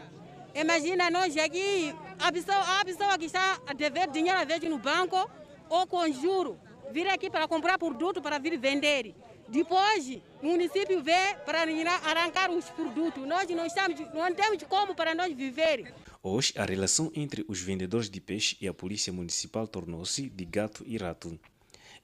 Imagina 0.55 1.11
nós 1.11 1.37
aqui, 1.37 1.93
a 2.21 2.31
pessoa, 2.31 2.81
a 2.81 2.85
pessoa 2.85 3.19
que 3.19 3.25
está 3.25 3.61
a 3.67 3.73
dever 3.73 4.09
dinheiro 4.13 4.39
às 4.39 4.47
vezes 4.47 4.71
no 4.71 4.79
banco 4.79 5.29
ou 5.69 5.89
com 5.89 6.09
juro, 6.13 6.57
vir 6.93 7.09
aqui 7.09 7.29
para 7.29 7.49
comprar 7.49 7.79
produto 7.79 8.23
para 8.23 8.39
vir 8.39 8.57
vender. 8.57 9.13
Depois, 9.49 10.21
o 10.43 10.47
município 10.47 11.03
vê 11.03 11.35
para 11.47 11.63
arrancar 11.63 12.51
os 12.51 12.67
produtos. 12.71 13.27
Nós 13.27 13.49
não, 13.49 13.65
estamos, 13.65 13.99
não 14.13 14.35
temos 14.35 14.63
como 14.65 14.95
para 14.95 15.15
nós 15.15 15.33
viver. 15.35 15.93
Hoje, 16.23 16.53
a 16.57 16.65
relação 16.65 17.11
entre 17.15 17.45
os 17.49 17.61
vendedores 17.61 18.11
de 18.11 18.21
peixe 18.21 18.57
e 18.61 18.69
a 18.69 18.75
polícia 18.75 19.13
municipal 19.13 19.67
tornou-se 19.67 20.29
de 20.29 20.45
gato 20.45 20.85
e 20.87 20.99
rato. 20.99 21.39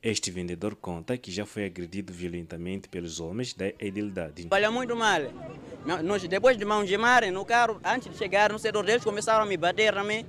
Este 0.03 0.31
vendedor 0.31 0.77
conta 0.77 1.17
que 1.17 1.31
já 1.31 1.47
foi 1.47 1.65
agredido 1.65 2.13
violentamente 2.13 2.89
pelos 2.89 3.21
homens 3.21 3.55
da 3.55 3.69
edilidade. 3.79 4.47
Olha 4.51 4.71
muito 4.71 4.95
mal. 4.95 5.21
Nós, 6.03 6.23
depois 6.29 6.57
de 6.57 6.65
mão 6.65 6.85
de 6.85 6.97
mar 6.97 7.31
no 7.31 7.45
carro, 7.45 7.81
antes 7.85 8.11
de 8.11 8.17
chegar 8.17 8.53
no 8.53 8.59
setor 8.59 8.85
deles, 8.85 9.03
começaram 9.05 9.45
a 9.45 9.47
me 9.47 9.57
bater 9.57 9.95
também. 9.95 10.27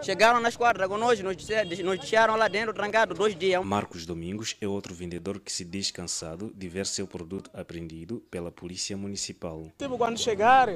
Chegaram 0.00 0.40
na 0.40 0.48
esquadra 0.48 0.88
com 0.88 0.96
nós, 0.96 1.20
nos 1.20 1.36
deixaram 1.36 2.36
lá 2.36 2.48
dentro 2.48 2.72
trancado 2.72 3.14
dois 3.14 3.36
dias. 3.36 3.64
Marcos 3.64 4.06
Domingos 4.06 4.56
é 4.60 4.66
outro 4.66 4.94
vendedor 4.94 5.38
que 5.38 5.52
se 5.52 5.64
diz 5.64 5.90
cansado 5.90 6.52
de 6.54 6.68
ver 6.68 6.86
seu 6.86 7.06
produto 7.06 7.50
apreendido 7.52 8.22
pela 8.30 8.50
polícia 8.50 8.96
municipal. 8.96 9.70
Tipo, 9.78 9.98
quando 9.98 10.18
chegar, 10.18 10.68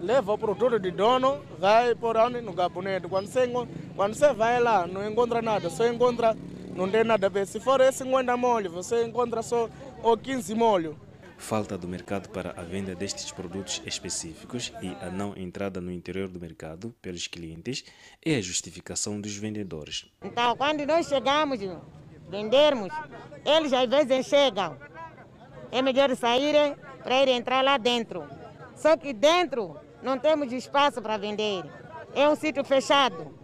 leva 0.00 0.32
o 0.32 0.38
produto 0.38 0.78
de 0.78 0.90
dono, 0.90 1.42
vai 1.58 1.94
por 1.94 2.16
onde? 2.16 2.40
No 2.40 2.52
gabinete. 2.52 3.08
Quando 3.08 3.26
você, 3.26 3.50
quando 3.96 4.14
você 4.14 4.32
vai 4.32 4.60
lá, 4.60 4.86
não 4.86 5.06
encontra 5.06 5.42
nada, 5.42 5.68
só 5.68 5.86
encontra, 5.86 6.36
não 6.74 6.88
tem 6.88 7.04
nada 7.04 7.26
a 7.26 7.30
ver. 7.30 7.46
Se 7.46 7.60
for 7.60 7.80
50 7.80 8.36
molhos, 8.36 8.72
você 8.72 9.04
encontra 9.04 9.42
só 9.42 9.68
ou 10.02 10.16
15 10.16 10.54
molhos 10.54 10.96
falta 11.40 11.76
do 11.76 11.88
mercado 11.88 12.28
para 12.28 12.50
a 12.50 12.62
venda 12.62 12.94
destes 12.94 13.32
produtos 13.32 13.82
específicos 13.84 14.72
e 14.82 14.88
a 15.04 15.10
não 15.10 15.36
entrada 15.36 15.80
no 15.80 15.90
interior 15.90 16.28
do 16.28 16.38
mercado 16.38 16.94
pelos 17.00 17.26
clientes 17.26 17.84
é 18.24 18.36
a 18.36 18.40
justificação 18.40 19.20
dos 19.20 19.34
vendedores. 19.36 20.06
Então, 20.22 20.56
quando 20.56 20.86
nós 20.86 21.08
chegamos, 21.08 21.58
vendermos, 22.28 22.92
eles 23.44 23.72
às 23.72 23.88
vezes 23.88 24.26
chegam. 24.26 24.76
É 25.72 25.80
melhor 25.80 26.14
saírem 26.14 26.76
para 27.02 27.22
ir 27.22 27.28
entrar 27.28 27.64
lá 27.64 27.78
dentro. 27.78 28.28
Só 28.76 28.96
que 28.96 29.12
dentro 29.12 29.76
não 30.02 30.18
temos 30.18 30.52
espaço 30.52 31.00
para 31.00 31.16
vender. 31.16 31.64
É 32.14 32.28
um 32.28 32.36
sítio 32.36 32.64
fechado. 32.64 33.34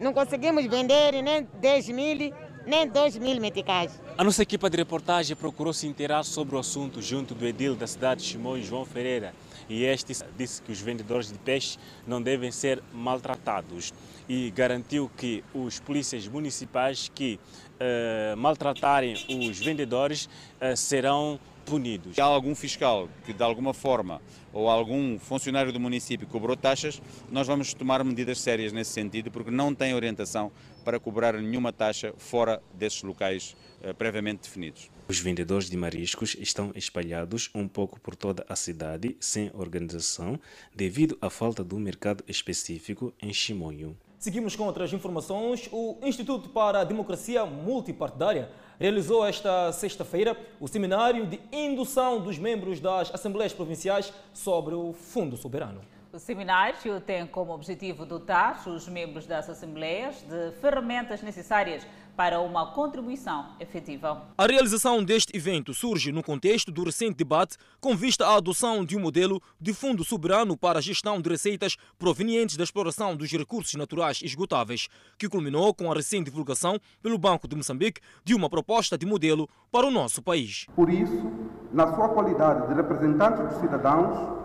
Não 0.00 0.12
conseguimos 0.12 0.64
vender 0.66 1.22
nem 1.22 1.44
10 1.44 1.88
mil, 1.90 2.32
nem 2.68 2.86
2 2.86 3.16
mil 3.16 3.40
meticais. 3.40 3.98
A 4.16 4.22
nossa 4.22 4.42
equipa 4.42 4.68
de 4.68 4.76
reportagem 4.76 5.34
procurou 5.34 5.72
se 5.72 5.86
inteirar 5.86 6.22
sobre 6.22 6.54
o 6.54 6.58
assunto 6.58 7.00
junto 7.00 7.34
do 7.34 7.46
edil 7.46 7.74
da 7.74 7.86
cidade 7.86 8.20
de 8.20 8.28
Chimões, 8.28 8.66
João 8.66 8.84
Ferreira, 8.84 9.34
e 9.70 9.84
este 9.84 10.12
disse 10.36 10.60
que 10.60 10.70
os 10.70 10.78
vendedores 10.78 11.32
de 11.32 11.38
peixe 11.38 11.78
não 12.06 12.20
devem 12.20 12.52
ser 12.52 12.82
maltratados 12.92 13.94
e 14.28 14.50
garantiu 14.50 15.10
que 15.16 15.42
os 15.54 15.80
polícias 15.80 16.28
municipais 16.28 17.10
que 17.14 17.40
uh, 17.80 18.36
maltratarem 18.36 19.14
os 19.48 19.58
vendedores 19.58 20.26
uh, 20.60 20.76
serão 20.76 21.40
punidos. 21.68 22.14
Se 22.14 22.20
há 22.20 22.24
algum 22.24 22.54
fiscal 22.54 23.08
que 23.24 23.32
de 23.32 23.42
alguma 23.42 23.74
forma 23.74 24.20
ou 24.52 24.68
algum 24.68 25.18
funcionário 25.18 25.72
do 25.72 25.78
município 25.78 26.26
cobrou 26.26 26.56
taxas, 26.56 27.00
nós 27.30 27.46
vamos 27.46 27.74
tomar 27.74 28.02
medidas 28.02 28.40
sérias 28.40 28.72
nesse 28.72 28.92
sentido, 28.92 29.30
porque 29.30 29.50
não 29.50 29.74
tem 29.74 29.94
orientação 29.94 30.50
para 30.84 30.98
cobrar 30.98 31.34
nenhuma 31.34 31.72
taxa 31.72 32.14
fora 32.16 32.62
desses 32.72 33.02
locais 33.02 33.54
eh, 33.82 33.92
previamente 33.92 34.42
definidos. 34.42 34.90
Os 35.06 35.18
vendedores 35.20 35.68
de 35.70 35.76
mariscos 35.76 36.36
estão 36.38 36.72
espalhados 36.74 37.50
um 37.54 37.68
pouco 37.68 38.00
por 38.00 38.16
toda 38.16 38.44
a 38.48 38.56
cidade, 38.56 39.16
sem 39.20 39.50
organização, 39.54 40.38
devido 40.74 41.16
à 41.20 41.30
falta 41.30 41.62
de 41.62 41.74
um 41.74 41.78
mercado 41.78 42.24
específico 42.26 43.12
em 43.20 43.32
Chimoio. 43.32 43.96
Seguimos 44.18 44.56
com 44.56 44.64
outras 44.64 44.92
informações. 44.92 45.68
O 45.70 45.98
Instituto 46.02 46.48
para 46.48 46.80
a 46.80 46.84
Democracia 46.84 47.46
Multipartidária 47.46 48.50
realizou 48.78 49.26
esta 49.26 49.72
sexta-feira 49.72 50.36
o 50.60 50.68
seminário 50.68 51.26
de 51.26 51.40
indução 51.52 52.20
dos 52.20 52.38
membros 52.38 52.80
das 52.80 53.12
Assembleias 53.12 53.52
Provinciais 53.52 54.12
sobre 54.32 54.74
o 54.74 54.92
Fundo 54.92 55.36
Soberano. 55.36 55.80
O 56.12 56.18
seminário 56.18 57.00
tem 57.00 57.26
como 57.26 57.52
objetivo 57.52 58.06
dotar 58.06 58.66
os 58.66 58.88
membros 58.88 59.26
das 59.26 59.48
Assembleias 59.50 60.22
de 60.22 60.52
ferramentas 60.60 61.20
necessárias 61.22 61.86
para 62.18 62.40
uma 62.40 62.72
contribuição 62.72 63.50
efetiva. 63.60 64.24
A 64.36 64.44
realização 64.44 65.04
deste 65.04 65.36
evento 65.36 65.72
surge 65.72 66.10
no 66.10 66.20
contexto 66.20 66.72
do 66.72 66.82
recente 66.82 67.14
debate 67.14 67.56
com 67.80 67.94
vista 67.94 68.26
à 68.26 68.34
adoção 68.34 68.84
de 68.84 68.96
um 68.96 69.00
modelo 69.00 69.40
de 69.60 69.72
fundo 69.72 70.02
soberano 70.02 70.56
para 70.56 70.80
a 70.80 70.82
gestão 70.82 71.20
de 71.20 71.30
receitas 71.30 71.76
provenientes 71.96 72.56
da 72.56 72.64
exploração 72.64 73.14
dos 73.14 73.30
recursos 73.30 73.72
naturais 73.74 74.20
esgotáveis, 74.20 74.88
que 75.16 75.28
culminou 75.28 75.72
com 75.72 75.92
a 75.92 75.94
recente 75.94 76.28
divulgação 76.28 76.80
pelo 77.00 77.16
Banco 77.16 77.46
de 77.46 77.54
Moçambique 77.54 78.00
de 78.24 78.34
uma 78.34 78.50
proposta 78.50 78.98
de 78.98 79.06
modelo 79.06 79.48
para 79.70 79.86
o 79.86 79.90
nosso 79.92 80.20
país. 80.20 80.66
Por 80.74 80.90
isso, 80.90 81.30
na 81.72 81.94
sua 81.94 82.08
qualidade 82.08 82.66
de 82.66 82.74
representantes 82.74 83.44
dos 83.44 83.60
cidadãos, 83.60 84.40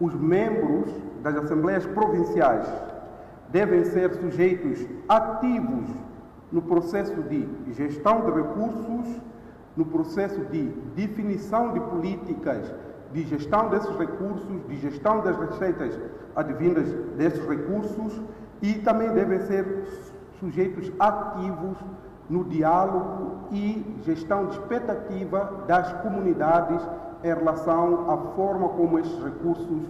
os 0.00 0.14
membros 0.14 0.92
das 1.24 1.34
Assembleias 1.34 1.84
Provinciais 1.84 2.64
devem 3.50 3.84
ser 3.86 4.14
sujeitos 4.20 4.86
ativos 5.08 5.88
no 6.50 6.62
processo 6.62 7.22
de 7.22 7.46
gestão 7.72 8.22
de 8.24 8.30
recursos, 8.30 9.20
no 9.76 9.84
processo 9.84 10.40
de 10.46 10.68
definição 10.96 11.72
de 11.72 11.80
políticas 11.80 12.72
de 13.12 13.22
gestão 13.24 13.68
desses 13.68 13.96
recursos, 13.96 14.66
de 14.68 14.76
gestão 14.76 15.20
das 15.22 15.36
receitas 15.36 15.98
advindas 16.34 16.92
desses 17.16 17.44
recursos 17.46 18.20
e 18.60 18.74
também 18.74 19.10
devem 19.12 19.40
ser 19.40 19.86
sujeitos 20.38 20.92
ativos 20.98 21.76
no 22.28 22.44
diálogo 22.44 23.48
e 23.50 23.96
gestão 24.04 24.46
de 24.46 24.52
expectativa 24.52 25.64
das 25.66 25.92
comunidades 26.02 26.82
em 27.24 27.28
relação 27.28 28.10
à 28.10 28.16
forma 28.34 28.68
como 28.70 28.98
estes 28.98 29.22
recursos 29.22 29.82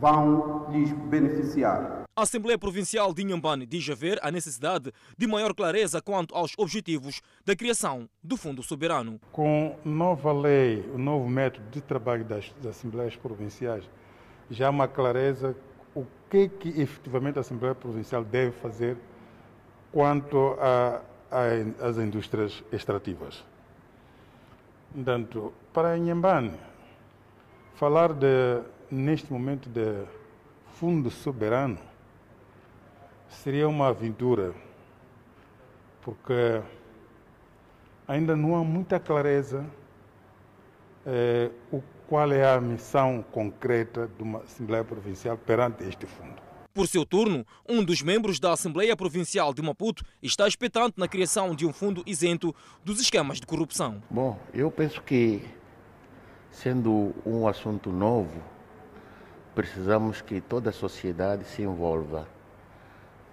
vão 0.00 0.66
lhes 0.70 0.92
beneficiar. 0.92 2.03
A 2.16 2.22
Assembleia 2.22 2.56
Provincial 2.56 3.12
de 3.12 3.22
Inhambane 3.22 3.66
diz 3.66 3.90
haver 3.90 4.20
a 4.22 4.30
necessidade 4.30 4.92
de 5.18 5.26
maior 5.26 5.52
clareza 5.52 6.00
quanto 6.00 6.32
aos 6.32 6.52
objetivos 6.56 7.20
da 7.44 7.56
criação 7.56 8.08
do 8.22 8.36
Fundo 8.36 8.62
Soberano. 8.62 9.20
Com 9.32 9.76
nova 9.84 10.32
lei, 10.32 10.88
o 10.94 10.98
novo 10.98 11.28
método 11.28 11.68
de 11.72 11.80
trabalho 11.80 12.24
das, 12.24 12.54
das 12.62 12.76
Assembleias 12.76 13.16
Provinciais, 13.16 13.82
já 14.48 14.68
há 14.68 14.70
uma 14.70 14.86
clareza 14.86 15.56
o 15.92 16.06
que, 16.30 16.48
que 16.48 16.68
efetivamente 16.80 17.38
a 17.38 17.40
Assembleia 17.40 17.74
Provincial 17.74 18.22
deve 18.22 18.52
fazer 18.52 18.96
quanto 19.90 20.56
às 21.80 21.98
indústrias 21.98 22.62
extrativas. 22.70 23.44
Portanto, 24.94 25.52
para 25.72 25.98
Inhambane, 25.98 26.52
falar 27.74 28.12
de, 28.12 28.62
neste 28.88 29.32
momento 29.32 29.68
de 29.68 30.04
fundo 30.74 31.10
soberano 31.10 31.92
seria 33.42 33.68
uma 33.68 33.88
aventura, 33.88 34.54
porque 36.02 36.62
ainda 38.06 38.36
não 38.36 38.56
há 38.56 38.64
muita 38.64 39.00
clareza 39.00 39.64
eh, 41.06 41.50
o 41.72 41.82
qual 42.06 42.30
é 42.32 42.54
a 42.54 42.60
missão 42.60 43.24
concreta 43.32 44.10
de 44.16 44.22
uma 44.22 44.40
Assembleia 44.40 44.84
Provincial 44.84 45.36
perante 45.36 45.84
este 45.84 46.06
fundo. 46.06 46.42
Por 46.72 46.88
seu 46.88 47.06
turno, 47.06 47.46
um 47.68 47.84
dos 47.84 48.02
membros 48.02 48.40
da 48.40 48.52
Assembleia 48.52 48.96
Provincial 48.96 49.54
de 49.54 49.62
Maputo 49.62 50.04
está 50.22 50.46
expectante 50.48 50.98
na 50.98 51.06
criação 51.06 51.54
de 51.54 51.64
um 51.64 51.72
fundo 51.72 52.02
isento 52.04 52.54
dos 52.84 53.00
esquemas 53.00 53.38
de 53.38 53.46
corrupção. 53.46 54.02
Bom, 54.10 54.38
eu 54.52 54.70
penso 54.70 55.00
que, 55.00 55.40
sendo 56.50 57.14
um 57.24 57.46
assunto 57.46 57.90
novo, 57.90 58.42
precisamos 59.54 60.20
que 60.20 60.40
toda 60.40 60.70
a 60.70 60.72
sociedade 60.72 61.44
se 61.44 61.62
envolva, 61.62 62.28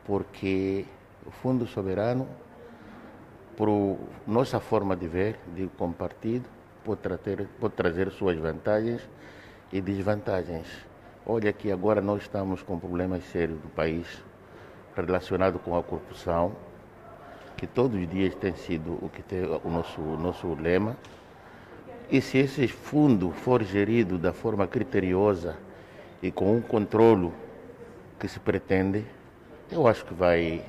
porque 0.05 0.85
o 1.25 1.31
Fundo 1.31 1.67
Soberano, 1.67 2.27
por 3.55 3.97
nossa 4.25 4.59
forma 4.59 4.95
de 4.95 5.07
ver, 5.07 5.39
de 5.55 5.67
como 5.77 5.93
partido, 5.93 6.45
pode 6.83 7.01
trazer, 7.01 7.47
pode 7.59 7.73
trazer 7.75 8.11
suas 8.11 8.37
vantagens 8.37 9.07
e 9.71 9.79
desvantagens. 9.81 10.67
Olha 11.25 11.53
que 11.53 11.71
agora 11.71 12.01
nós 12.01 12.23
estamos 12.23 12.63
com 12.63 12.79
problemas 12.79 13.23
sérios 13.25 13.59
do 13.59 13.69
país 13.69 14.23
relacionado 14.95 15.59
com 15.59 15.77
a 15.77 15.83
corrupção, 15.83 16.55
que 17.55 17.67
todos 17.67 17.99
os 18.01 18.09
dias 18.09 18.33
tem 18.35 18.55
sido 18.55 18.97
o 19.01 19.09
que 19.09 19.21
tem 19.21 19.43
o 19.43 19.69
nosso, 19.69 20.01
o 20.01 20.17
nosso 20.17 20.53
lema. 20.55 20.97
E 22.09 22.19
se 22.19 22.39
esse 22.39 22.67
fundo 22.67 23.31
for 23.31 23.63
gerido 23.63 24.17
da 24.17 24.33
forma 24.33 24.67
criteriosa 24.67 25.57
e 26.21 26.31
com 26.31 26.57
um 26.57 26.61
controlo 26.61 27.31
que 28.19 28.27
se 28.27 28.39
pretende, 28.39 29.05
eu 29.71 29.87
acho 29.87 30.05
que 30.05 30.13
vai, 30.13 30.61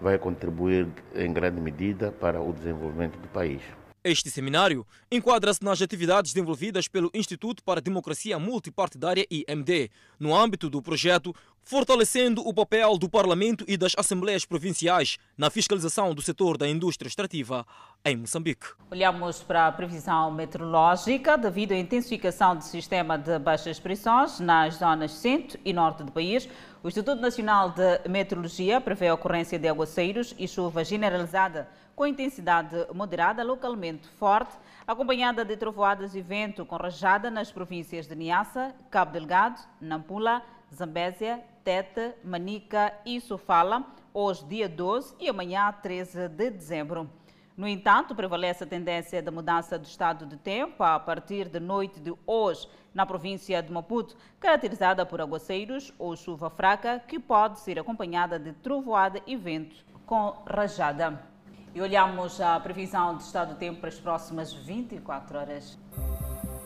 vai 0.00 0.16
contribuir 0.18 0.86
em 1.14 1.32
grande 1.32 1.60
medida 1.60 2.12
para 2.12 2.40
o 2.40 2.52
desenvolvimento 2.52 3.18
do 3.18 3.28
país. 3.28 3.60
Este 4.06 4.30
seminário 4.30 4.86
enquadra-se 5.10 5.64
nas 5.64 5.80
atividades 5.80 6.34
desenvolvidas 6.34 6.86
pelo 6.86 7.10
Instituto 7.14 7.64
para 7.64 7.80
a 7.80 7.82
Democracia 7.82 8.38
Multipartidária 8.38 9.26
IMD, 9.30 9.90
no 10.20 10.36
âmbito 10.36 10.68
do 10.68 10.82
projeto 10.82 11.34
Fortalecendo 11.62 12.46
o 12.46 12.52
papel 12.52 12.98
do 12.98 13.08
Parlamento 13.08 13.64
e 13.66 13.78
das 13.78 13.94
Assembleias 13.96 14.44
Provinciais 14.44 15.16
na 15.38 15.48
fiscalização 15.48 16.14
do 16.14 16.20
setor 16.20 16.58
da 16.58 16.68
indústria 16.68 17.08
extrativa 17.08 17.66
em 18.04 18.18
Moçambique. 18.18 18.66
Olhamos 18.90 19.42
para 19.42 19.68
a 19.68 19.72
previsão 19.72 20.30
meteorológica 20.30 21.38
devido 21.38 21.72
à 21.72 21.78
intensificação 21.78 22.54
do 22.54 22.62
sistema 22.62 23.16
de 23.16 23.38
baixas 23.38 23.80
pressões 23.80 24.38
nas 24.38 24.74
zonas 24.74 25.12
centro 25.12 25.58
e 25.64 25.72
norte 25.72 26.02
do 26.02 26.12
país. 26.12 26.46
O 26.82 26.88
Instituto 26.88 27.22
Nacional 27.22 27.70
de 27.70 28.06
Meteorologia 28.06 28.78
prevê 28.78 29.08
a 29.08 29.14
ocorrência 29.14 29.58
de 29.58 29.66
aguaceiros 29.66 30.34
e 30.38 30.46
chuva 30.46 30.84
generalizada 30.84 31.66
com 31.94 32.06
intensidade 32.06 32.74
moderada, 32.92 33.42
localmente 33.44 34.08
forte, 34.08 34.56
acompanhada 34.86 35.44
de 35.44 35.56
trovoadas 35.56 36.14
e 36.14 36.20
vento 36.20 36.66
com 36.66 36.76
rajada 36.76 37.30
nas 37.30 37.52
províncias 37.52 38.06
de 38.06 38.14
Niassa, 38.14 38.74
Cabo 38.90 39.12
Delgado, 39.12 39.60
Nampula, 39.80 40.42
Zambésia, 40.74 41.42
Tete, 41.62 42.14
Manica 42.24 42.92
e 43.06 43.20
Sofala, 43.20 43.86
hoje 44.12 44.44
dia 44.44 44.68
12 44.68 45.14
e 45.20 45.28
amanhã 45.28 45.72
13 45.72 46.28
de 46.28 46.50
dezembro. 46.50 47.08
No 47.56 47.68
entanto, 47.68 48.16
prevalece 48.16 48.64
a 48.64 48.66
tendência 48.66 49.22
da 49.22 49.30
mudança 49.30 49.78
do 49.78 49.84
estado 49.84 50.26
de 50.26 50.36
tempo 50.36 50.82
a 50.82 50.98
partir 50.98 51.48
da 51.48 51.60
noite 51.60 52.00
de 52.00 52.12
hoje 52.26 52.68
na 52.92 53.06
província 53.06 53.62
de 53.62 53.72
Maputo, 53.72 54.16
caracterizada 54.40 55.06
por 55.06 55.20
aguaceiros 55.20 55.92
ou 55.96 56.16
chuva 56.16 56.50
fraca, 56.50 57.00
que 57.06 57.20
pode 57.20 57.60
ser 57.60 57.78
acompanhada 57.78 58.38
de 58.40 58.52
trovoada 58.54 59.20
e 59.24 59.36
vento 59.36 59.84
com 60.04 60.42
rajada. 60.46 61.33
E 61.74 61.82
olhamos 61.82 62.40
a 62.40 62.60
previsão 62.60 63.16
do 63.16 63.20
estado 63.20 63.54
do 63.54 63.56
tempo 63.56 63.80
para 63.80 63.88
as 63.88 63.98
próximas 63.98 64.52
24 64.52 65.36
horas. 65.36 65.76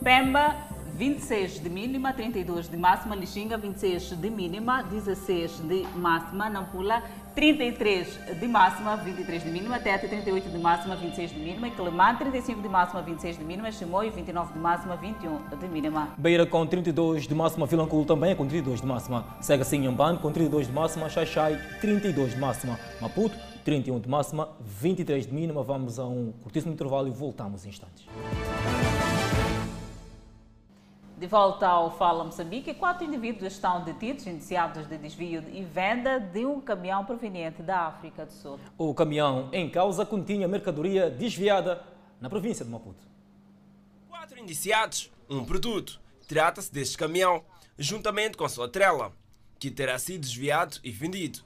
Pemba, 0.03 0.55
26 0.93 1.63
de 1.63 1.69
mínima, 1.69 2.13
32 2.13 2.69
de 2.69 2.77
máxima. 2.77 3.15
Lixinga, 3.15 3.57
26 3.57 4.11
de 4.11 4.29
mínima, 4.29 4.83
16 4.83 5.61
de 5.61 5.83
máxima. 5.95 6.47
Nampula, 6.47 7.01
33 7.33 8.19
de 8.39 8.47
máxima, 8.47 8.97
23 8.97 9.43
de 9.43 9.49
mínima. 9.49 9.79
Tete, 9.79 10.07
38 10.07 10.47
de 10.47 10.59
máxima, 10.59 10.95
26 10.95 11.31
de 11.31 11.39
mínima. 11.39 11.71
Quelimã, 11.71 12.15
35 12.15 12.61
de 12.61 12.69
máxima, 12.69 13.01
26 13.01 13.37
de 13.39 13.43
mínima. 13.43 13.71
Chimoio, 13.71 14.11
29 14.11 14.53
de 14.53 14.59
máxima, 14.59 14.95
21 14.95 15.39
de 15.59 15.67
mínima. 15.69 16.09
Beira 16.17 16.45
com 16.45 16.67
32 16.67 17.27
de 17.27 17.33
máxima. 17.33 17.65
Vilanculo 17.65 18.05
também 18.05 18.35
com 18.35 18.45
32 18.45 18.81
de 18.81 18.85
máxima. 18.85 19.25
Segue 19.41 19.63
assim 19.63 19.85
Yamban 19.85 20.17
com 20.17 20.31
32 20.31 20.67
de 20.67 20.73
máxima. 20.73 21.09
Xaixai, 21.09 21.59
32 21.81 22.33
de 22.33 22.39
máxima. 22.39 22.79
Maputo, 23.01 23.35
31 23.63 23.99
de 23.99 24.09
máxima, 24.09 24.49
23 24.61 25.27
de 25.27 25.33
mínima. 25.33 25.63
Vamos 25.63 25.99
a 25.99 26.05
um 26.05 26.31
curtíssimo 26.43 26.73
intervalo 26.73 27.07
e 27.07 27.11
voltamos 27.11 27.65
em 27.65 27.69
instantes. 27.69 28.05
De 31.19 31.27
volta 31.27 31.67
ao 31.67 31.91
Fala 31.97 32.23
Moçambique, 32.23 32.73
quatro 32.73 33.03
indivíduos 33.03 33.51
estão 33.51 33.83
detidos, 33.83 34.25
indiciados 34.25 34.87
de 34.87 34.97
desvio 34.97 35.43
e 35.51 35.61
venda 35.65 36.17
de 36.17 36.45
um 36.45 36.61
caminhão 36.61 37.03
proveniente 37.03 37.61
da 37.61 37.87
África 37.87 38.25
do 38.25 38.31
Sul. 38.31 38.57
O 38.77 38.93
caminhão 38.93 39.49
em 39.51 39.69
causa 39.69 40.05
continha 40.05 40.47
mercadoria 40.47 41.09
desviada 41.09 41.83
na 42.21 42.29
província 42.29 42.63
de 42.63 42.71
Maputo. 42.71 43.03
Quatro 44.07 44.39
indiciados, 44.39 45.11
um 45.29 45.43
produto. 45.43 45.99
Trata-se 46.25 46.71
deste 46.71 46.97
caminhão, 46.97 47.43
juntamente 47.77 48.37
com 48.37 48.45
a 48.45 48.49
sua 48.49 48.69
trela, 48.69 49.11
que 49.59 49.69
terá 49.69 49.99
sido 49.99 50.21
desviado 50.21 50.77
e 50.85 50.89
vendido. 50.89 51.39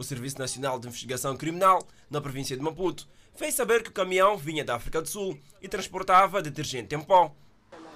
O 0.00 0.02
Serviço 0.02 0.38
Nacional 0.38 0.80
de 0.80 0.88
Investigação 0.88 1.36
Criminal, 1.36 1.86
na 2.08 2.22
província 2.22 2.56
de 2.56 2.62
Maputo, 2.62 3.06
fez 3.34 3.52
saber 3.52 3.82
que 3.82 3.90
o 3.90 3.92
caminhão 3.92 4.34
vinha 4.34 4.64
da 4.64 4.76
África 4.76 5.02
do 5.02 5.06
Sul 5.06 5.38
e 5.60 5.68
transportava 5.68 6.40
detergente 6.40 6.94
em 6.94 7.00
pó 7.02 7.36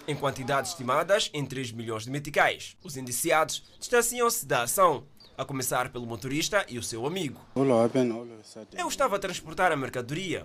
em 0.07 0.15
quantidades 0.15 0.73
estimadas 0.73 1.31
em 1.33 1.47
3 1.47 1.73
milhões 1.73 2.05
de 2.05 2.11
meticais. 2.11 2.77
Os 2.85 2.99
indiciados 2.99 3.65
distanciam-se 3.81 4.45
da 4.45 4.65
ação, 4.65 5.07
a 5.35 5.47
começar 5.47 5.89
pelo 5.89 6.05
motorista 6.05 6.67
e 6.69 6.79
o 6.79 6.83
seu 6.83 7.07
amigo. 7.07 7.41
Eu 8.77 8.87
estava 8.87 9.17
a 9.17 9.19
transportar 9.19 9.73
a 9.73 9.77
mercadoria. 9.77 10.45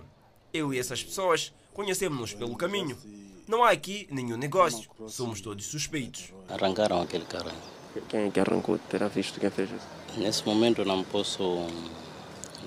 Eu 0.54 0.72
e 0.72 0.78
essas 0.78 1.04
pessoas 1.04 1.52
conhecemos-nos 1.74 2.32
pelo 2.32 2.56
caminho. 2.56 2.96
Não 3.46 3.62
há 3.62 3.68
aqui 3.68 4.08
nenhum 4.10 4.38
negócio. 4.38 4.90
Somos 5.08 5.42
todos 5.42 5.66
suspeitos. 5.66 6.32
Arrancaram 6.48 7.02
aquele 7.02 7.26
carro. 7.26 7.52
Quem 8.08 8.28
é 8.28 8.30
que 8.30 8.40
arrancou? 8.40 8.78
Terá 8.78 9.08
visto 9.08 9.38
quem 9.38 9.50
fez 9.50 9.70
isso? 9.70 9.99
Nesse 10.16 10.44
momento 10.44 10.84
não 10.84 11.04
posso 11.04 11.66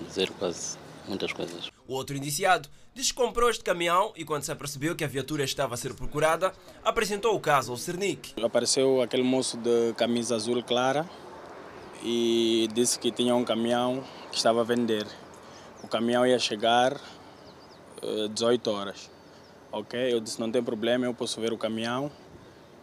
dizer 0.07 0.29
quase 0.31 0.77
muitas 1.07 1.33
coisas. 1.33 1.69
O 1.87 1.93
outro 1.93 2.15
indiciado 2.15 2.69
diz 2.93 3.11
que 3.11 3.17
comprou 3.17 3.49
este 3.49 3.63
caminhão 3.63 4.13
e 4.15 4.23
quando 4.23 4.43
se 4.43 4.51
apercebeu 4.51 4.95
que 4.95 5.03
a 5.03 5.07
viatura 5.07 5.43
estava 5.43 5.73
a 5.73 5.77
ser 5.77 5.93
procurada, 5.93 6.53
apresentou 6.83 7.35
o 7.35 7.39
caso 7.39 7.71
ao 7.71 7.77
Cernic. 7.77 8.33
Apareceu 8.41 9.01
aquele 9.01 9.23
moço 9.23 9.57
de 9.57 9.93
camisa 9.97 10.35
azul 10.35 10.61
clara 10.63 11.09
e 12.03 12.69
disse 12.73 12.97
que 12.99 13.11
tinha 13.11 13.35
um 13.35 13.43
caminhão 13.43 14.03
que 14.31 14.37
estava 14.37 14.61
a 14.61 14.63
vender. 14.63 15.05
O 15.83 15.87
caminhão 15.87 16.25
ia 16.25 16.39
chegar 16.39 16.93
uh, 16.93 18.29
18 18.29 18.71
horas. 18.71 19.11
Ok? 19.71 20.13
Eu 20.13 20.19
disse, 20.19 20.39
não 20.39 20.51
tem 20.51 20.63
problema, 20.63 21.05
eu 21.05 21.13
posso 21.13 21.41
ver 21.41 21.51
o 21.51 21.57
caminhão. 21.57 22.11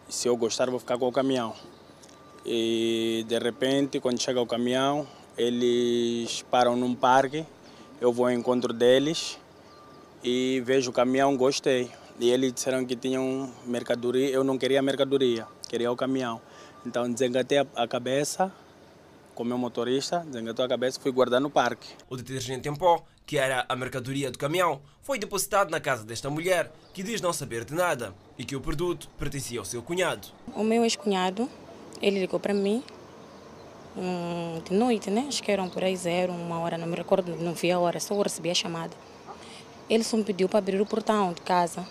E 0.07 0.13
se 0.13 0.27
eu 0.27 0.35
gostar, 0.35 0.69
vou 0.69 0.79
ficar 0.79 0.97
com 0.97 1.07
o 1.07 1.11
caminhão. 1.11 1.55
E 2.45 3.25
de 3.27 3.37
repente, 3.37 3.99
quando 3.99 4.21
chega 4.21 4.41
o 4.41 4.47
caminhão, 4.47 5.07
eles 5.37 6.43
param 6.49 6.75
num 6.75 6.95
parque. 6.95 7.45
Eu 7.99 8.11
vou 8.11 8.25
ao 8.25 8.31
encontro 8.31 8.73
deles 8.73 9.37
e 10.23 10.61
vejo 10.65 10.89
o 10.89 10.93
caminhão, 10.93 11.37
gostei. 11.37 11.89
E 12.19 12.29
eles 12.29 12.53
disseram 12.53 12.85
que 12.85 12.95
tinham 12.95 13.51
mercadoria, 13.65 14.29
eu 14.29 14.43
não 14.43 14.57
queria 14.57 14.81
mercadoria, 14.81 15.47
queria 15.67 15.91
o 15.91 15.95
caminhão. 15.95 16.41
Então 16.85 17.11
desengatei 17.11 17.59
a 17.75 17.87
cabeça 17.87 18.51
com 19.33 19.43
o 19.43 19.45
meu 19.45 19.57
motorista, 19.57 20.19
desengatou 20.27 20.65
a 20.65 20.67
cabeça 20.67 20.99
e 20.99 21.01
fui 21.01 21.11
guardar 21.11 21.39
no 21.39 21.49
parque. 21.49 21.89
O 22.09 22.17
detergente 22.17 22.67
em 22.67 22.75
pó, 22.75 23.03
que 23.25 23.37
era 23.37 23.65
a 23.69 23.75
mercadoria 23.75 24.29
do 24.29 24.37
caminhão, 24.37 24.81
foi 25.01 25.17
depositado 25.17 25.71
na 25.71 25.79
casa 25.79 26.03
desta 26.03 26.29
mulher, 26.29 26.71
que 26.93 27.01
diz 27.01 27.21
não 27.21 27.31
saber 27.31 27.65
de 27.65 27.73
nada 27.73 28.13
e 28.37 28.43
que 28.43 28.55
o 28.55 28.61
produto 28.61 29.09
pertencia 29.17 29.59
ao 29.59 29.65
seu 29.65 29.81
cunhado. 29.81 30.27
O 30.55 30.63
meu 30.63 30.83
ex-cunhado, 30.83 31.49
ele 32.01 32.19
ligou 32.19 32.39
para 32.39 32.53
mim 32.53 32.83
hum, 33.95 34.61
de 34.67 34.73
noite, 34.73 35.09
né? 35.09 35.25
Acho 35.27 35.43
que 35.43 35.51
eram 35.51 35.69
por 35.69 35.83
aí 35.83 35.95
zero, 35.95 36.33
uma 36.33 36.59
hora, 36.59 36.77
não 36.77 36.87
me 36.87 36.95
recordo, 36.95 37.35
não 37.35 37.53
vi 37.53 37.71
a 37.71 37.79
hora, 37.79 37.99
só 37.99 38.19
recebi 38.21 38.49
a 38.49 38.55
chamada. 38.55 38.95
Ele 39.89 40.03
só 40.03 40.17
me 40.17 40.23
pediu 40.23 40.49
para 40.49 40.59
abrir 40.59 40.81
o 40.81 40.85
portão 40.85 41.33
de 41.33 41.41
casa. 41.41 41.85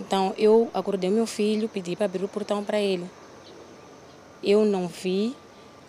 Então 0.00 0.34
eu 0.36 0.70
acordei 0.74 1.10
meu 1.10 1.26
filho, 1.26 1.68
pedi 1.68 1.94
para 1.96 2.06
abrir 2.06 2.24
o 2.24 2.28
portão 2.28 2.64
para 2.64 2.80
ele. 2.80 3.08
Eu 4.42 4.64
não 4.64 4.86
vi 4.86 5.34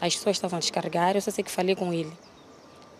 As 0.02 0.16
pessoas 0.16 0.38
estavam 0.38 0.58
a 0.58 0.60
descarregar, 0.60 1.16
eu 1.16 1.22
só 1.22 1.30
sei 1.30 1.44
que 1.44 1.52
falei 1.52 1.76
com 1.76 1.94
ele. 1.94 2.12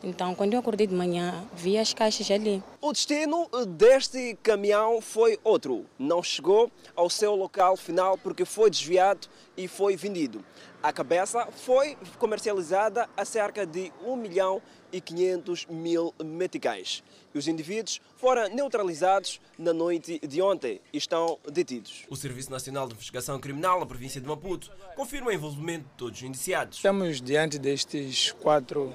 Então, 0.02 0.34
quando 0.34 0.54
eu 0.54 0.60
acordei 0.60 0.88
de 0.88 0.96
manhã, 0.96 1.44
vi 1.54 1.78
as 1.78 1.94
caixas 1.94 2.32
ali. 2.32 2.64
O 2.80 2.94
destino 2.94 3.50
deste 3.68 4.38
caminhão 4.42 5.02
foi 5.02 5.38
outro. 5.44 5.86
Não 5.98 6.24
chegou 6.24 6.72
ao 6.96 7.10
seu 7.10 7.36
local 7.36 7.76
final 7.76 8.18
porque 8.18 8.46
foi 8.46 8.70
desviado 8.70 9.28
e 9.58 9.68
foi 9.68 9.98
vendido. 9.98 10.44
A 10.82 10.94
cabeça 10.94 11.46
foi 11.52 11.98
comercializada 12.18 13.10
a 13.18 13.26
cerca 13.26 13.66
de 13.66 13.92
1 14.02 14.16
milhão 14.16 14.62
e 14.92 15.02
500 15.02 15.66
mil 15.66 16.14
meticais. 16.24 17.04
E 17.36 17.38
os 17.38 17.50
indivíduos 17.50 18.00
foram 18.16 18.48
neutralizados 18.50 19.42
na 19.58 19.74
noite 19.74 20.20
de 20.26 20.42
ontem 20.42 20.80
e 20.94 20.98
estão 20.98 21.38
detidos. 21.52 22.06
O 22.10 22.16
Serviço 22.16 22.50
Nacional 22.50 22.88
de 22.88 22.94
Investigação 22.94 23.38
Criminal 23.40 23.82
na 23.82 23.86
província 23.86 24.22
de 24.22 24.28
Maputo 24.28 24.72
confirma 24.96 25.28
o 25.28 25.34
envolvimento 25.34 25.84
de 25.84 25.92
todos 25.98 26.20
os 26.20 26.24
indiciados. 26.24 26.78
Estamos 26.78 27.22
diante 27.22 27.60
destes 27.60 28.32
quatro 28.32 28.94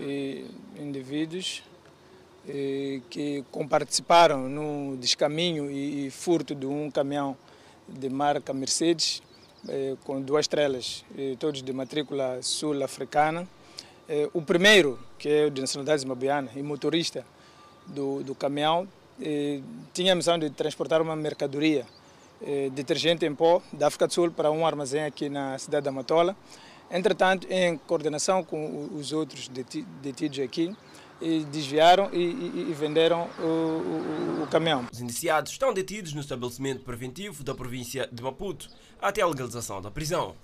eh, 0.00 0.44
indivíduos 0.78 1.62
eh, 2.48 3.00
que 3.10 3.44
participaram 3.68 4.48
no 4.48 4.96
descaminho 4.96 5.70
e, 5.70 6.06
e 6.06 6.10
furto 6.10 6.54
de 6.54 6.66
um 6.66 6.90
caminhão 6.90 7.36
de 7.86 8.08
marca 8.08 8.52
Mercedes 8.52 9.22
eh, 9.68 9.94
com 10.04 10.22
duas 10.22 10.44
estrelas, 10.44 11.04
todos 11.38 11.62
de 11.62 11.72
matrícula 11.72 12.38
sul-africana. 12.42 13.46
Eh, 14.08 14.28
o 14.32 14.40
primeiro, 14.40 14.98
que 15.18 15.28
é 15.28 15.50
de 15.50 15.60
nacionalidade 15.60 16.00
zimbabuiana 16.00 16.50
e 16.56 16.62
motorista 16.62 17.24
do, 17.86 18.22
do 18.22 18.34
caminhão, 18.34 18.88
eh, 19.20 19.60
tinha 19.92 20.14
a 20.14 20.16
missão 20.16 20.38
de 20.38 20.48
transportar 20.50 21.02
uma 21.02 21.14
mercadoria, 21.14 21.86
detergente 22.72 23.26
em 23.26 23.34
pó, 23.34 23.60
da 23.70 23.88
África 23.88 24.06
do 24.06 24.14
Sul 24.14 24.30
para 24.30 24.50
um 24.50 24.66
armazém 24.66 25.04
aqui 25.04 25.28
na 25.28 25.58
cidade 25.58 25.84
da 25.84 25.92
Matola. 25.92 26.34
Entretanto, 26.90 27.46
em 27.48 27.78
coordenação 27.78 28.42
com 28.42 28.88
os 28.94 29.12
outros 29.12 29.48
detidos 29.48 30.40
aqui, 30.40 30.74
desviaram 31.50 32.08
e, 32.12 32.70
e 32.70 32.74
venderam 32.76 33.28
o, 33.38 33.42
o, 33.42 34.42
o, 34.42 34.46
caminhão. 34.48 34.86
Os 34.90 35.00
indiciados 35.00 35.52
estão 35.52 35.72
detidos 35.72 36.14
no 36.14 36.20
estabelecimento 36.20 36.82
preventivo 36.82 37.44
da 37.44 37.54
província 37.54 38.08
de 38.10 38.22
Maputo 38.22 38.68
até 39.00 39.20
a 39.20 39.26
legalização 39.26 39.80
da 39.82 39.90
prisão. 39.90 40.34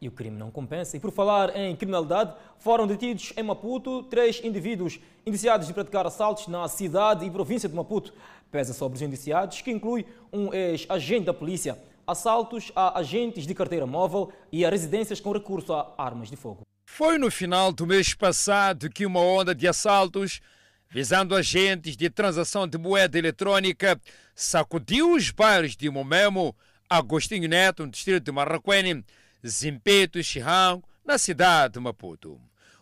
E 0.00 0.08
o 0.08 0.10
crime 0.10 0.36
não 0.36 0.50
compensa. 0.50 0.96
E 0.96 1.00
por 1.00 1.12
falar 1.12 1.54
em 1.56 1.76
criminalidade, 1.76 2.34
foram 2.58 2.86
detidos 2.86 3.32
em 3.36 3.42
Maputo 3.42 4.02
três 4.04 4.40
indivíduos 4.42 4.98
indiciados 5.24 5.68
de 5.68 5.74
praticar 5.74 6.04
assaltos 6.06 6.48
na 6.48 6.66
cidade 6.66 7.24
e 7.24 7.30
província 7.30 7.68
de 7.68 7.74
Maputo. 7.74 8.12
Pesa 8.50 8.72
sobre 8.72 8.96
os 8.96 9.02
indiciados, 9.02 9.60
que 9.60 9.70
inclui 9.70 10.04
um 10.32 10.52
ex-agente 10.52 11.26
da 11.26 11.34
polícia 11.34 11.78
assaltos 12.12 12.70
a 12.76 12.98
agentes 12.98 13.46
de 13.46 13.54
carteira 13.54 13.86
móvel 13.86 14.32
e 14.52 14.64
a 14.64 14.70
residências 14.70 15.20
com 15.20 15.32
recurso 15.32 15.72
a 15.72 15.94
armas 15.98 16.30
de 16.30 16.36
fogo. 16.36 16.62
Foi 16.86 17.18
no 17.18 17.30
final 17.30 17.72
do 17.72 17.86
mês 17.86 18.14
passado 18.14 18.90
que 18.90 19.06
uma 19.06 19.20
onda 19.20 19.54
de 19.54 19.66
assaltos 19.66 20.40
visando 20.88 21.34
agentes 21.34 21.96
de 21.96 22.10
transação 22.10 22.68
de 22.68 22.76
moeda 22.76 23.18
eletrônica 23.18 23.98
sacudiu 24.34 25.14
os 25.14 25.30
bairros 25.30 25.74
de 25.74 25.88
Momemo, 25.88 26.54
Agostinho 26.88 27.48
Neto, 27.48 27.86
no 27.86 27.90
distrito 27.90 28.24
de 28.24 28.30
Marraquene, 28.30 29.02
Zimpeto 29.44 30.18
e 30.18 30.22
Chirango, 30.22 30.86
na 31.02 31.16
cidade 31.16 31.74
de 31.74 31.80
Maputo. 31.80 32.38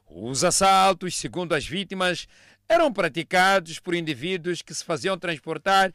Os 0.09 0.43
assaltos, 0.43 1.17
segundo 1.17 1.55
as 1.55 1.65
vítimas, 1.65 2.27
eram 2.69 2.93
praticados 2.93 3.79
por 3.79 3.95
indivíduos 3.95 4.61
que 4.61 4.75
se 4.75 4.85
faziam 4.85 5.17
transportar 5.17 5.93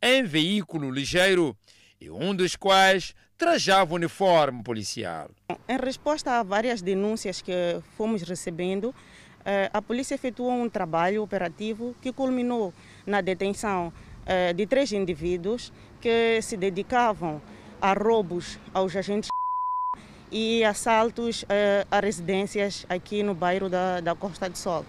em 0.00 0.22
veículo 0.22 0.88
ligeiro 0.88 1.56
e 2.00 2.10
um 2.10 2.34
dos 2.34 2.56
quais 2.56 3.14
trajava 3.36 3.94
uniforme 3.94 4.62
policial. 4.62 5.30
Em 5.68 5.76
resposta 5.76 6.40
a 6.40 6.42
várias 6.42 6.80
denúncias 6.80 7.42
que 7.42 7.80
fomos 7.96 8.22
recebendo, 8.22 8.94
eh, 9.44 9.70
a 9.72 9.82
polícia 9.82 10.14
efetuou 10.14 10.52
um 10.52 10.68
trabalho 10.68 11.22
operativo 11.22 11.94
que 12.00 12.12
culminou 12.12 12.72
na 13.06 13.20
detenção 13.20 13.92
eh, 14.26 14.52
de 14.52 14.66
três 14.66 14.92
indivíduos 14.92 15.72
que 16.00 16.40
se 16.42 16.56
dedicavam 16.56 17.40
a 17.80 17.92
roubos 17.92 18.58
aos 18.72 18.94
agentes 18.96 19.28
e 20.30 20.64
assaltos 20.64 21.44
eh, 21.48 21.86
a 21.90 22.00
residências 22.00 22.86
aqui 22.88 23.22
no 23.22 23.34
bairro 23.34 23.68
da, 23.68 24.00
da 24.00 24.14
Costa 24.14 24.48
do 24.48 24.56
Sol. 24.56 24.84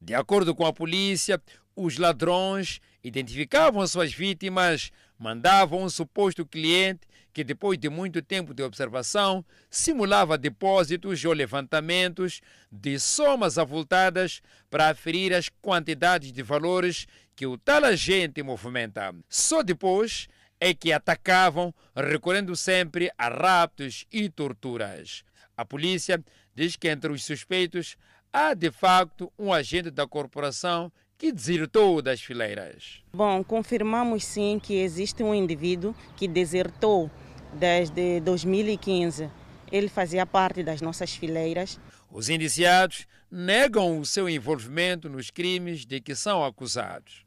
De 0.00 0.14
acordo 0.14 0.54
com 0.54 0.66
a 0.66 0.72
polícia, 0.72 1.40
os 1.74 1.98
ladrões 1.98 2.80
identificavam 3.02 3.86
suas 3.86 4.12
vítimas 4.12 4.92
mandavam 5.18 5.82
um 5.82 5.88
suposto 5.88 6.44
cliente 6.44 7.06
que, 7.32 7.42
depois 7.42 7.76
de 7.78 7.88
muito 7.88 8.22
tempo 8.22 8.54
de 8.54 8.62
observação, 8.62 9.44
simulava 9.68 10.38
depósitos 10.38 11.24
ou 11.24 11.32
levantamentos 11.32 12.40
de 12.70 12.98
somas 12.98 13.58
avultadas 13.58 14.40
para 14.70 14.88
aferir 14.88 15.34
as 15.34 15.48
quantidades 15.60 16.32
de 16.32 16.42
valores 16.42 17.06
que 17.34 17.46
o 17.46 17.58
tal 17.58 17.84
agente 17.84 18.42
movimenta. 18.42 19.12
Só 19.28 19.62
depois 19.62 20.28
é 20.60 20.72
que 20.72 20.92
atacavam, 20.92 21.74
recorrendo 21.94 22.54
sempre 22.54 23.10
a 23.18 23.28
raptos 23.28 24.06
e 24.12 24.28
torturas. 24.28 25.24
A 25.56 25.64
polícia 25.64 26.24
diz 26.54 26.76
que 26.76 26.88
entre 26.88 27.12
os 27.12 27.24
suspeitos 27.24 27.96
há 28.32 28.54
de 28.54 28.70
facto 28.70 29.32
um 29.38 29.52
agente 29.52 29.90
da 29.90 30.06
corporação 30.06 30.92
que 31.24 31.32
desertou 31.32 32.02
das 32.02 32.20
fileiras. 32.20 33.02
Bom, 33.10 33.42
confirmamos 33.42 34.26
sim 34.26 34.60
que 34.62 34.74
existe 34.74 35.22
um 35.22 35.34
indivíduo 35.34 35.94
que 36.18 36.28
desertou 36.28 37.10
desde 37.54 38.20
2015. 38.20 39.30
Ele 39.72 39.88
fazia 39.88 40.26
parte 40.26 40.62
das 40.62 40.82
nossas 40.82 41.14
fileiras. 41.14 41.80
Os 42.12 42.28
indiciados 42.28 43.06
negam 43.30 43.98
o 43.98 44.04
seu 44.04 44.28
envolvimento 44.28 45.08
nos 45.08 45.30
crimes 45.30 45.86
de 45.86 45.98
que 45.98 46.14
são 46.14 46.44
acusados. 46.44 47.24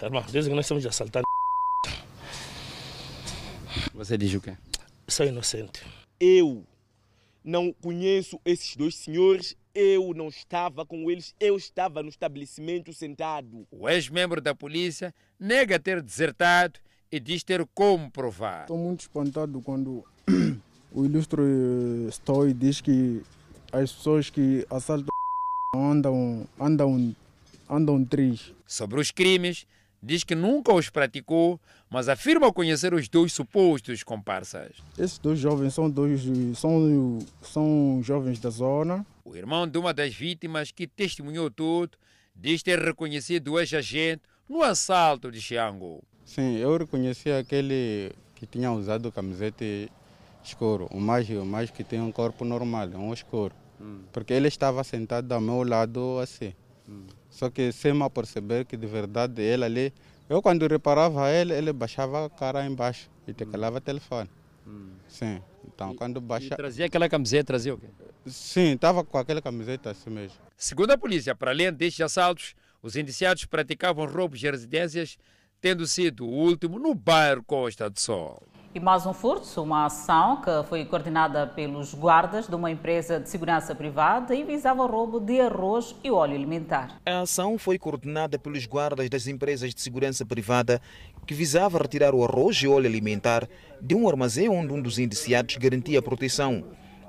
Irmão, 0.00 0.24
desde 0.30 0.48
que 0.48 0.54
nós 0.54 0.64
estamos 0.64 0.86
assaltando. 0.86 1.24
Você 3.94 4.16
diz 4.16 4.32
o 4.32 4.40
quê? 4.40 4.56
Sou 5.08 5.26
inocente. 5.26 5.82
Eu 6.20 6.64
não 7.42 7.72
conheço 7.72 8.40
esses 8.44 8.76
dois 8.76 8.94
senhores 8.94 9.56
eu 9.74 10.12
não 10.14 10.28
estava 10.28 10.84
com 10.84 11.10
eles, 11.10 11.34
eu 11.40 11.56
estava 11.56 12.02
no 12.02 12.08
estabelecimento 12.08 12.92
sentado. 12.92 13.66
O 13.70 13.88
ex-membro 13.88 14.40
da 14.40 14.54
polícia 14.54 15.14
nega 15.38 15.78
ter 15.78 16.02
desertado 16.02 16.78
e 17.10 17.18
diz 17.18 17.42
ter 17.42 17.66
como 17.74 18.10
provar. 18.10 18.62
Estou 18.62 18.78
muito 18.78 19.00
espantado 19.00 19.60
quando 19.60 20.04
o 20.92 21.04
ilustre 21.04 21.42
Stoy 22.10 22.54
diz 22.54 22.80
que 22.80 23.22
as 23.72 23.92
pessoas 23.92 24.30
que 24.30 24.66
assaltam 24.70 25.08
andam, 25.74 26.46
andam, 26.60 27.16
andam 27.68 28.04
tristes. 28.04 28.54
Sobre 28.66 29.00
os 29.00 29.10
crimes, 29.10 29.66
diz 30.02 30.24
que 30.24 30.34
nunca 30.34 30.72
os 30.74 30.90
praticou, 30.90 31.58
mas 31.92 32.08
afirma 32.08 32.50
conhecer 32.50 32.94
os 32.94 33.06
dois 33.06 33.34
supostos 33.34 34.02
comparsas. 34.02 34.72
Esses 34.98 35.18
dois 35.18 35.38
jovens 35.38 35.74
são 35.74 35.90
dois 35.90 36.22
são, 36.56 37.18
são 37.42 38.00
jovens 38.02 38.40
da 38.40 38.48
zona. 38.48 39.04
O 39.22 39.36
irmão 39.36 39.68
de 39.68 39.76
uma 39.76 39.92
das 39.92 40.14
vítimas 40.14 40.70
que 40.70 40.86
testemunhou 40.86 41.50
tudo 41.50 41.98
diz 42.34 42.62
ter 42.62 42.78
reconhecido 42.78 43.52
o 43.52 43.60
ex-agente 43.60 44.22
no 44.48 44.62
assalto 44.62 45.30
de 45.30 45.38
Xiango. 45.38 46.02
Sim, 46.24 46.56
eu 46.56 46.78
reconheci 46.78 47.30
aquele 47.30 48.10
que 48.34 48.46
tinha 48.46 48.72
usado 48.72 49.12
camiseta 49.12 49.64
escuro, 50.42 50.88
o 50.90 50.98
mais, 50.98 51.28
o 51.28 51.44
mais 51.44 51.70
que 51.70 51.84
tem 51.84 52.00
um 52.00 52.10
corpo 52.10 52.42
normal, 52.42 52.88
um 52.94 53.12
escuro. 53.12 53.54
Hum. 53.78 54.00
Porque 54.10 54.32
ele 54.32 54.48
estava 54.48 54.82
sentado 54.82 55.30
ao 55.30 55.42
meu 55.42 55.62
lado 55.62 56.18
assim. 56.20 56.54
Hum. 56.88 57.04
Só 57.28 57.50
que 57.50 57.70
sem 57.70 57.92
me 57.92 58.08
perceber 58.08 58.64
que 58.64 58.78
de 58.78 58.86
verdade 58.86 59.42
ele 59.42 59.64
ali, 59.64 59.92
eu 60.28 60.40
quando 60.42 60.66
reparava 60.66 61.30
ele, 61.30 61.52
ele 61.52 61.72
baixava 61.72 62.26
a 62.26 62.30
cara 62.30 62.64
embaixo 62.64 63.10
e 63.26 63.32
te 63.32 63.44
calava 63.46 63.78
o 63.78 63.80
telefone. 63.80 64.30
Hum. 64.66 64.90
Sim. 65.08 65.42
Então 65.66 65.92
e, 65.92 65.96
quando 65.96 66.20
baixa... 66.20 66.56
trazia 66.56 66.86
aquela 66.86 67.08
camiseta, 67.08 67.44
trazia 67.44 67.74
o 67.74 67.78
quê? 67.78 67.88
Sim, 68.26 68.72
estava 68.72 69.04
com 69.04 69.18
aquela 69.18 69.42
camiseta 69.42 69.90
assim 69.90 70.10
mesmo. 70.10 70.38
Segundo 70.56 70.92
a 70.92 70.98
polícia, 70.98 71.34
para 71.34 71.50
além 71.50 71.72
destes 71.72 72.00
assaltos, 72.00 72.54
os 72.82 72.96
indiciados 72.96 73.44
praticavam 73.44 74.06
roubos 74.06 74.38
de 74.38 74.50
residências, 74.50 75.18
tendo 75.60 75.86
sido 75.86 76.26
o 76.26 76.30
último 76.30 76.78
no 76.78 76.94
bairro 76.94 77.42
Costa 77.44 77.88
do 77.88 77.98
Sol. 77.98 78.42
E 78.74 78.80
mais 78.80 79.04
um 79.04 79.12
furto, 79.12 79.62
uma 79.62 79.84
ação 79.84 80.40
que 80.40 80.50
foi 80.66 80.82
coordenada 80.86 81.46
pelos 81.46 81.92
guardas 81.92 82.48
de 82.48 82.54
uma 82.54 82.70
empresa 82.70 83.20
de 83.20 83.28
segurança 83.28 83.74
privada 83.74 84.34
e 84.34 84.42
visava 84.44 84.82
o 84.82 84.86
roubo 84.86 85.20
de 85.20 85.42
arroz 85.42 85.94
e 86.02 86.10
óleo 86.10 86.34
alimentar. 86.34 86.98
A 87.04 87.20
ação 87.20 87.58
foi 87.58 87.78
coordenada 87.78 88.38
pelos 88.38 88.64
guardas 88.64 89.10
das 89.10 89.26
empresas 89.26 89.74
de 89.74 89.80
segurança 89.82 90.24
privada 90.24 90.80
que 91.26 91.34
visava 91.34 91.76
retirar 91.76 92.14
o 92.14 92.24
arroz 92.24 92.56
e 92.62 92.66
óleo 92.66 92.86
alimentar 92.86 93.46
de 93.78 93.94
um 93.94 94.08
armazém 94.08 94.48
onde 94.48 94.72
um 94.72 94.80
dos 94.80 94.98
indiciados 94.98 95.54
garantia 95.58 96.00
proteção. 96.00 96.64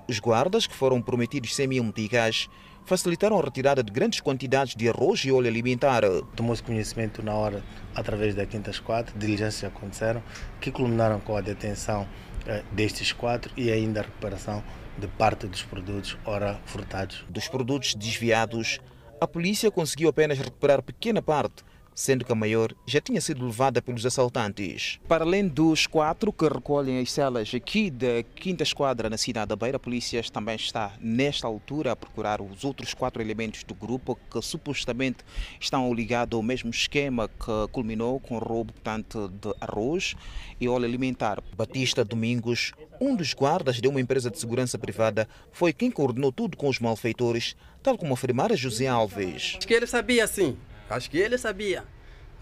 Os 0.05 0.20
guardas, 0.20 0.68
que 0.68 0.76
foram 0.76 1.01
prometidos 1.01 1.55
100 1.55 1.68
mil 1.68 1.84
meticais, 1.86 2.49
facilitaram 2.86 3.39
a 3.39 3.41
retirada 3.41 3.84
de 3.84 3.91
grandes 3.91 4.19
quantidades 4.19 4.75
de 4.75 4.89
arroz 4.89 5.23
e 5.25 5.31
óleo 5.31 5.47
alimentar. 5.47 6.03
Tomou-se 6.36 6.61
conhecimento 6.61 7.23
na 7.23 7.34
hora, 7.34 7.63
através 7.95 8.36
da 8.36 8.45
Quintas 8.45 8.79
4, 8.79 9.17
diligências 9.17 9.63
aconteceram, 9.63 10.21
que 10.59 10.71
culminaram 10.71 11.19
com 11.19 11.36
a 11.36 11.41
detenção 11.41 12.07
eh, 12.45 12.63
destes 12.71 13.11
quatro 13.11 13.51
e 13.55 13.71
ainda 13.71 14.01
a 14.01 14.03
recuperação 14.03 14.63
de 14.97 15.07
parte 15.07 15.47
dos 15.47 15.63
produtos 15.63 16.17
ora 16.25 16.59
furtados. 16.65 17.25
Dos 17.29 17.47
produtos 17.47 17.95
desviados, 17.95 18.79
a 19.19 19.27
polícia 19.27 19.71
conseguiu 19.71 20.09
apenas 20.09 20.38
recuperar 20.38 20.81
pequena 20.81 21.21
parte, 21.21 21.63
sendo 21.96 22.26
que 22.26 22.32
a 22.32 22.36
maior 22.36 22.74
já 22.86 23.00
tinha 23.00 23.22
sido 23.22 23.46
levada 23.46 23.82
pelos 23.82 24.06
assaltantes. 24.06 25.00
Para 25.08 25.24
além 25.24 25.48
dos 25.48 25.88
quatro 25.88 26.32
que 26.32 26.48
recolhem 26.48 27.00
as 27.00 27.12
celas 27.12 27.52
aqui 27.54 27.89
da 27.89 28.24
quinta 28.36 28.64
esquadra 28.64 29.10
na 29.10 29.18
cidade 29.18 29.50
da 29.50 29.56
Beira, 29.56 29.78
a 29.78 29.80
polícia 29.80 30.22
também 30.32 30.56
está 30.56 30.94
nesta 31.00 31.48
altura 31.48 31.91
a 31.91 31.96
procurar 31.96 32.41
os 32.41 32.64
outros 32.64 32.94
quatro 32.94 33.22
elementos 33.22 33.64
do 33.64 33.74
grupo 33.74 34.18
que 34.30 34.41
supostamente 34.41 35.20
estão 35.60 35.94
ligados 35.94 36.36
ao 36.36 36.44
mesmo 36.44 36.70
esquema 36.70 37.28
que 37.28 37.72
culminou 37.72 38.20
com 38.20 38.36
o 38.36 38.39
roubo 38.39 38.74
portanto, 38.74 39.32
de 39.41 39.54
arroz 39.62 40.16
e 40.60 40.68
óleo 40.68 40.86
alimentar. 40.86 41.41
Batista 41.56 42.04
Domingos, 42.04 42.72
um 43.00 43.16
dos 43.16 43.34
guardas 43.34 43.82
de 43.82 43.88
uma 43.88 44.02
empresa 44.02 44.30
de 44.30 44.39
segurança 44.39 44.78
privada, 44.78 45.28
foi 45.52 45.74
quem 45.74 45.91
coordenou 45.91 46.32
tudo 46.32 46.58
com 46.58 46.68
os 46.68 46.80
malfeitores, 46.80 47.56
tal 47.82 47.98
como 47.98 48.14
afirmara 48.14 48.56
José 48.56 48.88
Alves. 48.88 49.56
Acho 49.58 49.68
que 49.68 49.74
ele 49.74 49.88
sabia 49.88 50.28
sim. 50.28 50.58
Acho 50.94 51.10
que 51.10 51.18
ele 51.18 51.38
sabia. 51.38 51.84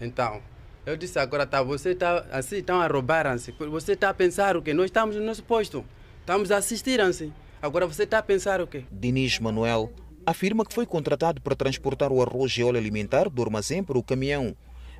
Então, 0.00 0.42
eu 0.84 0.96
disse 0.96 1.18
agora, 1.18 1.46
tá, 1.46 1.62
você 1.62 1.90
está 1.90 2.18
assim, 2.30 2.56
estão 2.56 2.80
a 2.80 2.86
roubar 2.86 3.26
assim. 3.26 3.52
Você 3.70 3.92
está 3.92 4.10
a 4.10 4.14
pensar 4.14 4.56
o 4.56 4.62
quê? 4.62 4.74
Nós 4.74 4.86
estamos 4.86 5.16
no 5.16 5.22
nosso 5.22 5.42
posto. 5.42 5.84
Estamos 6.20 6.50
a 6.50 6.58
assistir 6.58 7.00
assim. 7.00 7.32
Agora 7.60 7.86
você 7.86 8.02
está 8.02 8.18
a 8.18 8.22
pensar 8.22 8.60
o 8.60 8.66
quê? 8.66 8.84
Diniz 8.90 9.38
Manuel 9.38 9.92
afirma 10.26 10.64
que 10.64 10.74
foi 10.74 10.86
contratado 10.86 11.40
para 11.40 11.56
transportar 11.56 12.12
o 12.12 12.22
arroz 12.22 12.52
e 12.52 12.62
óleo 12.62 12.78
alimentar 12.78 13.28
do 13.28 13.42
armazém 13.42 13.82
para 13.82 13.98
o 13.98 14.02
caminhão. 14.02 14.54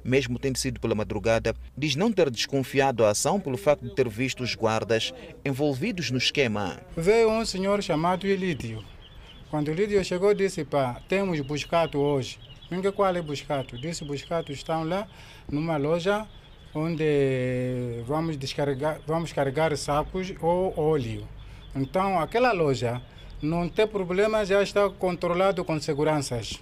Mesmo 0.05 0.39
tendo 0.39 0.59
sido 0.59 0.81
pela 0.81 0.97
madrugada, 0.97 1.55
diz 1.77 1.95
não 1.95 2.13
ter 2.13 2.29
desconfiado 2.29 3.05
a 3.05 3.11
ação 3.11 3.39
pelo 3.39 3.57
facto 3.57 3.83
de 3.83 3.95
ter 3.95 4.09
visto 4.09 4.43
os 4.43 4.57
guardas 4.57 5.13
envolvidos 5.45 6.11
no 6.11 6.19
esquema. 6.19 6.81
Veio 6.97 7.31
um 7.31 7.45
senhor 7.45 7.81
chamado 7.83 8.27
Elídio. 8.27 8.85
Quando 9.49 9.69
o 9.69 9.71
Elídio 9.71 10.05
chegou, 10.05 10.35
disse: 10.35 10.65
pá, 10.65 11.01
temos 11.09 11.39
buscado 11.41 12.01
hoje. 12.01 12.39
Ninguém 12.73 12.91
qual 12.91 13.15
é 13.15 13.21
buscado. 13.21 13.77
Disse 13.77 14.03
buscado 14.03 14.51
estão 14.51 14.83
lá 14.83 15.07
numa 15.47 15.77
loja 15.77 16.27
onde 16.75 18.03
vamos 18.07 18.39
descarregar, 18.39 18.99
vamos 19.07 19.31
carregar 19.31 19.77
sacos 19.77 20.33
ou 20.41 20.73
óleo. 20.81 21.29
Então 21.77 22.19
aquela 22.19 22.51
loja 22.51 23.03
não 23.43 23.69
tem 23.69 23.87
problema, 23.87 24.47
já 24.47 24.63
está 24.63 24.89
controlado 24.89 25.63
com 25.67 25.79
seguranças. 25.79 26.59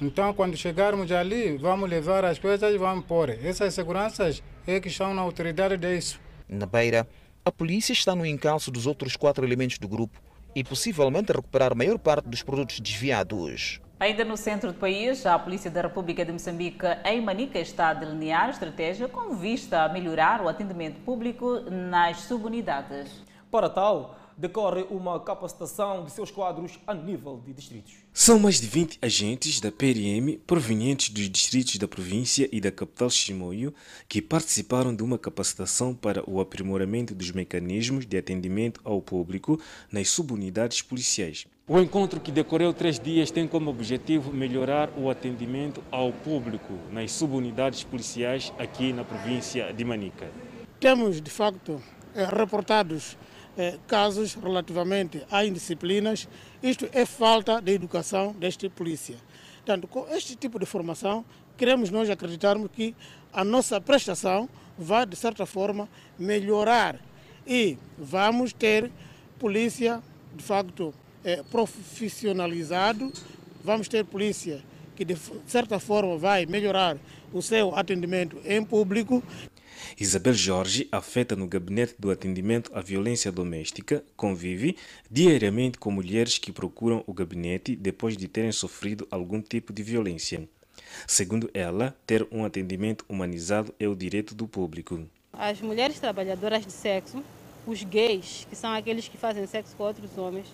Então 0.00 0.32
quando 0.32 0.56
chegarmos 0.56 1.10
ali, 1.10 1.56
vamos 1.56 1.90
levar 1.90 2.24
as 2.24 2.38
coisas 2.38 2.72
e 2.72 2.78
vamos 2.78 3.04
pôr. 3.04 3.30
Essas 3.30 3.74
seguranças 3.74 4.40
é 4.64 4.78
que 4.78 4.86
estão 4.86 5.12
na 5.12 5.22
autoridade 5.22 5.76
disso. 5.76 6.20
Na 6.48 6.66
Beira, 6.66 7.04
a 7.44 7.50
polícia 7.50 7.92
está 7.92 8.14
no 8.14 8.24
encalço 8.24 8.70
dos 8.70 8.86
outros 8.86 9.16
quatro 9.16 9.44
elementos 9.44 9.76
do 9.76 9.88
grupo 9.88 10.22
e 10.54 10.62
possivelmente 10.62 11.32
recuperar 11.32 11.72
a 11.72 11.74
maior 11.74 11.98
parte 11.98 12.28
dos 12.28 12.44
produtos 12.44 12.78
desviados. 12.78 13.81
Ainda 14.02 14.24
no 14.24 14.36
centro 14.36 14.72
do 14.72 14.78
país, 14.80 15.24
a 15.24 15.38
Polícia 15.38 15.70
da 15.70 15.82
República 15.82 16.24
de 16.24 16.32
Moçambique, 16.32 16.84
em 17.04 17.20
Manica, 17.20 17.60
está 17.60 17.90
a 17.90 17.94
delinear 17.94 18.50
estratégia 18.50 19.06
com 19.06 19.36
vista 19.36 19.84
a 19.84 19.88
melhorar 19.88 20.42
o 20.42 20.48
atendimento 20.48 20.98
público 21.04 21.60
nas 21.70 22.22
subunidades. 22.22 23.22
Para 23.48 23.70
tal, 23.70 24.16
decorre 24.36 24.86
uma 24.90 25.18
capacitação 25.20 26.04
de 26.04 26.12
seus 26.12 26.30
quadros 26.30 26.78
a 26.86 26.94
nível 26.94 27.40
de 27.44 27.52
distritos. 27.52 27.94
São 28.12 28.38
mais 28.38 28.60
de 28.60 28.66
20 28.66 28.98
agentes 29.00 29.60
da 29.60 29.72
PRM 29.72 30.38
provenientes 30.46 31.08
dos 31.10 31.28
distritos 31.30 31.76
da 31.76 31.88
província 31.88 32.48
e 32.52 32.60
da 32.60 32.70
capital 32.70 33.08
Chimoio 33.08 33.74
que 34.08 34.20
participaram 34.20 34.94
de 34.94 35.02
uma 35.02 35.18
capacitação 35.18 35.94
para 35.94 36.28
o 36.28 36.40
aprimoramento 36.40 37.14
dos 37.14 37.30
mecanismos 37.30 38.04
de 38.04 38.16
atendimento 38.18 38.80
ao 38.84 39.00
público 39.00 39.60
nas 39.90 40.08
subunidades 40.08 40.82
policiais. 40.82 41.46
O 41.66 41.78
encontro 41.78 42.20
que 42.20 42.32
decorreu 42.32 42.74
três 42.74 42.98
dias 42.98 43.30
tem 43.30 43.46
como 43.46 43.70
objetivo 43.70 44.32
melhorar 44.32 44.90
o 44.96 45.08
atendimento 45.08 45.82
ao 45.90 46.12
público 46.12 46.74
nas 46.90 47.12
subunidades 47.12 47.84
policiais 47.84 48.52
aqui 48.58 48.92
na 48.92 49.04
província 49.04 49.72
de 49.72 49.84
Manica. 49.84 50.30
Temos, 50.80 51.22
de 51.22 51.30
facto, 51.30 51.80
reportados 52.36 53.16
casos 53.86 54.34
relativamente 54.34 55.24
a 55.30 55.44
indisciplinas. 55.44 56.28
Isto 56.62 56.88
é 56.92 57.04
falta 57.04 57.60
de 57.60 57.72
educação 57.72 58.32
desta 58.32 58.68
polícia. 58.70 59.16
Portanto, 59.56 59.86
com 59.86 60.06
este 60.10 60.34
tipo 60.34 60.58
de 60.58 60.66
formação, 60.66 61.24
queremos 61.56 61.90
nós 61.90 62.10
acreditarmos 62.10 62.70
que 62.72 62.94
a 63.32 63.44
nossa 63.44 63.80
prestação 63.80 64.48
vai, 64.76 65.06
de 65.06 65.16
certa 65.16 65.46
forma, 65.46 65.88
melhorar 66.18 66.98
e 67.46 67.76
vamos 67.98 68.52
ter 68.52 68.90
polícia, 69.38 70.02
de 70.34 70.42
facto, 70.42 70.94
é, 71.24 71.42
profissionalizado, 71.44 73.12
vamos 73.62 73.88
ter 73.88 74.04
polícia 74.04 74.62
que, 74.96 75.04
de 75.04 75.16
certa 75.46 75.78
forma, 75.78 76.16
vai 76.16 76.46
melhorar 76.46 76.96
o 77.32 77.40
seu 77.40 77.74
atendimento 77.74 78.38
em 78.44 78.62
público. 78.64 79.22
Isabel 79.98 80.34
Jorge, 80.34 80.88
afeta 80.90 81.36
no 81.36 81.46
gabinete 81.46 81.94
do 81.98 82.10
atendimento 82.10 82.70
à 82.74 82.80
violência 82.80 83.30
doméstica, 83.30 84.04
convive 84.16 84.76
diariamente 85.10 85.78
com 85.78 85.90
mulheres 85.90 86.38
que 86.38 86.52
procuram 86.52 87.04
o 87.06 87.12
gabinete 87.12 87.76
depois 87.76 88.16
de 88.16 88.28
terem 88.28 88.52
sofrido 88.52 89.06
algum 89.10 89.40
tipo 89.40 89.72
de 89.72 89.82
violência. 89.82 90.48
Segundo 91.06 91.50
ela, 91.54 91.96
ter 92.06 92.26
um 92.30 92.44
atendimento 92.44 93.04
humanizado 93.08 93.74
é 93.78 93.86
o 93.86 93.94
direito 93.94 94.34
do 94.34 94.48
público. 94.48 95.06
As 95.32 95.60
mulheres 95.60 95.98
trabalhadoras 95.98 96.64
de 96.64 96.72
sexo, 96.72 97.22
os 97.66 97.82
gays, 97.82 98.46
que 98.48 98.56
são 98.56 98.72
aqueles 98.72 99.08
que 99.08 99.16
fazem 99.16 99.46
sexo 99.46 99.74
com 99.76 99.84
outros 99.84 100.16
homens, 100.18 100.46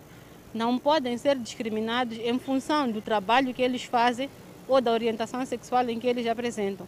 não 0.53 0.79
podem 0.79 1.17
ser 1.19 1.37
discriminados 1.37 2.19
em 2.19 2.39
função 2.39 2.91
do 2.91 3.01
trabalho 3.01 3.53
que 3.53 3.63
eles 3.63 3.85
fazem 3.85 4.31
ou 4.67 4.81
da 4.81 4.93
orientação 4.93 5.45
sexual 5.45 5.89
em 5.89 5.99
que 5.99 6.07
eles 6.07 6.27
apresentam 6.27 6.87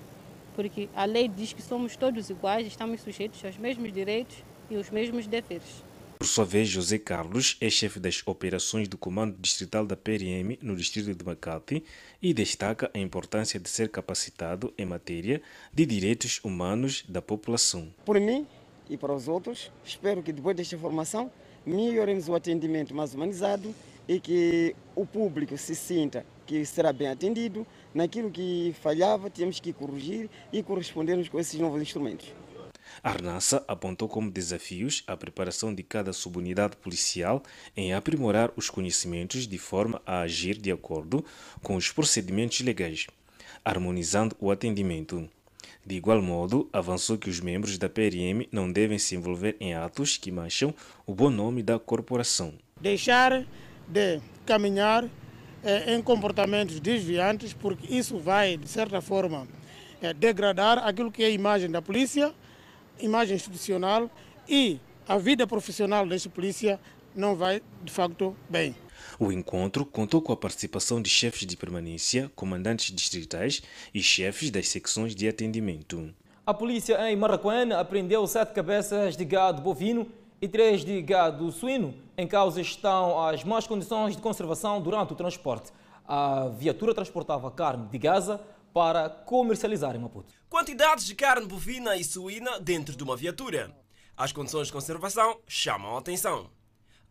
porque 0.61 0.91
a 0.95 1.07
lei 1.07 1.27
diz 1.27 1.55
que 1.55 1.63
somos 1.63 1.97
todos 1.97 2.29
iguais, 2.29 2.67
estamos 2.67 3.01
sujeitos 3.01 3.43
aos 3.43 3.57
mesmos 3.57 3.91
direitos 3.95 4.37
e 4.71 4.77
aos 4.77 4.91
mesmos 4.91 5.27
deveres. 5.27 5.83
Por 6.19 6.27
sua 6.27 6.45
vez, 6.45 6.69
José 6.69 6.99
Carlos 6.99 7.57
é 7.63 7.71
chefe 7.71 7.99
das 7.99 8.23
operações 8.27 8.87
do 8.87 8.99
Comando 8.99 9.35
Distrital 9.39 9.87
da 9.87 9.97
PRM 9.97 10.59
no 10.61 10.77
distrito 10.77 11.15
de 11.15 11.25
Macate 11.25 11.83
e 12.21 12.35
destaca 12.35 12.91
a 12.93 12.99
importância 12.99 13.59
de 13.59 13.71
ser 13.71 13.89
capacitado 13.89 14.71
em 14.77 14.85
matéria 14.85 15.41
de 15.73 15.87
direitos 15.87 16.41
humanos 16.45 17.07
da 17.09 17.23
população. 17.23 17.89
Por 18.05 18.21
mim 18.21 18.47
e 18.91 18.99
para 18.99 19.15
os 19.15 19.29
outros, 19.29 19.73
espero 19.83 20.23
que 20.23 20.31
depois 20.31 20.55
desta 20.55 20.77
formação 20.77 21.33
melhoremos 21.65 22.29
o 22.29 22.35
atendimento 22.35 22.95
mais 22.95 23.15
humanizado 23.15 23.75
e 24.07 24.21
que 24.21 24.77
o 24.95 25.07
público 25.07 25.57
se 25.57 25.75
sinta 25.75 26.27
que 26.51 26.67
será 26.67 26.93
bem 26.93 27.09
atendido. 27.09 27.65
Naquilo 27.95 28.31
que 28.31 28.75
falhava, 28.81 29.29
temos 29.29 29.59
que 29.59 29.73
corrigir 29.73 30.31
e 30.53 30.63
correspondermos 30.63 31.29
com 31.29 31.41
esses 31.41 31.59
novos 31.59 31.83
instrumentos. 31.83 32.33
Arnassa 33.03 33.65
apontou 33.67 34.09
como 34.09 34.31
desafios 34.31 35.03
a 35.07 35.17
preparação 35.17 35.75
de 35.75 35.83
cada 35.83 36.13
subunidade 36.13 36.77
policial 36.77 37.43
em 37.77 37.95
aprimorar 37.95 38.53
os 38.57 38.69
conhecimentos 38.69 39.47
de 39.47 39.59
forma 39.59 40.03
a 40.05 40.21
agir 40.21 40.57
de 40.57 40.71
acordo 40.71 41.25
com 41.63 41.77
os 41.77 41.91
procedimentos 41.91 42.61
legais, 42.61 43.07
harmonizando 43.65 44.37
o 44.41 44.51
atendimento. 44.51 45.29
De 45.85 45.95
igual 45.95 46.21
modo, 46.21 46.69
avançou 46.73 47.17
que 47.17 47.31
os 47.31 47.41
membros 47.41 47.79
da 47.79 47.89
PRM 47.89 48.47
não 48.53 48.71
devem 48.71 48.99
se 48.99 49.15
envolver 49.15 49.57
em 49.59 49.75
atos 49.75 50.19
que 50.19 50.31
mancham 50.31 50.75
o 51.07 51.15
bom 51.15 51.31
nome 51.31 51.63
da 51.63 51.79
corporação. 51.79 52.53
Deixar 52.81 53.47
de 53.89 54.21
caminhar 54.45 55.09
eh, 55.65 55.95
em 55.95 56.03
comportamentos 56.03 56.81
desviantes, 56.81 57.53
porque 57.53 57.95
isso 57.95 58.19
vai, 58.19 58.57
de 58.57 58.69
certa 58.69 59.01
forma, 59.01 59.47
eh, 60.01 60.15
degradar 60.15 60.79
aquilo 60.79 61.13
que 61.13 61.23
é 61.23 61.27
a 61.27 61.31
imagem 61.31 61.71
da 61.71 61.83
polícia, 61.83 62.35
imagem 62.99 63.37
institucional 63.37 64.11
e 64.49 64.81
a 65.07 65.19
vida 65.19 65.47
profissional 65.47 66.07
desta 66.07 66.29
polícia 66.29 66.79
não 67.15 67.35
vai, 67.35 67.63
de 67.83 67.93
facto, 67.93 68.37
bem. 68.49 68.75
O 69.19 69.31
encontro 69.33 69.85
contou 69.85 70.23
com 70.23 70.33
a 70.33 70.37
participação 70.37 71.03
de 71.03 71.11
chefes 71.11 71.47
de 71.47 71.57
permanência, 71.57 72.31
comandantes 72.35 72.95
distritais 72.95 73.63
e 73.93 74.03
chefes 74.03 74.51
das 74.51 74.69
secções 74.69 75.15
de 75.15 75.29
atendimento. 75.29 76.15
A 76.47 76.55
polícia 76.55 76.99
em 77.11 77.17
Marraquém 77.17 77.73
apreendeu 77.73 78.27
sete 78.27 78.53
cabeças 78.53 79.17
de 79.17 79.25
gado 79.25 79.63
bovino 79.63 80.07
e 80.41 80.49
três 80.49 80.85
de 80.85 81.01
gado 81.03 81.51
suíno. 81.53 81.95
Em 82.17 82.27
causa 82.27 82.61
estão 82.61 83.23
as 83.23 83.45
más 83.45 83.67
condições 83.67 84.17
de 84.17 84.23
conservação 84.23 84.81
durante 84.81 85.13
o 85.13 85.17
transporte. 85.17 85.73
A 86.07 86.49
viatura 86.49 86.95
transportava 86.95 87.51
carne 87.51 87.87
de 87.89 87.99
Gaza 87.99 88.41
para 88.73 89.09
comercializar 89.09 89.95
em 89.95 89.99
Maputo. 89.99 90.33
Quantidades 90.49 91.05
de 91.05 91.15
carne 91.15 91.47
bovina 91.47 91.97
e 91.97 92.05
suína 92.05 92.59
dentro 92.61 92.97
de 92.97 93.03
uma 93.03 93.17
viatura. 93.17 93.77
As 94.17 94.33
condições 94.33 94.69
de 94.69 94.73
conservação 94.73 95.41
chamam 95.47 95.97
a 95.97 95.99
atenção. 95.99 96.51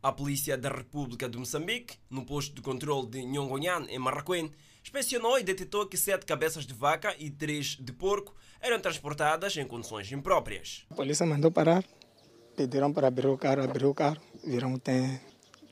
A 0.02 0.12
Polícia 0.12 0.58
da 0.58 0.70
República 0.70 1.28
de 1.28 1.38
Moçambique, 1.38 1.98
no 2.10 2.26
posto 2.26 2.56
de 2.56 2.62
controle 2.62 3.08
de 3.08 3.22
Nhongonhan, 3.22 3.86
em 3.90 4.00
Marraquém, 4.00 4.52
inspecionou 4.82 5.38
e 5.38 5.44
detectou 5.44 5.86
que 5.86 5.98
sete 5.98 6.26
cabeças 6.26 6.66
de 6.66 6.74
vaca 6.74 7.14
e 7.20 7.30
três 7.30 7.76
de 7.76 7.92
porco 7.92 8.34
eram 8.62 8.80
transportadas 8.80 9.58
em 9.58 9.68
condições 9.68 10.10
impróprias. 10.12 10.86
A 10.90 10.96
polícia 10.96 11.26
mandou 11.26 11.52
parar 11.52 11.84
pediram 12.60 12.92
para 12.92 13.08
abrir 13.08 13.28
o 13.28 13.38
carro, 13.38 13.64
abrir 13.64 13.86
o 13.86 13.94
carro, 13.94 14.18
viram 14.44 14.74
que 14.74 14.82
tem, 14.82 15.22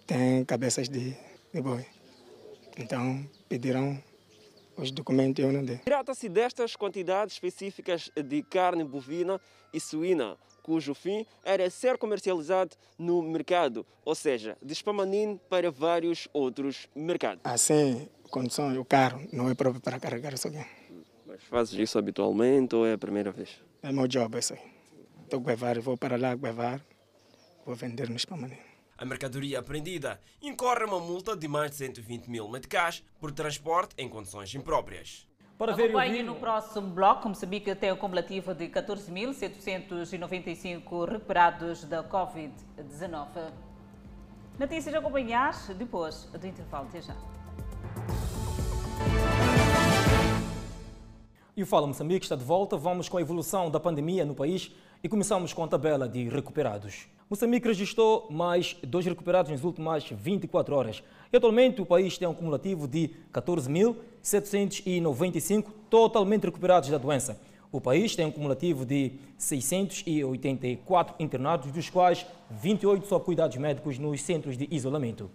tem 0.06 0.46
cabeças 0.46 0.88
de, 0.88 1.14
de 1.54 1.62
boi. 1.62 1.86
Então 2.78 3.30
pediram 3.50 4.02
os 4.78 4.90
documentos 4.90 5.44
eu 5.44 5.52
não 5.52 5.66
dei. 5.66 5.80
Trata-se 5.80 6.30
destas 6.30 6.78
quantidades 6.78 7.34
específicas 7.34 8.10
de 8.16 8.42
carne 8.42 8.86
bovina 8.86 9.38
e 9.74 9.82
suína, 9.82 10.38
cujo 10.64 10.94
fim 10.94 11.26
era 11.44 11.70
ser 11.70 11.98
comercializado 11.98 12.78
no 12.98 13.22
mercado, 13.22 13.86
ou 14.06 14.16
seja, 14.16 14.58
de 14.64 14.74
Spamanin 14.74 15.38
para 15.50 15.70
vários 15.70 16.30
outros 16.32 16.88
mercados. 16.96 17.42
Assim, 17.44 18.08
condição, 18.32 18.80
o 18.80 18.86
carro 18.86 19.28
não 19.34 19.50
é 19.50 19.54
próprio 19.54 19.82
para 19.82 20.00
carregar 20.00 20.34
isso 20.34 20.48
aqui. 20.48 20.66
Mas 21.26 21.44
fazes 21.44 21.78
isso 21.78 22.00
habitualmente 22.00 22.74
ou 22.74 22.86
é 22.86 22.94
a 22.94 22.98
primeira 22.98 23.34
vez? 23.34 23.62
É 23.84 23.92
meu 23.92 24.08
job 24.08 24.40
isso 24.40 24.54
aí. 24.54 24.77
Estou 25.28 25.44
a 25.44 25.48
levar, 25.48 25.78
vou 25.82 25.98
para 25.98 26.18
lá 26.18 26.38
levar, 26.42 26.80
vou 27.66 27.76
vender 27.76 28.10
no 28.10 28.18
Spamanin. 28.18 28.56
A 28.98 29.04
mercadoria 29.04 29.60
apreendida 29.60 30.22
incorre 30.42 30.86
uma 30.86 31.02
multa 31.02 31.36
de 31.36 31.50
mais 31.50 31.72
de 31.72 31.76
120 31.76 32.30
mil 32.30 32.48
meticais 32.48 33.04
por 33.20 33.34
transporte 33.34 33.94
em 33.98 34.08
condições 34.08 34.56
impróprias. 34.56 35.28
Para 35.58 35.74
ver 35.74 35.90
Acompanhe 35.90 36.24
no 36.24 36.36
próximo 36.36 36.92
bloco, 36.92 37.28
Moçambique 37.28 37.76
tem 37.76 37.92
um 37.92 37.98
cumulativo 37.98 38.56
de 38.56 38.70
14.795 38.70 41.10
recuperados 41.10 41.84
da 41.84 42.02
Covid-19. 42.06 43.52
Notícias 44.58 44.96
a 44.96 45.00
acompanhar 45.00 45.54
depois 45.78 46.24
do 46.24 46.48
intervalo. 46.48 46.88
Até 46.88 47.02
já. 47.02 47.37
E 51.58 51.64
o 51.64 51.66
Fala 51.66 51.88
Moçambique 51.88 52.24
está 52.24 52.36
de 52.36 52.44
volta. 52.44 52.78
Vamos 52.78 53.10
com 53.10 53.18
a 53.18 53.22
evolução 53.22 53.72
da 53.72 53.80
pandemia 53.80 54.24
no 54.24 54.36
país 54.36 54.72
e 55.04 55.10
começamos 55.10 55.54
com 55.54 55.64
a 55.64 55.68
tabela 55.68 56.08
de 56.08 56.30
recuperados. 56.30 57.08
Moçambique 57.28 57.68
registrou 57.68 58.28
mais 58.30 58.78
dois 58.84 59.08
recuperados 59.08 59.50
nas 59.50 59.64
últimas 59.64 60.08
24 60.08 60.76
horas. 60.76 61.04
E 61.34 61.38
atualmente 61.38 61.82
o 61.82 61.86
país 61.86 62.16
tem 62.16 62.28
um 62.28 62.34
cumulativo 62.36 62.88
de 62.88 63.10
14.795 63.34 65.66
totalmente 65.90 66.44
recuperados 66.44 66.90
da 66.90 67.00
doença. 67.00 67.42
O 67.72 67.82
país 67.82 68.16
tem 68.16 68.28
um 68.28 68.32
cumulativo 68.32 68.86
de 68.86 69.14
684 69.36 71.16
internados, 71.18 71.72
dos 71.72 71.90
quais 71.90 72.24
28 72.52 73.08
sob 73.08 73.26
cuidados 73.26 73.58
médicos 73.58 73.98
nos 73.98 74.22
centros 74.22 74.60
de 74.60 74.68
isolamento. 74.70 75.28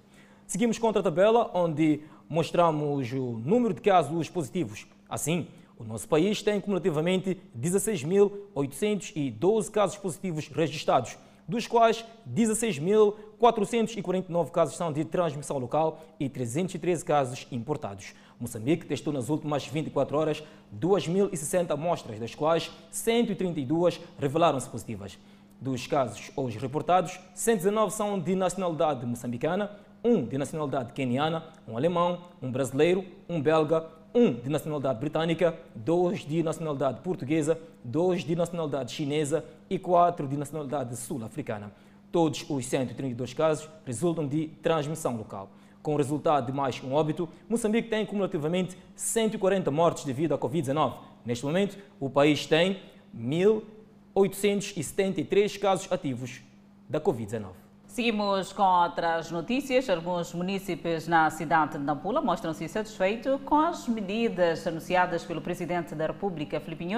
Seguimos 0.46 0.78
contra 0.78 1.00
a 1.00 1.02
tabela, 1.02 1.50
onde 1.52 2.02
mostramos 2.28 3.12
o 3.12 3.42
número 3.44 3.74
de 3.74 3.80
casos 3.80 4.30
positivos. 4.30 4.86
Assim, 5.08 5.48
o 5.82 5.84
nosso 5.84 6.08
país 6.08 6.40
tem 6.42 6.60
cumulativamente 6.60 7.40
16.812 7.58 9.70
casos 9.70 9.96
positivos 9.98 10.46
registrados, 10.48 11.18
dos 11.46 11.66
quais 11.66 12.02
16.449 12.32 14.50
casos 14.52 14.76
são 14.76 14.90
de 14.92 15.04
transmissão 15.04 15.58
local 15.58 16.00
e 16.20 16.28
313 16.28 17.04
casos 17.04 17.48
importados. 17.50 18.14
Moçambique 18.38 18.86
testou 18.86 19.12
nas 19.12 19.28
últimas 19.28 19.66
24 19.66 20.16
horas 20.16 20.40
2.060 20.78 21.72
amostras, 21.72 22.20
das 22.20 22.32
quais 22.34 22.70
132 22.92 24.00
revelaram-se 24.18 24.68
positivas. 24.68 25.18
Dos 25.60 25.88
casos 25.88 26.30
hoje 26.36 26.58
reportados, 26.58 27.18
119 27.34 27.92
são 27.92 28.20
de 28.20 28.36
nacionalidade 28.36 29.04
moçambicana, 29.04 29.76
um 30.04 30.24
de 30.24 30.38
nacionalidade 30.38 30.92
queniana, 30.92 31.44
um 31.66 31.76
alemão, 31.76 32.20
um 32.40 32.48
brasileiro, 32.50 33.04
um 33.28 33.40
belga, 33.40 33.88
um 34.14 34.32
de 34.32 34.48
nacionalidade 34.48 35.00
britânica, 35.00 35.58
dois 35.74 36.20
de 36.20 36.42
nacionalidade 36.42 37.00
portuguesa, 37.00 37.58
dois 37.82 38.24
de 38.24 38.36
nacionalidade 38.36 38.92
chinesa 38.92 39.44
e 39.68 39.78
quatro 39.78 40.28
de 40.28 40.36
nacionalidade 40.36 40.96
sul-africana. 40.96 41.72
Todos 42.10 42.44
os 42.48 42.66
132 42.66 43.32
casos 43.32 43.68
resultam 43.86 44.26
de 44.26 44.48
transmissão 44.62 45.16
local. 45.16 45.50
Com 45.82 45.94
o 45.94 45.96
resultado 45.96 46.46
de 46.46 46.52
mais 46.52 46.82
um 46.84 46.92
óbito, 46.92 47.28
Moçambique 47.48 47.88
tem 47.88 48.04
cumulativamente 48.06 48.76
140 48.94 49.70
mortes 49.70 50.04
devido 50.04 50.34
à 50.34 50.38
Covid-19. 50.38 50.94
Neste 51.24 51.44
momento, 51.44 51.78
o 51.98 52.10
país 52.10 52.46
tem 52.46 52.78
1.873 53.16 55.58
casos 55.58 55.90
ativos 55.90 56.42
da 56.88 57.00
Covid-19. 57.00 57.61
Seguimos 57.92 58.54
com 58.54 58.62
outras 58.62 59.30
notícias. 59.30 59.90
Alguns 59.90 60.32
municípios 60.32 61.06
na 61.06 61.28
cidade 61.28 61.72
de 61.72 61.84
Nampula 61.84 62.22
mostram-se 62.22 62.66
satisfeitos 62.66 63.38
com 63.44 63.60
as 63.60 63.86
medidas 63.86 64.66
anunciadas 64.66 65.24
pelo 65.24 65.42
Presidente 65.42 65.94
da 65.94 66.06
República, 66.06 66.58
Filipe 66.58 66.88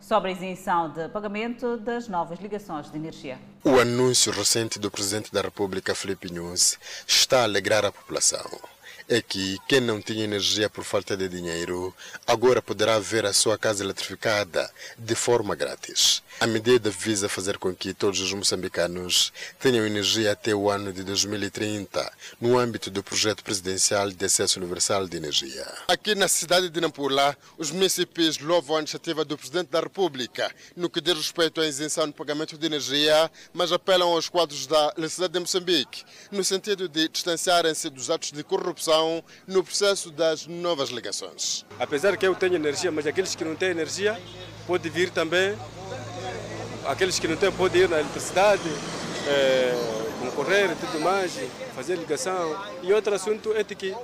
sobre 0.00 0.30
a 0.30 0.32
isenção 0.32 0.90
de 0.90 1.08
pagamento 1.08 1.76
das 1.76 2.08
novas 2.08 2.40
ligações 2.40 2.90
de 2.90 2.96
energia. 2.96 3.38
O 3.62 3.78
anúncio 3.78 4.32
recente 4.32 4.80
do 4.80 4.90
Presidente 4.90 5.32
da 5.32 5.40
República, 5.40 5.94
Filipe 5.94 6.26
está 7.06 7.42
a 7.42 7.44
alegrar 7.44 7.84
a 7.84 7.92
população 7.92 8.50
é 9.10 9.20
que 9.20 9.58
quem 9.66 9.80
não 9.80 10.00
tinha 10.00 10.22
energia 10.22 10.70
por 10.70 10.84
falta 10.84 11.16
de 11.16 11.28
dinheiro 11.28 11.92
agora 12.24 12.62
poderá 12.62 12.96
ver 13.00 13.26
a 13.26 13.32
sua 13.32 13.58
casa 13.58 13.82
eletrificada 13.82 14.70
de 14.96 15.16
forma 15.16 15.56
grátis. 15.56 16.22
A 16.38 16.46
medida 16.46 16.90
visa 16.90 17.28
fazer 17.28 17.58
com 17.58 17.74
que 17.74 17.92
todos 17.92 18.20
os 18.20 18.32
moçambicanos 18.32 19.32
tenham 19.58 19.84
energia 19.84 20.30
até 20.30 20.54
o 20.54 20.70
ano 20.70 20.92
de 20.92 21.02
2030, 21.02 22.12
no 22.40 22.56
âmbito 22.56 22.88
do 22.88 23.02
projeto 23.02 23.42
presidencial 23.42 24.10
de 24.10 24.24
acesso 24.24 24.60
universal 24.60 25.08
de 25.08 25.16
energia. 25.16 25.66
Aqui 25.88 26.14
na 26.14 26.28
cidade 26.28 26.70
de 26.70 26.80
Nampula, 26.80 27.36
os 27.58 27.72
municípios 27.72 28.38
louvam 28.38 28.76
a 28.76 28.78
iniciativa 28.78 29.24
do 29.24 29.36
Presidente 29.36 29.70
da 29.70 29.80
República 29.80 30.54
no 30.76 30.88
que 30.88 31.00
diz 31.00 31.14
respeito 31.14 31.60
à 31.60 31.66
isenção 31.66 32.06
no 32.06 32.12
pagamento 32.12 32.56
de 32.56 32.64
energia, 32.64 33.28
mas 33.52 33.72
apelam 33.72 34.10
aos 34.10 34.28
quadros 34.28 34.68
da 34.68 34.94
cidade 35.08 35.32
de 35.32 35.40
Moçambique, 35.40 36.04
no 36.30 36.44
sentido 36.44 36.88
de 36.88 37.08
distanciarem-se 37.08 37.90
dos 37.90 38.08
atos 38.08 38.30
de 38.30 38.44
corrupção 38.44 38.99
no 39.46 39.62
processo 39.62 40.10
das 40.10 40.46
novas 40.46 40.90
ligações. 40.90 41.64
Apesar 41.78 42.16
que 42.16 42.26
eu 42.26 42.34
tenho 42.34 42.54
energia, 42.54 42.90
mas 42.90 43.06
aqueles 43.06 43.34
que 43.34 43.44
não 43.44 43.54
têm 43.54 43.70
energia 43.70 44.20
podem 44.66 44.90
vir 44.90 45.10
também, 45.10 45.56
aqueles 46.86 47.18
que 47.18 47.28
não 47.28 47.36
têm 47.36 47.52
podem 47.52 47.82
ir 47.82 47.88
na 47.88 48.00
eletricidade, 48.00 48.62
é, 49.26 49.72
concorrer 50.20 50.70
e 50.70 50.74
tudo 50.76 51.00
mais, 51.00 51.32
fazer 51.74 51.96
ligação. 51.96 52.56
E 52.82 52.92
outro 52.92 53.14
assunto 53.14 53.52
é 53.54 53.64
que 53.64 53.94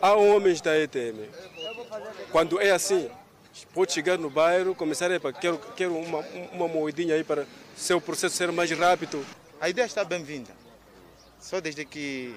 há 0.00 0.14
homens 0.14 0.60
da 0.60 0.78
ETM. 0.78 1.28
Quando 2.30 2.60
é 2.60 2.70
assim, 2.70 3.10
pode 3.74 3.92
chegar 3.92 4.18
no 4.18 4.30
bairro, 4.30 4.74
começar 4.74 5.10
a 5.12 5.20
para 5.20 5.32
quero, 5.32 5.58
quero 5.76 5.96
uma, 5.96 6.20
uma 6.52 6.68
moedinha 6.68 7.14
aí 7.14 7.24
para 7.24 7.46
seu 7.76 8.00
processo 8.00 8.36
ser 8.36 8.50
mais 8.52 8.70
rápido. 8.70 9.24
A 9.60 9.68
ideia 9.68 9.86
está 9.86 10.04
bem-vinda. 10.04 10.50
Só 11.40 11.60
desde 11.60 11.84
que 11.84 12.34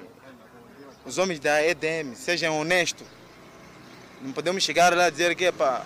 os 1.06 1.18
homens 1.18 1.40
da 1.40 1.64
EDM 1.64 2.16
sejam 2.16 2.60
honestos. 2.60 3.06
Não 4.22 4.32
podemos 4.32 4.64
chegar 4.64 4.96
lá 4.96 5.08
e 5.08 5.12
dizer 5.12 5.36
que 5.36 5.46
epa, 5.46 5.86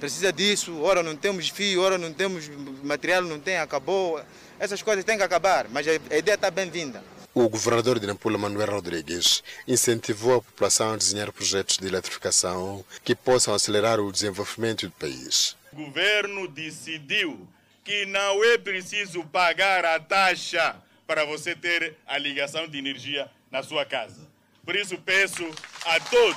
precisa 0.00 0.32
disso, 0.32 0.80
ora 0.82 1.02
não 1.02 1.16
temos 1.16 1.48
fio, 1.48 1.80
ora 1.80 1.96
não 1.96 2.12
temos 2.12 2.50
material, 2.82 3.22
não 3.22 3.38
tem, 3.38 3.58
acabou. 3.58 4.20
Essas 4.58 4.82
coisas 4.82 5.04
têm 5.04 5.16
que 5.16 5.22
acabar, 5.22 5.68
mas 5.70 5.86
a 5.86 5.94
ideia 5.94 6.34
está 6.34 6.50
bem-vinda. 6.50 7.02
O 7.32 7.48
governador 7.50 8.00
de 8.00 8.06
Nampula, 8.06 8.38
Manuel 8.38 8.70
Rodrigues, 8.72 9.44
incentivou 9.68 10.36
a 10.36 10.42
população 10.42 10.94
a 10.94 10.96
desenhar 10.96 11.30
projetos 11.30 11.76
de 11.76 11.86
eletrificação 11.86 12.82
que 13.04 13.14
possam 13.14 13.54
acelerar 13.54 14.00
o 14.00 14.10
desenvolvimento 14.10 14.86
do 14.86 14.92
país. 14.92 15.54
O 15.70 15.76
governo 15.76 16.48
decidiu 16.48 17.46
que 17.84 18.06
não 18.06 18.42
é 18.42 18.56
preciso 18.56 19.22
pagar 19.24 19.84
a 19.84 20.00
taxa 20.00 20.76
para 21.06 21.26
você 21.26 21.54
ter 21.54 21.94
a 22.06 22.16
ligação 22.16 22.66
de 22.66 22.78
energia 22.78 23.30
na 23.50 23.62
sua 23.62 23.84
casa. 23.84 24.35
Por 24.66 24.74
isso 24.74 24.98
peço 24.98 25.48
a 25.84 26.00
todos, 26.00 26.36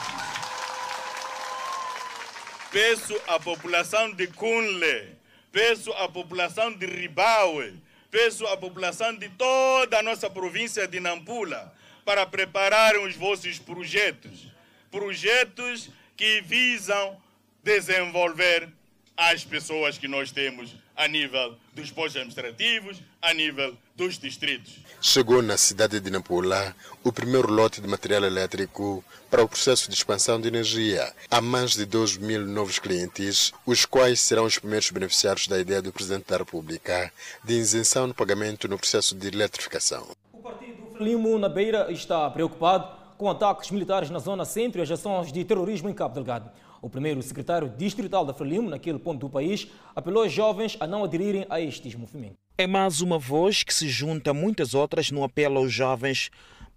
peço 2.72 3.20
à 3.28 3.40
população 3.40 4.12
de 4.14 4.28
Cunle, 4.28 5.18
peço 5.52 5.92
à 5.94 6.08
população 6.08 6.72
de 6.72 6.86
Ribaue, 6.86 7.74
peço 8.12 8.46
à 8.46 8.56
população 8.56 9.16
de 9.16 9.30
toda 9.30 9.98
a 9.98 10.04
nossa 10.04 10.30
província 10.30 10.88
de 10.88 11.00
Nampula 11.00 11.74
para 12.06 12.24
prepararem 12.28 13.04
os 13.04 13.16
vossos 13.16 13.58
projetos. 13.58 14.46
Projetos 14.92 15.90
que 16.16 16.40
visam 16.42 17.20
desenvolver 17.64 18.70
as 19.18 19.44
pessoas 19.44 19.98
que 19.98 20.08
nós 20.08 20.32
temos 20.32 20.76
a 20.96 21.08
nível 21.08 21.58
dos 21.74 21.92
postos 21.92 22.18
administrativos, 22.18 23.02
a 23.22 23.34
nível 23.34 23.78
dos 23.96 24.18
distritos. 24.18 24.80
Chegou 25.02 25.42
na 25.42 25.58
cidade 25.58 26.00
de 26.00 26.10
Nampula 26.10 26.76
o 27.04 27.12
primeiro 27.14 27.52
lote 27.52 27.82
de 27.82 27.88
material 27.88 28.24
elétrico 28.24 29.04
para 29.30 29.44
o 29.44 29.48
processo 29.48 29.90
de 29.90 29.96
expansão 29.96 30.40
de 30.40 30.48
energia. 30.48 31.14
Há 31.30 31.40
mais 31.42 31.72
de 31.72 31.86
2 31.86 32.18
mil 32.18 32.46
novos 32.46 32.80
clientes, 32.80 33.54
os 33.66 33.86
quais 33.86 34.20
serão 34.20 34.46
os 34.46 34.60
primeiros 34.60 34.92
beneficiários 34.92 35.48
da 35.48 35.60
ideia 35.60 35.82
do 35.82 35.94
Presidente 35.94 36.28
da 36.28 36.38
República 36.38 37.12
de 37.44 37.54
isenção 37.54 38.08
no 38.08 38.14
pagamento 38.14 38.68
no 38.68 38.78
processo 38.78 39.16
de 39.16 39.28
eletrificação. 39.28 40.08
O 40.34 40.40
partido 40.40 40.92
Frelimo 40.94 41.40
na 41.40 41.48
Beira 41.48 41.92
está 41.92 42.30
preocupado 42.30 43.00
com 43.18 43.30
ataques 43.30 43.72
militares 43.72 44.10
na 44.10 44.20
zona 44.20 44.46
centro 44.46 44.80
e 44.80 44.84
as 44.84 44.92
ações 44.92 45.32
de 45.32 45.44
terrorismo 45.44 45.90
em 45.90 45.94
Cabo 45.94 46.16
Delgado. 46.16 46.50
O 46.82 46.90
primeiro 46.90 47.22
secretário 47.22 47.70
distrital 47.78 48.26
da 48.26 48.34
Frelimo, 48.34 48.70
naquele 48.70 49.00
ponto 49.00 49.20
do 49.20 49.30
país, 49.30 49.68
apelou 49.94 50.24
aos 50.24 50.32
jovens 50.32 50.78
a 50.80 50.88
não 50.88 51.04
aderirem 51.04 51.46
a 51.50 51.60
estes 51.60 51.96
movimentos. 51.96 52.38
É 52.58 52.66
mais 52.66 53.02
uma 53.02 53.18
voz 53.18 53.64
que 53.64 53.74
se 53.74 53.88
junta 53.90 54.32
a 54.32 54.34
muitas 54.34 54.74
outras 54.74 55.12
no 55.12 55.24
apelo 55.24 55.58
aos 55.58 55.72
jovens 55.72 56.30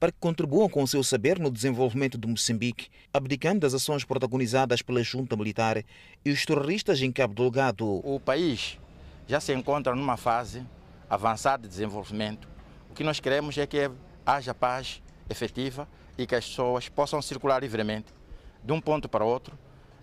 para 0.02 0.10
que 0.10 0.18
contribuam 0.18 0.68
com 0.68 0.82
o 0.82 0.88
seu 0.88 1.04
saber 1.04 1.38
no 1.38 1.48
desenvolvimento 1.48 2.18
de 2.18 2.26
Moçambique, 2.26 2.88
abdicando 3.14 3.60
das 3.60 3.72
ações 3.72 4.02
protagonizadas 4.02 4.82
pela 4.82 5.00
junta 5.00 5.36
militar 5.36 5.84
e 6.24 6.30
os 6.32 6.44
terroristas 6.44 7.00
em 7.00 7.12
Cabo 7.12 7.34
Delgado. 7.34 7.86
O 8.04 8.18
país 8.18 8.80
já 9.28 9.38
se 9.38 9.54
encontra 9.54 9.94
numa 9.94 10.16
fase 10.16 10.66
avançada 11.08 11.62
de 11.62 11.68
desenvolvimento. 11.68 12.48
O 12.90 12.94
que 12.94 13.04
nós 13.04 13.20
queremos 13.20 13.56
é 13.56 13.64
que 13.64 13.88
haja 14.26 14.52
paz 14.52 15.00
efetiva 15.30 15.86
e 16.18 16.26
que 16.26 16.34
as 16.34 16.48
pessoas 16.48 16.88
possam 16.88 17.22
circular 17.22 17.60
livremente 17.60 18.12
de 18.60 18.72
um 18.72 18.80
ponto 18.80 19.08
para 19.08 19.24
outro, 19.24 19.56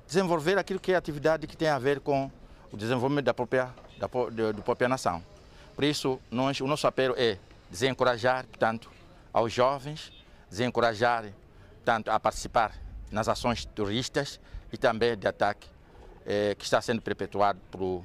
desenvolver 0.08 0.58
aquilo 0.58 0.80
que 0.80 0.93
é 0.93 0.95
atividade 0.95 1.45
que 1.45 1.58
tem 1.58 1.68
a 1.68 1.78
ver 1.78 2.00
com 2.00 2.32
o 2.72 2.78
desenvolvimento 2.78 3.26
da 3.26 3.34
própria, 3.34 3.76
da, 3.97 4.08
da 4.54 4.62
própria 4.62 4.88
nação. 4.88 5.22
Por 5.76 5.84
isso, 5.84 6.22
nós, 6.32 6.62
o 6.62 6.68
nosso 6.68 6.88
apelo 6.88 7.16
é 7.18 7.38
desencorajar, 7.70 8.47
portanto, 8.47 8.89
aos 9.39 9.53
jovens, 9.53 10.11
desencorajar 10.49 11.25
tanto 11.83 12.11
a 12.11 12.19
participar 12.19 12.73
nas 13.11 13.27
ações 13.27 13.65
terroristas 13.65 14.39
e 14.71 14.77
também 14.77 15.17
de 15.17 15.27
ataque 15.27 15.67
eh, 16.25 16.55
que 16.55 16.63
está 16.63 16.81
sendo 16.81 17.01
perpetuado 17.01 17.59
por 17.71 18.03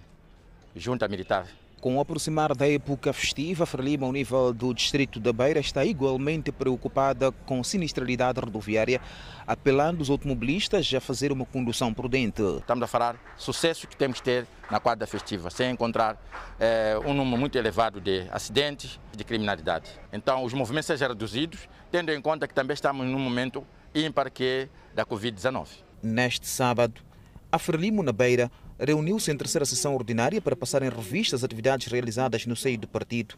junta 0.75 1.09
militar. 1.09 1.47
Com 1.85 1.99
o 1.99 2.01
aproximar 2.01 2.57
da 2.57 2.67
época 2.67 3.13
festiva, 3.13 3.67
Frelimo, 3.67 4.07
ao 4.07 4.13
nível 4.13 4.55
do 4.55 4.73
distrito 4.73 5.21
da 5.21 5.35
Beira, 5.35 5.61
está 5.61 5.85
igualmente 5.85 6.51
preocupada 6.51 7.31
com 7.45 7.63
sinistralidade 7.63 8.41
rodoviária, 8.41 9.03
apelando 9.47 10.01
os 10.01 10.09
automobilistas 10.09 10.91
a 10.95 10.99
fazer 10.99 11.31
uma 11.31 11.45
condução 11.45 11.93
prudente. 11.93 12.41
Estamos 12.41 12.85
a 12.85 12.87
falar 12.87 13.17
sucesso 13.37 13.87
que 13.87 13.95
temos 13.95 14.19
que 14.19 14.25
ter 14.25 14.47
na 14.71 14.81
quadra 14.81 15.07
festiva, 15.07 15.51
sem 15.51 15.73
encontrar 15.73 16.17
eh, 16.59 16.99
um 17.05 17.13
número 17.13 17.37
muito 17.37 17.59
elevado 17.59 18.01
de 18.01 18.27
acidentes 18.31 18.99
e 19.13 19.19
de 19.19 19.25
criminalidade. 19.25 19.91
Então, 20.11 20.43
os 20.43 20.55
movimentos 20.55 20.87
sejam 20.87 21.09
reduzidos, 21.09 21.69
tendo 21.93 22.11
em 22.11 22.23
conta 22.23 22.49
que 22.49 22.55
também 22.55 22.73
estamos 22.73 23.07
num 23.07 23.19
momento 23.19 23.63
ímpar 23.95 24.31
que 24.31 24.43
é 24.43 24.69
da 24.95 25.05
Covid-19. 25.05 25.67
Neste 26.03 26.47
sábado, 26.47 27.03
a 27.53 27.59
Frelimo, 27.59 28.03
na 28.03 28.11
Beira, 28.11 28.51
reuniu-se 28.79 29.31
em 29.31 29.37
terceira 29.37 29.65
sessão 29.65 29.95
ordinária 29.95 30.41
para 30.41 30.57
passar 30.57 30.83
em 30.83 30.89
revista 30.89 31.37
as 31.37 31.45
atividades 31.45 31.87
realizadas 31.87 32.47
no 32.47 32.57
seio 32.57 32.79
do 32.79 32.89
partido 32.89 33.37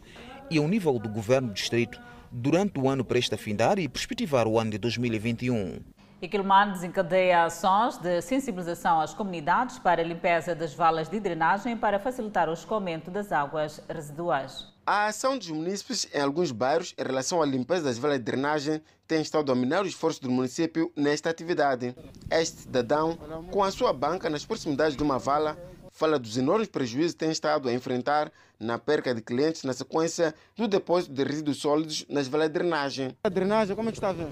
e 0.50 0.58
ao 0.58 0.68
nível 0.68 0.98
do 0.98 1.08
governo 1.08 1.48
do 1.48 1.54
distrito 1.54 2.00
durante 2.30 2.78
o 2.78 2.88
ano 2.88 3.04
prestes 3.04 3.32
a 3.32 3.42
findar 3.42 3.78
e 3.78 3.88
perspectivar 3.88 4.46
o 4.46 4.58
ano 4.58 4.70
de 4.70 4.78
2021. 4.78 5.78
E 6.20 6.28
Quilman 6.28 6.72
desencadeia 6.72 7.44
ações 7.44 7.98
de 7.98 8.22
sensibilização 8.22 9.00
às 9.00 9.12
comunidades 9.12 9.78
para 9.78 10.00
a 10.00 10.04
limpeza 10.04 10.54
das 10.54 10.72
valas 10.72 11.08
de 11.08 11.20
drenagem 11.20 11.76
para 11.76 11.98
facilitar 11.98 12.48
o 12.48 12.54
escoamento 12.54 13.10
das 13.10 13.32
águas 13.32 13.82
residuais. 13.88 14.75
A 14.88 15.06
ação 15.06 15.36
dos 15.36 15.50
munícipes 15.50 16.06
em 16.14 16.20
alguns 16.20 16.52
bairros 16.52 16.94
em 16.96 17.02
relação 17.02 17.42
à 17.42 17.44
limpeza 17.44 17.82
das 17.82 17.98
valas 17.98 18.18
de 18.18 18.24
drenagem 18.24 18.80
tem 19.08 19.20
estado 19.20 19.50
a 19.50 19.54
dominar 19.54 19.82
o 19.82 19.88
esforço 19.88 20.22
do 20.22 20.30
município 20.30 20.92
nesta 20.94 21.28
atividade. 21.28 21.92
Este 22.30 22.58
cidadão, 22.58 23.18
com 23.50 23.64
a 23.64 23.72
sua 23.72 23.92
banca 23.92 24.30
nas 24.30 24.44
proximidades 24.44 24.96
de 24.96 25.02
uma 25.02 25.18
vala, 25.18 25.58
fala 25.90 26.20
dos 26.20 26.36
enormes 26.36 26.68
prejuízos 26.68 27.14
que 27.14 27.18
tem 27.18 27.32
estado 27.32 27.68
a 27.68 27.72
enfrentar 27.72 28.30
na 28.60 28.78
perca 28.78 29.12
de 29.12 29.20
clientes 29.20 29.64
na 29.64 29.72
sequência 29.72 30.32
do 30.56 30.68
depósito 30.68 31.12
de 31.12 31.24
resíduos 31.24 31.56
sólidos 31.56 32.06
nas 32.08 32.28
valas 32.28 32.46
de 32.46 32.52
drenagem. 32.52 33.16
A 33.24 33.28
drenagem, 33.28 33.74
como 33.74 33.88
é 33.88 33.92
que 33.92 33.98
está 33.98 34.10
a 34.10 34.12
ver? 34.12 34.28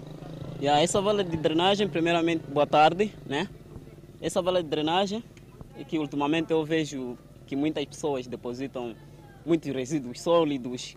Yeah, 0.60 0.80
essa 0.80 1.00
vala 1.00 1.24
de 1.24 1.36
drenagem, 1.36 1.88
primeiramente, 1.88 2.46
boa 2.46 2.64
tarde, 2.66 3.12
né? 3.26 3.48
Essa 4.20 4.40
vala 4.40 4.62
de 4.62 4.68
drenagem 4.68 5.24
que 5.88 5.98
ultimamente 5.98 6.52
eu 6.52 6.64
vejo 6.64 7.18
que 7.44 7.56
muitas 7.56 7.84
pessoas 7.86 8.28
depositam 8.28 8.94
muitos 9.44 9.70
resíduos 9.72 10.20
sólidos. 10.20 10.96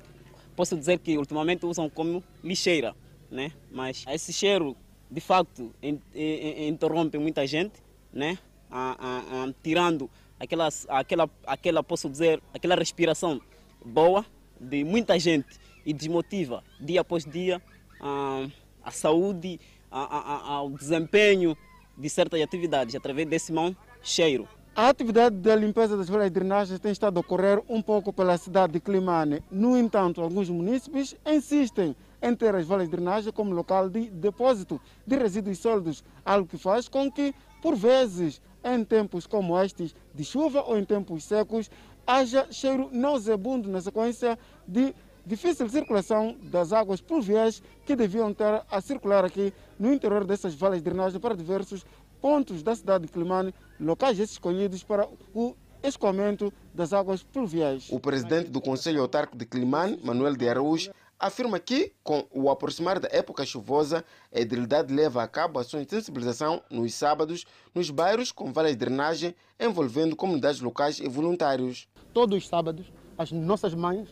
Posso 0.56 0.76
dizer 0.76 1.00
que 1.00 1.18
ultimamente 1.18 1.66
usam 1.66 1.90
como 1.90 2.24
lixeira, 2.44 2.96
né? 3.30 3.52
Mas 3.72 4.06
esse 4.10 4.34
cheiro, 4.34 4.76
de 5.10 5.22
facto, 5.22 5.74
interrompe 6.14 7.18
muita 7.18 7.46
gente, 7.46 7.82
né? 8.12 8.38
A, 8.70 8.98
a, 9.00 9.44
a, 9.44 9.54
tirando 9.64 10.10
aquela, 10.40 10.70
aquela, 10.90 11.30
aquela, 11.46 11.84
posso 11.84 12.10
dizer, 12.10 12.42
aquela 12.54 12.76
respiração 12.76 13.42
boa 13.86 14.26
de 14.60 14.84
muita 14.84 15.18
gente 15.20 15.60
e 15.86 15.94
desmotiva 15.94 16.64
dia 16.80 17.02
após 17.02 17.24
dia 17.24 17.62
a 18.00 18.92
saúde, 18.92 19.60
ao 19.90 20.70
desempenho 20.70 21.58
de 21.98 22.10
certas 22.10 22.42
atividades 22.42 22.96
através 22.96 23.28
desse 23.28 23.52
mau 23.52 23.76
cheiro. 24.02 24.48
A 24.80 24.90
atividade 24.90 25.38
da 25.38 25.56
limpeza 25.56 25.98
das 25.98 26.08
valas 26.08 26.28
de 26.28 26.36
drenagem 26.36 26.78
tem 26.78 26.92
estado 26.92 27.18
a 27.18 27.22
ocorrer 27.22 27.60
um 27.68 27.82
pouco 27.82 28.14
pela 28.14 28.38
cidade 28.38 28.74
de 28.74 28.80
Climane. 28.80 29.44
No 29.50 29.76
entanto, 29.76 30.22
alguns 30.22 30.52
munícipes 30.52 31.16
insistem 31.26 31.96
em 32.22 32.36
ter 32.36 32.54
as 32.54 32.68
valas 32.68 32.86
de 32.86 32.92
drenagem 32.92 33.34
como 33.34 33.56
local 33.56 33.90
de 33.90 34.08
depósito 34.12 34.80
de 35.04 35.16
resíduos 35.16 35.58
sólidos, 35.58 36.04
algo 36.24 36.48
que 36.48 36.60
faz 36.60 36.88
com 36.88 37.12
que, 37.12 37.34
por 37.60 37.76
vezes, 37.76 38.40
em 38.64 38.86
tempos 38.86 39.26
como 39.26 39.60
estes 39.60 39.96
de 40.14 40.24
chuva 40.24 40.62
ou 40.62 40.78
em 40.78 40.86
tempos 40.86 41.24
secos, 41.24 41.72
haja 42.06 42.46
cheiro 42.52 42.88
nauseabundo 42.92 43.68
na 43.68 43.82
sequência 43.82 44.38
de 44.68 44.94
difícil 45.26 45.68
circulação 45.68 46.38
das 46.44 46.72
águas 46.72 47.02
pluviais 47.02 47.62
que 47.84 47.96
deviam 47.96 48.30
estar 48.30 48.66
a 48.72 48.80
circular 48.80 49.26
aqui 49.26 49.52
no 49.78 49.92
interior 49.92 50.24
dessas 50.24 50.54
valas 50.54 50.78
de 50.78 50.86
drenagem 50.86 51.20
para 51.20 51.36
diversos 51.36 51.84
pontos 52.22 52.64
da 52.64 52.76
cidade 52.76 53.06
de 53.06 53.12
Climane, 53.12 53.54
locais 53.80 54.20
escolhidos 54.20 54.84
para 54.84 55.08
o 55.34 55.56
escoamento 55.84 56.52
das 56.74 56.94
águas 56.94 57.24
pluviais. 57.24 57.88
O 57.92 58.00
presidente 58.00 58.50
do 58.50 58.60
Conselho 58.60 59.02
Autárquico 59.02 59.38
de 59.38 59.46
Climane, 59.46 60.00
Manuel 60.04 60.36
de 60.36 60.50
Araújo, 60.50 60.92
afirma 61.20 61.60
que, 61.60 61.94
com 62.04 62.28
o 62.32 62.50
aproximar 62.50 63.00
da 63.00 63.08
época 63.12 63.46
chuvosa, 63.46 64.04
a 64.34 64.40
edilidade 64.40 64.94
leva 64.94 65.24
a 65.24 65.28
cabo 65.28 65.60
ações 65.60 65.86
de 65.86 65.92
sensibilização 65.92 66.62
nos 66.70 66.94
sábados 66.94 67.46
nos 67.74 67.90
bairros 67.90 68.32
com 68.32 68.52
de 68.52 68.76
drenagem 68.76 69.36
envolvendo 69.60 70.16
comunidades 70.16 70.62
locais 70.62 71.00
e 71.00 71.08
voluntários. 71.08 71.88
Todos 72.14 72.38
os 72.38 72.48
sábados, 72.48 72.92
as 73.18 73.32
nossas 73.32 73.74
mães 73.74 74.08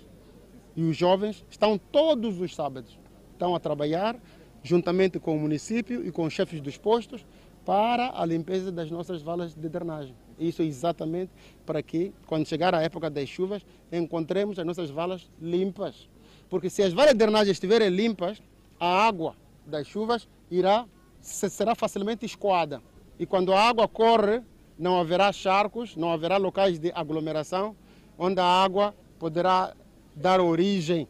e 0.76 0.84
os 0.84 0.98
jovens 0.98 1.46
estão 1.50 1.78
todos 1.78 2.40
os 2.40 2.56
sábados 2.56 2.98
estão 3.36 3.54
a 3.54 3.60
trabalhar 3.60 4.18
juntamente 4.64 5.20
com 5.20 5.36
o 5.36 5.40
município 5.40 6.06
e 6.06 6.12
com 6.12 6.24
os 6.26 6.34
chefes 6.34 6.60
dos 6.60 6.78
postos 6.78 7.24
para 7.66 8.14
a 8.16 8.24
limpeza 8.26 8.72
das 8.72 8.92
nossas 8.92 9.24
valas 9.24 9.56
de 9.56 9.68
drenagem. 9.68 10.16
Isso 10.40 10.62
exatamente 10.62 11.32
para 11.66 11.82
que, 11.82 12.14
quando 12.28 12.48
chegar 12.48 12.76
a 12.76 12.82
época 12.82 13.10
das 13.10 13.28
chuvas, 13.28 13.66
encontremos 13.92 14.60
as 14.60 14.66
nossas 14.66 14.92
valas 14.92 15.30
limpas. 15.42 16.08
Porque 16.48 16.70
se 16.70 16.84
as 16.84 16.94
valas 16.94 17.14
de 17.14 17.18
drenagem 17.18 17.52
estiverem 17.52 17.90
limpas, 17.90 18.42
a 18.80 19.08
água 19.08 19.36
das 19.66 19.88
chuvas 19.88 20.28
irá, 20.52 20.86
será 21.20 21.74
facilmente 21.74 22.26
escoada. 22.26 22.82
E 23.18 23.26
quando 23.26 23.52
a 23.52 23.60
água 23.60 23.88
corre, 23.88 24.44
não 24.78 25.00
haverá 25.00 25.32
charcos, 25.32 25.96
não 25.96 26.12
haverá 26.12 26.38
locais 26.38 26.78
de 26.78 26.92
aglomeração, 26.94 27.76
onde 28.18 28.40
a 28.40 28.46
água 28.46 28.94
poderá 29.18 29.74
dar 30.16 30.40
origem 30.40 31.08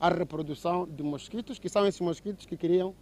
à 0.00 0.08
reprodução 0.08 0.86
de 0.88 1.02
mosquitos, 1.02 1.58
que 1.58 1.68
são 1.68 1.86
esses 1.86 2.00
mosquitos 2.00 2.46
que 2.46 2.56
criam 2.56 2.94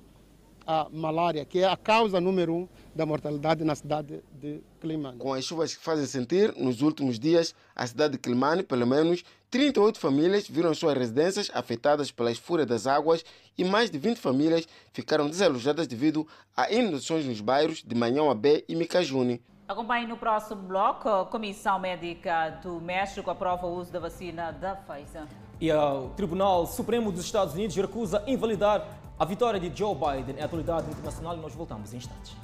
a 0.66 0.88
malária, 0.90 1.44
que 1.44 1.60
é 1.60 1.68
a 1.68 1.76
causa 1.76 2.20
número 2.20 2.54
um 2.54 2.68
da 2.94 3.06
mortalidade 3.06 3.62
na 3.62 3.74
cidade 3.74 4.22
de 4.32 4.60
Climane. 4.80 5.18
Com 5.18 5.32
as 5.32 5.44
chuvas 5.44 5.74
que 5.74 5.82
fazem 5.82 6.06
sentir, 6.06 6.54
nos 6.56 6.82
últimos 6.82 7.18
dias, 7.18 7.54
a 7.74 7.86
cidade 7.86 8.14
de 8.14 8.18
Climane, 8.18 8.62
pelo 8.62 8.86
menos 8.86 9.22
38 9.50 9.98
famílias 9.98 10.48
viram 10.48 10.74
suas 10.74 10.98
residências 10.98 11.50
afetadas 11.54 12.10
pelas 12.10 12.36
fúrias 12.36 12.66
das 12.66 12.86
águas 12.86 13.24
e 13.56 13.64
mais 13.64 13.90
de 13.90 13.98
20 13.98 14.18
famílias 14.18 14.66
ficaram 14.92 15.28
desalojadas 15.28 15.86
devido 15.86 16.26
a 16.56 16.70
inundações 16.72 17.24
nos 17.24 17.40
bairros 17.40 17.82
de 17.82 17.94
Manhão 17.94 18.28
Abé 18.28 18.64
e 18.68 18.74
Micajune. 18.74 19.40
Acompanhe 19.68 20.06
no 20.06 20.16
próximo 20.16 20.62
bloco. 20.62 21.08
A 21.08 21.26
Comissão 21.26 21.78
Médica 21.78 22.60
do 22.62 22.80
México 22.80 23.30
aprova 23.30 23.66
o 23.66 23.76
uso 23.76 23.92
da 23.92 23.98
vacina 23.98 24.52
da 24.52 24.76
Pfizer. 24.76 25.26
E 25.60 25.72
o 25.72 26.08
Tribunal 26.16 26.66
Supremo 26.66 27.10
dos 27.10 27.24
Estados 27.24 27.54
Unidos 27.54 27.74
recusa 27.76 28.22
invalidar 28.26 28.86
a 29.18 29.24
vitória 29.24 29.58
de 29.58 29.74
Joe 29.76 29.94
Biden. 29.94 30.36
É 30.38 30.42
a 30.42 30.44
atualidade 30.44 30.88
internacional 30.90 31.36
e 31.36 31.40
nós 31.40 31.54
voltamos 31.54 31.94
em 31.94 31.96
instantes. 31.96 32.36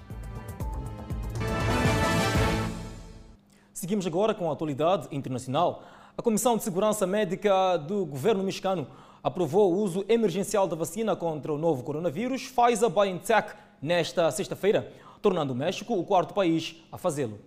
Seguimos 3.75 4.07
agora 4.07 4.35
com 4.35 4.49
a 4.49 4.53
atualidade 4.53 5.09
internacional. 5.11 5.83
A 6.17 6.23
Comissão 6.23 6.57
de 6.57 6.63
Segurança 6.63 7.07
Médica 7.07 7.77
do 7.77 8.07
governo 8.07 8.43
mexicano 8.43 8.87
aprovou 9.23 9.73
o 9.73 9.79
uso 9.79 10.05
emergencial 10.09 10.67
da 10.67 10.77
vacina 10.77 11.15
contra 11.15 11.53
o 11.53 11.59
novo 11.59 11.83
coronavírus 11.83 12.49
Pfizer-BioNTech 12.49 13.55
nesta 13.81 14.31
sexta-feira 14.31 14.93
tornando 15.23 15.53
o 15.53 15.57
México 15.57 15.95
o 15.95 16.05
quarto 16.05 16.35
país 16.35 16.77
a 16.91 16.99
fazê-lo. 16.99 17.39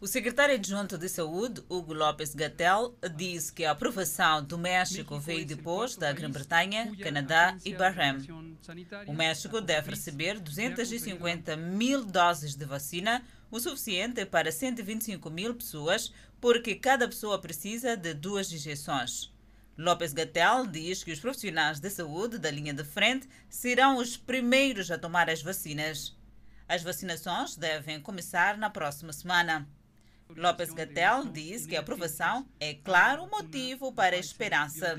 O 0.00 0.06
secretário 0.06 0.54
adjunto 0.54 0.96
de 0.96 1.08
Saúde, 1.08 1.62
Hugo 1.68 1.92
Lopes 1.92 2.34
Gattel, 2.34 2.96
disse 3.16 3.52
que 3.52 3.64
a 3.64 3.72
aprovação 3.72 4.44
do 4.44 4.56
México 4.56 5.18
veio 5.18 5.44
depois 5.44 5.96
da 5.96 6.12
Grã-Bretanha, 6.12 6.92
Canadá 7.02 7.56
e 7.64 7.74
Bahrein. 7.74 8.18
O 9.06 9.12
México 9.12 9.60
deve 9.60 9.90
receber 9.90 10.38
250 10.38 11.56
mil 11.56 12.04
doses 12.04 12.54
de 12.54 12.64
vacina, 12.64 13.22
o 13.50 13.60
suficiente 13.60 14.24
para 14.24 14.50
125 14.50 15.30
mil 15.30 15.54
pessoas, 15.54 16.12
porque 16.40 16.74
cada 16.74 17.06
pessoa 17.06 17.40
precisa 17.40 17.96
de 17.96 18.14
duas 18.14 18.52
injeções. 18.52 19.32
Lopes 19.76 20.12
Gattel 20.12 20.66
diz 20.66 21.02
que 21.02 21.12
os 21.12 21.18
profissionais 21.18 21.80
de 21.80 21.88
saúde 21.88 22.38
da 22.38 22.50
linha 22.50 22.74
de 22.74 22.84
frente 22.84 23.28
serão 23.48 23.96
os 23.96 24.16
primeiros 24.16 24.90
a 24.90 24.98
tomar 24.98 25.30
as 25.30 25.42
vacinas. 25.42 26.14
As 26.68 26.82
vacinações 26.82 27.56
devem 27.56 28.00
começar 28.00 28.56
na 28.56 28.70
próxima 28.70 29.12
semana. 29.12 29.68
Lopes 30.36 30.72
Gattel 30.72 31.26
diz 31.26 31.66
que 31.66 31.76
a 31.76 31.80
aprovação 31.80 32.46
é, 32.58 32.74
claro, 32.74 33.28
motivo 33.30 33.92
para 33.92 34.16
esperança. 34.16 34.96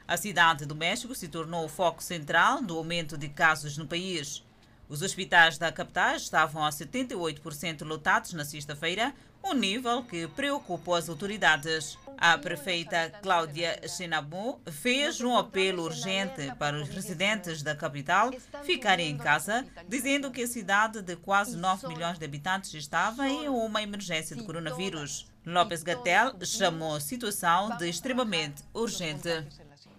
A 0.08 0.18
cidade 0.18 0.66
do 0.66 0.76
México 0.76 1.16
se 1.16 1.28
tornou 1.28 1.66
o 1.66 1.70
foco 1.70 2.04
central 2.04 2.62
do 2.62 2.78
aumento 2.78 3.18
de 3.18 3.30
casos 3.30 3.78
no 3.78 3.88
país. 3.88 4.44
Os 4.88 5.02
hospitais 5.02 5.58
da 5.58 5.72
capital 5.72 6.16
estavam 6.16 6.64
a 6.64 6.70
78% 6.70 7.84
lotados 7.86 8.34
na 8.34 8.46
sexta-feira, 8.46 9.16
um 9.44 9.54
nível 9.54 10.04
que 10.04 10.28
preocupou 10.28 10.94
as 10.94 11.10
autoridades. 11.10 11.98
A 12.26 12.38
prefeita 12.38 13.12
Cláudia 13.22 13.82
Xenabu 13.86 14.62
fez 14.72 15.20
um 15.20 15.36
apelo 15.36 15.84
urgente 15.84 16.56
para 16.58 16.78
os 16.78 16.88
residentes 16.88 17.62
da 17.62 17.76
capital 17.76 18.32
ficarem 18.64 19.12
em 19.12 19.18
casa, 19.18 19.66
dizendo 19.90 20.32
que 20.32 20.44
a 20.44 20.48
cidade 20.48 21.02
de 21.02 21.18
quase 21.18 21.58
9 21.58 21.86
milhões 21.90 22.18
de 22.18 22.24
habitantes 22.24 22.74
estava 22.76 23.28
em 23.28 23.50
uma 23.50 23.84
emergência 23.84 24.38
de 24.38 24.44
coronavírus. 24.46 25.30
López 25.46 25.84
Gattel 25.84 26.32
chamou 26.46 26.96
a 26.96 27.02
situação 27.02 27.76
de 27.76 27.90
extremamente 27.90 28.64
urgente. 28.74 29.46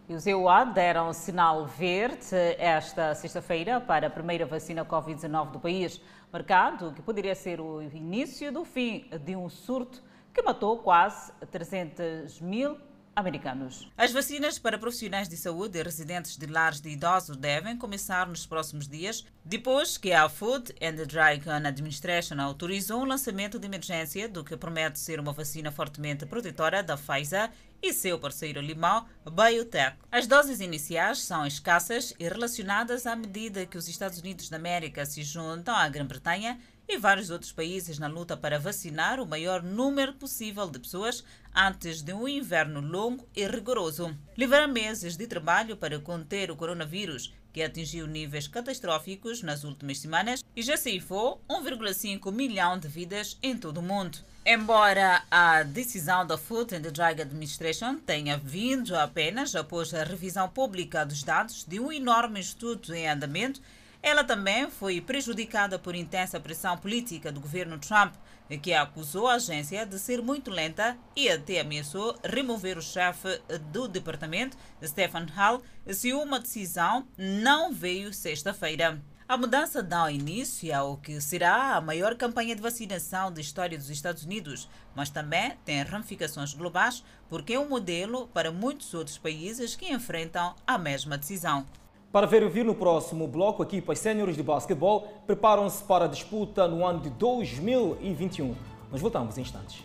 E 0.09 0.15
os 0.15 0.27
EUA 0.27 0.65
deram 0.65 1.13
sinal 1.13 1.67
verde 1.67 2.35
esta 2.57 3.15
sexta-feira 3.15 3.83
para 3.83 4.07
a 4.07 4.11
primeira 4.11 4.47
vacina 4.47 4.83
Covid-19 4.83 5.51
do 5.51 5.61
país, 5.61 6.01
marcado 6.33 6.91
que 6.95 7.03
poderia 7.03 7.35
ser 7.35 7.61
o 7.61 7.83
início 7.83 8.51
do 8.51 8.65
fim 8.65 9.05
de 9.23 9.37
um 9.37 9.51
surto 9.51 10.03
que 10.35 10.43
matou 10.43 10.79
quase 10.79 11.33
300 11.51 12.41
mil 12.41 12.77
americanos. 13.15 13.89
As 13.97 14.13
vacinas 14.13 14.59
para 14.59 14.77
profissionais 14.77 15.29
de 15.29 15.37
saúde 15.37 15.79
e 15.79 15.83
residentes 15.83 16.37
de 16.37 16.47
lares 16.47 16.81
de 16.81 16.91
idosos 16.91 17.37
devem 17.37 17.77
começar 17.77 18.27
nos 18.27 18.45
próximos 18.45 18.89
dias, 18.89 19.25
depois 19.45 19.97
que 19.97 20.13
a 20.13 20.29
Food 20.29 20.75
and 20.83 20.97
Drug 21.07 21.49
Administration 21.49 22.41
autorizou 22.41 23.03
o 23.03 23.05
lançamento 23.05 23.59
de 23.59 23.67
emergência 23.67 24.29
do 24.29 24.43
que 24.43 24.57
promete 24.57 24.99
ser 24.99 25.21
uma 25.21 25.33
vacina 25.33 25.71
fortemente 25.71 26.27
protetora 26.27 26.83
da 26.83 26.97
Pfizer 26.97 27.51
e 27.85 27.93
seu 27.93 28.19
parceiro 28.19 28.59
alemão 28.59 29.05
BioTech. 29.31 29.99
As 30.11 30.27
doses 30.27 30.59
iniciais 30.59 31.19
são 31.19 31.47
escassas 31.47 32.15
e 32.19 32.27
relacionadas 32.27 33.07
à 33.07 33.15
medida 33.15 33.67
que 33.67 33.77
os 33.77 33.89
Estados 33.89 34.21
Unidos 34.21 34.49
da 34.49 34.57
América 34.57 35.05
se 35.05 35.23
juntam 35.23 35.77
à 35.77 35.87
Grã-Bretanha 35.87 36.59
e 36.89 36.97
vários 36.97 37.29
outros 37.29 37.53
países 37.53 37.99
na 37.99 38.07
luta 38.07 38.39
para 38.39 38.59
vacinar 38.59 39.21
o 39.21 39.27
maior 39.27 39.63
número 39.63 40.15
possível 40.15 40.67
de 40.71 40.79
pessoas 40.79 41.23
antes 41.55 42.01
de 42.01 42.15
um 42.15 42.27
inverno 42.27 42.81
longo 42.81 43.29
e 43.37 43.47
rigoroso. 43.47 44.17
Levará 44.35 44.67
meses 44.67 45.15
de 45.15 45.27
trabalho 45.27 45.77
para 45.77 46.01
conter 46.01 46.51
o 46.51 46.57
coronavírus, 46.57 47.35
que 47.55 47.63
atingiu 47.63 48.09
níveis 48.09 48.49
catastróficos 48.49 49.41
nas 49.41 49.63
últimas 49.63 49.99
semanas 49.99 50.45
e 50.57 50.61
já 50.61 50.77
ceifou 50.77 51.41
1,5 51.49 52.33
milhão 52.33 52.77
de 52.77 52.89
vidas 52.89 53.39
em 53.41 53.57
todo 53.57 53.79
o 53.79 53.83
mundo. 53.83 54.19
Embora 54.45 55.23
a 55.31 55.63
decisão 55.63 56.27
da 56.27 56.37
Food 56.37 56.75
and 56.75 56.81
Drug 56.81 57.23
Administration 57.23 57.97
tenha 58.01 58.37
vindo 58.37 58.97
apenas 58.97 59.55
após 59.55 59.95
a 59.95 60.03
revisão 60.03 60.49
pública 60.49 61.07
dos 61.07 61.23
dados 61.23 61.65
de 61.65 61.79
um 61.79 61.93
enorme 61.93 62.41
estudo 62.41 62.93
em 62.93 63.09
andamento, 63.09 63.63
ela 64.03 64.25
também 64.25 64.69
foi 64.69 65.01
prejudicada 65.01 65.79
por 65.79 65.95
intensa 65.95 66.41
pressão 66.41 66.77
política 66.77 67.31
do 67.31 67.41
governo 67.41 67.79
Trump, 67.79 68.15
que 68.63 68.75
acusou 68.75 69.27
a 69.27 69.35
agência 69.35 69.87
de 69.87 69.99
ser 69.99 70.23
muito 70.23 70.51
lenta 70.51 70.97
e 71.17 71.29
até 71.29 71.61
ameaçou 71.61 72.19
remover 72.23 72.79
o 72.79 72.83
chefe 72.83 73.41
do 73.73 73.89
departamento, 73.89 74.57
Stephen 74.83 75.27
Hall, 75.35 75.63
se 75.89 76.13
uma 76.13 76.39
decisão 76.39 77.07
não 77.17 77.73
veio 77.73 78.13
sexta-feira. 78.13 79.03
A 79.27 79.39
mudança 79.39 79.83
dá 79.83 80.13
início 80.13 80.77
ao 80.77 80.99
que 80.99 81.19
será 81.19 81.77
a 81.77 81.81
maior 81.81 82.15
campanha 82.15 82.55
de 82.55 82.61
vacinação 82.61 83.33
da 83.33 83.41
história 83.41 83.79
dos 83.79 83.89
Estados 83.89 84.23
Unidos, 84.23 84.69
mas 84.95 85.09
também 85.09 85.57
tem 85.65 85.83
ramificações 85.83 86.53
globais 86.53 87.03
porque 87.27 87.55
é 87.55 87.59
um 87.59 87.69
modelo 87.69 88.29
para 88.29 88.53
muitos 88.53 88.93
outros 88.93 89.17
países 89.17 89.75
que 89.75 89.91
enfrentam 89.91 90.55
a 90.67 90.77
mesma 90.77 91.17
decisão. 91.17 91.67
Para 92.15 92.29
ver 92.29 92.65
no 92.65 92.77
próximo 92.77 93.27
bloco, 93.27 93.61
equipas 93.65 93.99
séniores 93.99 94.37
de 94.37 94.43
basquetebol 94.45 95.09
preparam-se 95.27 95.83
para 95.83 96.05
a 96.05 96.07
disputa 96.07 96.69
no 96.69 96.87
ano 96.87 97.01
de 97.01 97.11
2021. 97.11 98.55
Nós 98.89 99.01
voltamos 99.01 99.37
em 99.37 99.41
instantes. 99.41 99.83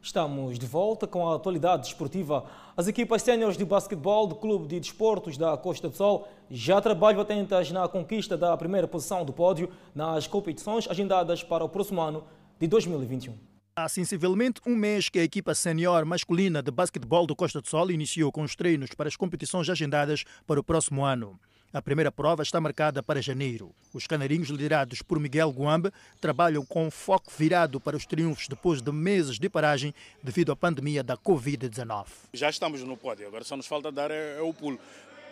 Estamos 0.00 0.60
de 0.60 0.66
volta 0.66 1.08
com 1.08 1.28
a 1.28 1.34
atualidade 1.34 1.82
desportiva. 1.82 2.44
As 2.76 2.86
equipas 2.86 3.20
séniores 3.20 3.56
de 3.56 3.64
basquetebol 3.64 4.28
do 4.28 4.36
Clube 4.36 4.68
de 4.68 4.78
Desportos 4.78 5.36
da 5.36 5.56
Costa 5.56 5.88
do 5.88 5.96
Sol 5.96 6.28
já 6.48 6.80
trabalham 6.80 7.20
atentas 7.20 7.72
na 7.72 7.88
conquista 7.88 8.36
da 8.36 8.56
primeira 8.56 8.86
posição 8.86 9.24
do 9.24 9.32
pódio 9.32 9.68
nas 9.92 10.28
competições 10.28 10.86
agendadas 10.88 11.42
para 11.42 11.64
o 11.64 11.68
próximo 11.68 12.00
ano 12.00 12.22
de 12.60 12.68
2021. 12.68 13.51
Há 13.74 13.88
sensivelmente 13.88 14.60
um 14.66 14.76
mês 14.76 15.08
que 15.08 15.18
a 15.18 15.24
equipa 15.24 15.54
senior 15.54 16.04
masculina 16.04 16.62
de 16.62 16.70
basquetebol 16.70 17.26
do 17.26 17.34
Costa 17.34 17.58
do 17.58 17.66
Sol 17.66 17.90
iniciou 17.90 18.30
com 18.30 18.42
os 18.42 18.54
treinos 18.54 18.90
para 18.90 19.08
as 19.08 19.16
competições 19.16 19.70
agendadas 19.70 20.24
para 20.46 20.60
o 20.60 20.62
próximo 20.62 21.02
ano. 21.02 21.40
A 21.72 21.80
primeira 21.80 22.12
prova 22.12 22.42
está 22.42 22.60
marcada 22.60 23.02
para 23.02 23.22
janeiro. 23.22 23.74
Os 23.94 24.06
canarinhos, 24.06 24.50
liderados 24.50 25.00
por 25.00 25.18
Miguel 25.18 25.48
Guambe, 25.48 25.90
trabalham 26.20 26.66
com 26.66 26.90
foco 26.90 27.32
virado 27.34 27.80
para 27.80 27.96
os 27.96 28.04
triunfos 28.04 28.46
depois 28.46 28.82
de 28.82 28.92
meses 28.92 29.38
de 29.38 29.48
paragem 29.48 29.94
devido 30.22 30.52
à 30.52 30.56
pandemia 30.56 31.02
da 31.02 31.16
Covid-19. 31.16 32.08
Já 32.34 32.50
estamos 32.50 32.82
no 32.82 32.94
pódio, 32.94 33.26
agora 33.26 33.42
só 33.42 33.56
nos 33.56 33.66
falta 33.66 33.90
dar 33.90 34.10
é, 34.10 34.36
é 34.36 34.42
o 34.42 34.52
pulo. 34.52 34.78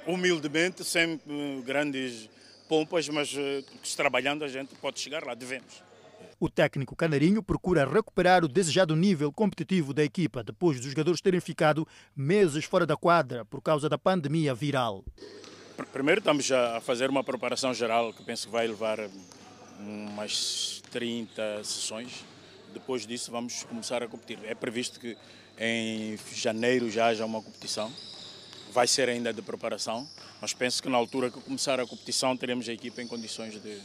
Humildemente, 0.07 0.83
sem 0.83 1.17
uh, 1.27 1.63
grandes 1.63 2.27
pompas, 2.67 3.07
mas 3.11 3.35
uh, 3.35 3.63
trabalhando 3.95 4.47
a 4.47 4.49
gente 4.49 4.75
pode 4.77 4.99
chegar 4.99 5.27
lá, 5.27 5.35
devemos. 5.35 5.90
O 6.43 6.49
técnico 6.49 6.97
canarinho 6.97 7.43
procura 7.43 7.85
recuperar 7.85 8.43
o 8.43 8.49
desejado 8.49 8.97
nível 8.97 9.31
competitivo 9.31 9.93
da 9.93 10.03
equipa 10.03 10.43
depois 10.43 10.81
dos 10.81 10.89
jogadores 10.89 11.21
terem 11.21 11.39
ficado 11.39 11.87
meses 12.17 12.65
fora 12.65 12.87
da 12.87 12.97
quadra 12.97 13.45
por 13.45 13.61
causa 13.61 13.91
da 13.91 13.99
pandemia 13.99 14.55
viral. 14.55 15.05
Primeiro 15.93 16.21
estamos 16.21 16.51
a 16.51 16.81
fazer 16.81 17.11
uma 17.11 17.23
preparação 17.23 17.75
geral 17.75 18.15
que 18.15 18.25
penso 18.25 18.47
que 18.47 18.53
vai 18.53 18.67
levar 18.67 18.99
umas 19.79 20.83
30 20.91 21.63
sessões. 21.63 22.25
Depois 22.73 23.07
disso 23.07 23.31
vamos 23.31 23.63
começar 23.65 24.03
a 24.03 24.09
competir. 24.09 24.39
É 24.45 24.55
previsto 24.55 24.99
que 24.99 25.19
em 25.59 26.19
janeiro 26.35 26.91
já 26.91 27.09
haja 27.09 27.27
uma 27.27 27.43
competição. 27.43 27.93
Vai 28.73 28.87
ser 28.87 29.11
ainda 29.11 29.31
de 29.31 29.43
preparação, 29.43 30.09
mas 30.41 30.55
penso 30.55 30.83
que 30.83 30.89
na 30.89 30.97
altura 30.97 31.31
que 31.31 31.39
começar 31.39 31.79
a 31.79 31.87
competição 31.87 32.35
teremos 32.35 32.67
a 32.67 32.73
equipa 32.73 33.03
em 33.03 33.07
condições 33.07 33.61
de, 33.61 33.79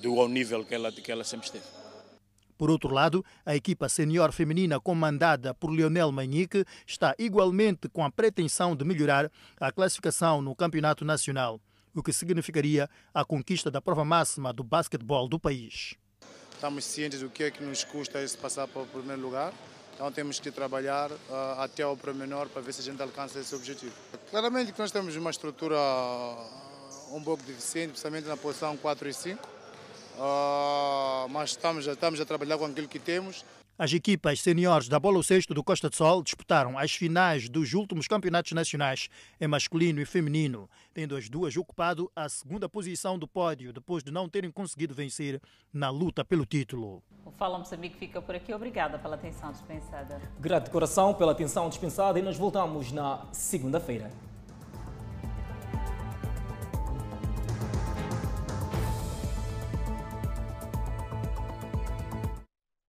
do 0.00 0.18
ao 0.18 0.26
nível 0.26 0.64
que 0.64 0.74
ela, 0.74 0.90
que 0.90 1.12
ela 1.12 1.22
sempre 1.24 1.44
esteve. 1.44 1.77
Por 2.58 2.70
outro 2.70 2.92
lado, 2.92 3.24
a 3.46 3.54
equipa 3.54 3.88
senior 3.88 4.32
feminina 4.32 4.80
comandada 4.80 5.54
por 5.54 5.70
Lionel 5.70 6.10
Manhique 6.10 6.64
está 6.84 7.14
igualmente 7.16 7.88
com 7.88 8.04
a 8.04 8.10
pretensão 8.10 8.74
de 8.74 8.84
melhorar 8.84 9.30
a 9.60 9.70
classificação 9.70 10.42
no 10.42 10.56
campeonato 10.56 11.04
nacional, 11.04 11.60
o 11.94 12.02
que 12.02 12.12
significaria 12.12 12.90
a 13.14 13.24
conquista 13.24 13.70
da 13.70 13.80
prova 13.80 14.04
máxima 14.04 14.52
do 14.52 14.64
basquetebol 14.64 15.28
do 15.28 15.38
país. 15.38 15.94
Estamos 16.52 16.84
cientes 16.84 17.20
do 17.20 17.30
que 17.30 17.44
é 17.44 17.50
que 17.52 17.62
nos 17.62 17.84
custa 17.84 18.20
esse 18.20 18.36
passar 18.36 18.66
para 18.66 18.82
o 18.82 18.86
primeiro 18.86 19.22
lugar, 19.22 19.52
então 19.94 20.10
temos 20.10 20.40
que 20.40 20.50
trabalhar 20.50 21.12
uh, 21.12 21.60
até 21.60 21.84
ao 21.84 21.96
pormenor 21.96 22.48
para 22.48 22.60
ver 22.60 22.72
se 22.72 22.80
a 22.80 22.84
gente 22.84 23.00
alcança 23.00 23.38
esse 23.38 23.54
objetivo. 23.54 23.94
Claramente 24.32 24.72
que 24.72 24.78
nós 24.80 24.90
temos 24.90 25.14
uma 25.14 25.30
estrutura 25.30 25.78
um 27.12 27.22
pouco 27.22 27.44
deficiente, 27.44 27.90
principalmente 27.90 28.26
na 28.26 28.36
posição 28.36 28.76
4 28.76 29.08
e 29.08 29.14
5, 29.14 29.57
uh, 30.18 31.28
mas 31.30 31.50
estamos, 31.50 31.86
estamos 31.86 32.20
a 32.20 32.24
trabalhar 32.24 32.58
com 32.58 32.66
aquilo 32.66 32.88
que 32.88 32.98
temos. 32.98 33.44
As 33.78 33.92
equipas 33.92 34.40
seniores 34.40 34.88
da 34.88 34.98
Bola 34.98 35.22
Sexto 35.22 35.54
do 35.54 35.62
Costa 35.62 35.88
do 35.88 35.94
Sol 35.94 36.20
disputaram 36.20 36.76
as 36.76 36.90
finais 36.90 37.48
dos 37.48 37.74
últimos 37.74 38.08
campeonatos 38.08 38.50
nacionais 38.50 39.08
em 39.40 39.46
masculino 39.46 40.00
e 40.00 40.04
feminino, 40.04 40.68
tendo 40.92 41.14
as 41.14 41.28
duas 41.28 41.56
ocupado 41.56 42.10
a 42.16 42.28
segunda 42.28 42.68
posição 42.68 43.16
do 43.16 43.28
pódio 43.28 43.72
depois 43.72 44.02
de 44.02 44.10
não 44.10 44.28
terem 44.28 44.50
conseguido 44.50 44.94
vencer 44.94 45.40
na 45.72 45.90
luta 45.90 46.24
pelo 46.24 46.44
título. 46.44 47.00
O 47.24 47.30
Fala 47.30 47.56
Moçambique 47.56 47.96
fica 47.96 48.20
por 48.20 48.34
aqui. 48.34 48.52
Obrigada 48.52 48.98
pela 48.98 49.14
atenção 49.14 49.52
dispensada. 49.52 50.20
Grato 50.40 50.64
de 50.64 50.70
coração 50.70 51.14
pela 51.14 51.30
atenção 51.30 51.68
dispensada 51.68 52.18
e 52.18 52.22
nós 52.22 52.36
voltamos 52.36 52.90
na 52.90 53.28
segunda-feira. 53.30 54.10